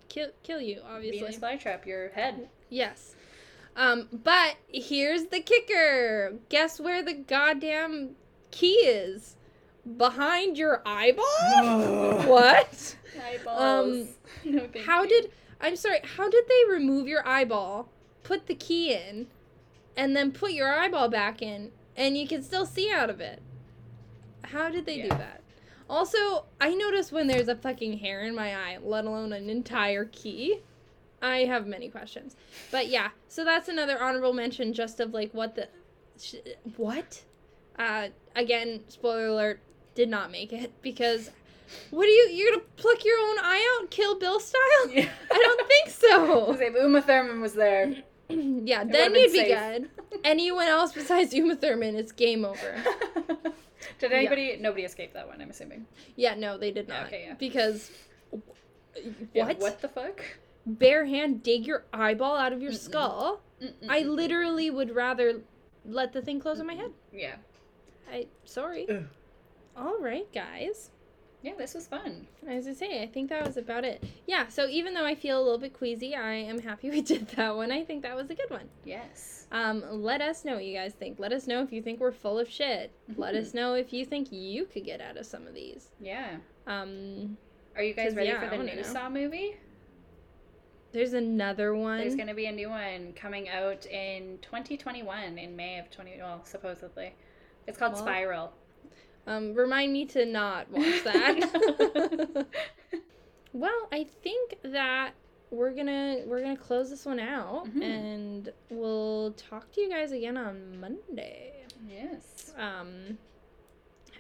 kill 0.09 0.31
kill 0.43 0.61
you. 0.61 0.81
Obviously, 0.89 1.21
Venus 1.21 1.39
flytrap, 1.39 1.85
your 1.87 2.09
head. 2.11 2.49
Yes. 2.69 3.15
Um, 3.77 4.09
but 4.13 4.57
here's 4.69 5.27
the 5.27 5.41
kicker. 5.41 6.35
Guess 6.49 6.81
where 6.81 7.03
the 7.03 7.15
goddamn 7.15 8.11
key 8.51 8.75
is? 8.75 9.37
Behind 9.97 10.59
your 10.59 10.83
eyeball? 10.85 11.25
what? 12.27 12.97
Eyeballs. 13.23 14.09
no, 14.45 14.69
How 14.85 15.03
you. 15.03 15.09
did 15.09 15.33
I'm 15.61 15.77
sorry, 15.77 16.01
how 16.17 16.31
did 16.31 16.45
they 16.49 16.73
remove 16.73 17.09
your 17.09 17.27
eyeball, 17.27 17.89
put 18.23 18.47
the 18.47 18.55
key 18.55 18.93
in, 18.95 19.27
and 19.97 20.15
then 20.15 20.31
put 20.31 20.53
your 20.53 20.73
eyeball 20.73 21.09
back 21.09 21.43
in, 21.43 21.73
and 21.97 22.17
you 22.17 22.29
can 22.29 22.43
still 22.43 22.65
see 22.65 22.91
out 22.93 23.11
of 23.11 23.21
it? 23.21 23.43
How 24.45 24.71
did 24.71 24.87
they 24.87 25.03
do 25.03 25.09
that? 25.09 25.43
Also, 25.91 26.45
I 26.61 26.75
notice 26.75 27.11
when 27.11 27.27
there's 27.27 27.49
a 27.49 27.57
fucking 27.57 27.99
hair 27.99 28.23
in 28.23 28.35
my 28.35 28.55
eye, 28.55 28.79
let 28.81 29.05
alone 29.05 29.33
an 29.33 29.51
entire 29.51 30.05
key. 30.05 30.61
I 31.21 31.39
have 31.39 31.67
many 31.67 31.89
questions. 31.89 32.37
But 32.71 32.89
yeah, 32.89 33.09
so 33.29 33.45
that's 33.45 33.69
another 33.69 34.01
honorable 34.03 34.33
mention 34.33 34.73
just 34.73 35.01
of 35.01 35.13
like 35.13 35.33
what 35.35 35.55
the 35.55 35.69
sh- 36.21 36.35
what? 36.77 37.23
Uh 37.79 38.09
again, 38.37 38.81
spoiler 38.89 39.27
alert, 39.29 39.61
did 39.95 40.09
not 40.09 40.31
make 40.31 40.53
it 40.53 40.73
because 40.83 41.31
what 41.91 42.07
are 42.07 42.11
you 42.11 42.29
you're 42.33 42.51
going 42.51 42.61
to 42.61 42.67
pluck 42.83 43.05
your 43.05 43.19
own 43.19 43.39
eye 43.41 43.79
out 43.83 43.91
kill 43.91 44.19
Bill 44.19 44.41
style? 44.41 44.89
Yeah. 44.91 45.09
I 45.31 45.35
don't 45.37 45.69
think 45.69 45.91
so. 45.91 46.53
if 46.61 46.75
Uma 46.75 47.03
Thurman 47.03 47.41
was 47.41 47.53
there. 47.55 47.95
yeah, 48.29 48.83
It 48.83 48.93
then 48.93 49.15
you'd 49.15 49.33
be 49.33 49.45
good. 49.45 49.91
Anyone 50.25 50.67
else 50.67 50.93
besides 50.93 51.35
Uma 51.35 51.57
Thurman, 51.57 51.95
it's 51.97 52.13
game 52.13 52.45
over. 52.45 52.75
Did 53.99 54.13
anybody? 54.13 54.57
Nobody 54.61 54.85
escaped 54.85 55.15
that 55.15 55.27
one. 55.29 55.41
I'm 55.43 55.51
assuming. 55.51 55.87
Yeah, 56.17 56.35
no, 56.37 56.57
they 56.59 56.71
did 56.71 56.89
Yeah, 56.89 56.95
not. 56.99 57.07
okay, 57.09 57.25
yeah. 57.29 57.35
Because 57.35 57.91
Yeah, 59.35 59.47
what? 59.47 59.59
what 59.61 59.81
the 59.83 59.89
fuck? 59.89 60.23
Bare 60.69 61.07
hand 61.07 61.43
dig 61.43 61.67
your 61.67 61.85
eyeball 61.93 62.37
out 62.37 62.53
of 62.53 62.61
your 62.61 62.73
Mm-mm. 62.73 62.79
skull? 62.79 63.41
Mm-mm. 63.63 63.73
I 63.89 64.01
literally 64.01 64.71
would 64.71 64.95
rather 64.95 65.41
let 65.85 66.13
the 66.13 66.23
thing 66.23 66.41
close 66.41 66.61
on 66.61 66.67
my 66.67 66.75
head. 66.75 66.93
Yeah. 67.13 67.37
I 68.11 68.27
sorry. 68.45 68.87
Ugh. 68.89 69.05
All 69.77 69.99
right, 70.01 70.31
guys. 70.33 70.91
Yeah, 71.43 71.53
this 71.57 71.75
was 71.75 71.87
fun. 71.87 72.27
As 72.49 72.67
I 72.67 72.73
say, 72.73 73.01
I 73.01 73.07
think 73.07 73.31
that 73.31 73.47
was 73.47 73.57
about 73.57 73.85
it. 73.85 74.03
Yeah, 74.27 74.49
so 74.49 74.67
even 74.67 74.93
though 74.93 75.05
I 75.05 75.15
feel 75.15 75.41
a 75.41 75.43
little 75.43 75.59
bit 75.59 75.73
queasy, 75.73 76.15
I 76.17 76.33
am 76.35 76.59
happy 76.59 76.91
we 76.91 77.01
did 77.01 77.29
that 77.29 77.55
one. 77.55 77.71
I 77.71 77.85
think 77.85 78.03
that 78.03 78.17
was 78.17 78.29
a 78.31 78.35
good 78.35 78.51
one. 78.51 78.69
Yes. 78.85 79.47
Um, 79.53 79.85
let 80.03 80.21
us 80.21 80.45
know 80.45 80.55
what 80.55 80.65
you 80.65 80.77
guys 80.77 80.95
think. 80.95 81.19
Let 81.21 81.33
us 81.33 81.47
know 81.47 81.63
if 81.63 81.73
you 81.73 81.81
think 81.81 82.01
we're 82.01 82.13
full 82.13 82.39
of 82.39 82.51
shit. 82.51 82.93
Let 83.17 83.35
us 83.35 83.55
know 83.55 83.75
if 83.75 83.93
you 83.93 84.05
think 84.05 84.33
you 84.33 84.67
could 84.67 84.85
get 84.85 85.01
out 85.01 85.17
of 85.17 85.27
some 85.27 85.47
of 85.47 85.55
these. 85.55 85.91
Yeah. 86.01 86.37
Um, 86.67 87.37
Are 87.77 87.83
you 87.83 87.95
guys 87.95 88.17
ready 88.17 88.29
yeah, 88.31 88.51
for 88.51 88.57
the 88.57 88.63
new. 88.63 88.83
Saw 88.83 89.09
movie? 89.09 89.57
There's 90.93 91.13
another 91.13 91.75
one. 91.75 91.99
There's 91.99 92.15
gonna 92.17 92.35
be 92.35 92.47
a 92.47 92.53
new 92.53 92.69
one 92.71 93.13
coming 93.15 93.49
out 93.49 93.87
in 93.87 94.39
2021 94.43 95.39
in 95.39 95.55
May 95.57 95.79
of 95.79 95.91
20. 95.91 96.15
Well, 96.19 96.41
supposedly, 96.45 97.15
it's 97.67 97.77
called 97.79 97.93
Well, 97.95 98.03
Spiral. 98.03 98.53
Um, 99.27 99.55
remind 99.55 99.93
me 99.93 100.07
to 100.07 100.25
not 100.25 100.71
watch 100.71 101.05
that. 101.05 102.47
well, 103.53 103.89
I 103.93 104.05
think 104.23 104.57
that 104.63 105.13
we're 105.51 105.73
gonna 105.73 106.19
we're 106.27 106.41
gonna 106.41 106.57
close 106.57 106.91
this 106.91 107.05
one 107.07 107.21
out, 107.21 107.67
Mhm. 107.67 107.83
and 107.83 108.53
we'll 108.71 109.33
talk 109.33 109.73
to 109.73 109.81
you 109.81 109.89
guys 109.91 110.13
again 110.13 110.37
on 110.37 110.79
Monday. 110.81 111.65
yes. 111.89 112.53
Um, 112.57 113.19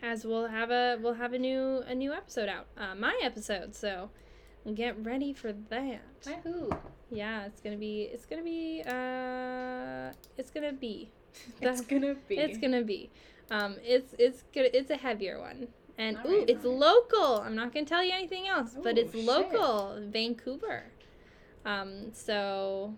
as 0.03 0.25
we'll 0.25 0.47
have 0.47 0.71
a 0.71 0.97
we'll 1.03 1.15
have 1.15 1.33
a 1.33 1.39
new 1.39 1.79
a 1.87 1.95
new 1.95 2.13
episode 2.13 2.49
out, 2.49 2.67
uh, 2.77 2.95
my 2.95 3.19
episode. 3.23 3.75
So 3.75 4.11
get 4.75 5.03
ready 5.05 5.33
for 5.33 5.53
that. 5.71 6.01
Wahoo! 6.27 6.71
Yeah, 7.11 7.47
it's 7.47 7.61
gonna 7.61 7.77
be 7.77 8.03
it's 8.13 8.27
gonna 8.27 8.43
be 8.43 8.83
uh 8.87 10.13
it's 10.37 10.51
gonna 10.51 10.73
be. 10.73 11.11
It's 11.61 11.83
gonna 11.83 12.17
be. 12.29 12.37
It's 12.39 12.59
gonna 12.59 12.83
be. 12.83 13.11
Um, 13.51 13.77
it's 13.85 14.15
it's 14.19 14.43
good. 14.53 14.71
It's 14.75 14.91
a 14.91 14.97
heavier 14.97 15.39
one, 15.41 15.69
and 15.97 16.17
All 16.19 16.27
ooh, 16.31 16.39
right, 16.41 16.51
it's 16.51 16.65
right. 16.65 16.75
local. 16.75 17.41
I'm 17.41 17.55
not 17.55 17.73
gonna 17.73 17.87
tell 17.87 18.03
you 18.03 18.13
anything 18.13 18.49
else, 18.49 18.77
but 18.83 18.99
it's 18.99 19.13
shit. 19.13 19.25
local, 19.25 19.99
Vancouver. 20.01 20.85
Um, 21.65 22.13
so 22.13 22.95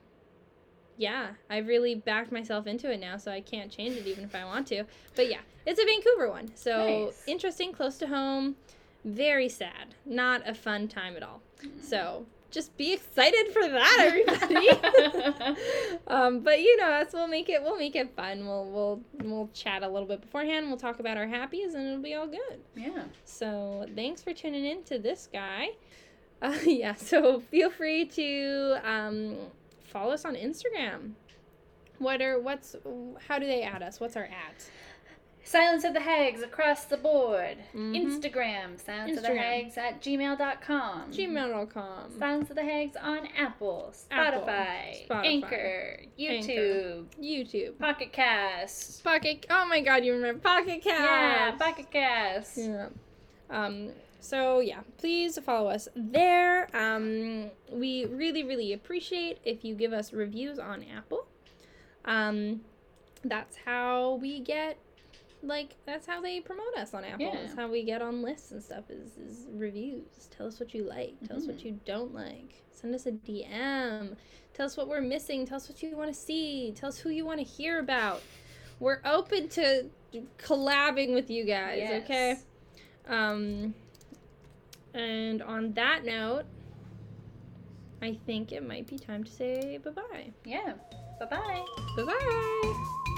yeah, 0.97 1.31
I've 1.49 1.67
really 1.67 1.95
backed 1.95 2.31
myself 2.33 2.67
into 2.67 2.91
it 2.91 3.01
now, 3.01 3.17
so 3.17 3.31
I 3.31 3.41
can't 3.41 3.71
change 3.71 3.97
it 3.97 4.07
even 4.07 4.25
if 4.25 4.35
I 4.35 4.45
want 4.45 4.67
to. 4.69 4.85
But 5.17 5.31
yeah, 5.31 5.41
it's 5.67 5.81
a 5.81 5.85
Vancouver 5.85 6.29
one, 6.31 6.51
so 6.55 7.07
Nice. 7.07 7.23
interesting, 7.27 7.73
close 7.73 7.97
to 7.99 8.07
home. 8.07 8.57
Very 9.05 9.49
sad, 9.49 9.95
not 10.05 10.47
a 10.49 10.55
fun 10.55 10.89
time 10.89 11.17
at 11.17 11.23
all. 11.23 11.41
So 11.83 12.27
just 12.51 12.77
be 12.77 12.93
excited 12.93 13.53
for 13.53 13.69
that, 13.69 13.97
everybody. 14.01 14.69
um, 16.07 16.41
but 16.41 16.61
you 16.61 16.77
know, 16.77 16.91
us 16.91 17.09
we'll 17.13 17.29
make 17.29 17.49
it 17.49 17.63
we'll 17.63 17.79
make 17.79 17.97
it 17.97 18.15
fun. 18.15 18.47
We'll 18.47 18.65
we'll 18.67 19.01
we'll 19.23 19.51
chat 19.55 19.83
a 19.83 19.89
little 19.89 20.09
bit 20.09 20.21
beforehand. 20.21 20.69
We'll 20.69 20.77
talk 20.77 21.01
about 21.01 21.17
our 21.17 21.27
happies, 21.27 21.75
and 21.75 21.87
it'll 21.87 22.03
be 22.03 22.15
all 22.15 22.27
good. 22.27 22.61
yeah. 22.75 23.05
So 23.25 23.87
thanks 23.95 24.23
for 24.23 24.33
tuning 24.33 24.65
in 24.65 24.83
to 24.85 24.99
this 24.99 25.29
guy. 25.33 25.69
Uh, 26.43 26.57
yeah. 26.65 26.95
So 26.95 27.41
feel 27.51 27.69
free 27.69 28.07
to 28.07 28.79
um, 28.83 29.37
follow 29.85 30.15
us 30.15 30.25
on 30.25 30.35
Instagram. 30.37 31.11
What 31.99 32.23
are 32.23 32.41
what's 32.41 32.75
how 33.29 33.39
do 33.39 33.47
they 33.47 33.61
add 33.61 33.83
us? 33.83 34.01
What's 34.01 34.17
our 34.17 34.25
at? 34.25 34.71
Silence 35.43 35.85
of 35.85 35.95
the 35.95 36.01
Hags 36.01 36.43
across 36.43 36.85
the 36.85 36.97
board. 36.97 37.57
Mhm. 37.75 37.97
Instagram. 37.97 38.79
Silence 38.79 39.17
of 39.17 39.23
the 39.25 39.35
Hags 39.37 39.77
at 39.79 40.01
gmail.com. 40.01 41.11
Gmail.com. 41.13 42.19
Silence 42.19 42.51
of 42.51 42.57
the 42.57 42.63
Hags 42.65 42.97
on 42.97 43.27
Apple, 43.37 43.93
Apple, 44.11 44.43
Spotify, 44.43 45.07
Spotify, 45.09 45.25
Anchor, 45.27 46.01
YouTube, 46.19 47.07
YouTube. 47.21 47.79
Pocket 47.79 48.13
Cast. 48.13 49.03
Pocket. 49.03 49.47
Oh 49.51 49.65
my 49.67 49.81
God! 49.81 50.05
You 50.05 50.13
remember 50.15 50.41
Pocket 50.41 50.83
Cast? 50.83 51.01
Yeah, 51.01 51.51
Pocket 51.53 51.91
Cast. 51.91 52.59
Yeah. 52.59 52.89
Um, 53.49 53.91
so 54.21 54.61
yeah, 54.61 54.81
please 54.99 55.39
follow 55.39 55.71
us 55.71 55.89
there. 55.97 56.69
Um, 56.77 57.51
we 57.73 58.05
really, 58.05 58.45
really 58.45 58.73
appreciate 58.73 59.39
if 59.45 59.65
you 59.65 59.75
give 59.75 59.93
us 59.93 60.13
reviews 60.13 60.59
on 60.59 60.85
Apple. 60.95 61.27
Um, 62.05 62.61
that's 63.25 63.57
how 63.65 64.15
we 64.23 64.41
get 64.41 64.79
like 65.43 65.77
that's 65.87 66.07
how 66.07 66.21
they 66.21 66.41
promote 66.41 66.75
us 66.77 66.93
on 66.95 67.05
Apple. 67.05 67.27
Yeah. 67.27 67.37
That's 67.43 67.55
how 67.55 67.69
we 67.69 67.83
get 67.85 68.03
on 68.03 68.23
lists 68.23 68.51
and 68.53 68.63
stuff 68.63 68.91
is, 68.91 69.17
is 69.17 69.47
reviews. 69.53 70.29
Tell 70.37 70.47
us 70.47 70.61
what 70.61 70.75
you 70.75 70.85
like. 70.85 71.15
Tell 71.27 71.37
us 71.39 71.47
what 71.47 71.59
Mhm. 71.59 71.65
you 71.65 71.81
don't 71.85 72.13
like. 72.15 72.63
Send 72.73 72.95
us 72.95 73.07
a 73.07 73.13
DM. 73.13 74.17
Tell 74.55 74.67
us 74.67 74.77
what 74.77 74.89
we're 74.89 75.01
missing. 75.01 75.47
Tell 75.47 75.57
us 75.57 75.69
what 75.69 75.83
you 75.83 75.97
want 75.97 76.13
to 76.13 76.19
see. 76.19 76.73
Tell 76.73 76.89
us 76.89 76.99
who 76.99 77.11
you 77.11 77.25
want 77.25 77.39
to 77.39 77.45
hear 77.45 77.79
about. 77.79 78.23
We're 78.79 79.01
open 79.05 79.49
to 79.51 79.91
collabing 80.39 81.15
with 81.15 81.31
you 81.31 81.45
guys, 81.45 82.03
okay? 82.05 82.29
Yes. 82.31 82.45
Um 83.07 83.75
and 84.93 85.41
on 85.43 85.73
that 85.75 86.05
note, 86.05 86.45
I 88.03 88.19
think 88.27 88.51
it 88.53 88.67
might 88.67 88.87
be 88.87 88.99
time 88.99 89.25
to 89.25 89.31
say 89.31 89.79
bye-bye. 89.79 90.33
Yeah. 90.45 90.75
Bye 91.21 91.27
bye. 91.27 91.65
Bye-bye. 91.97 93.10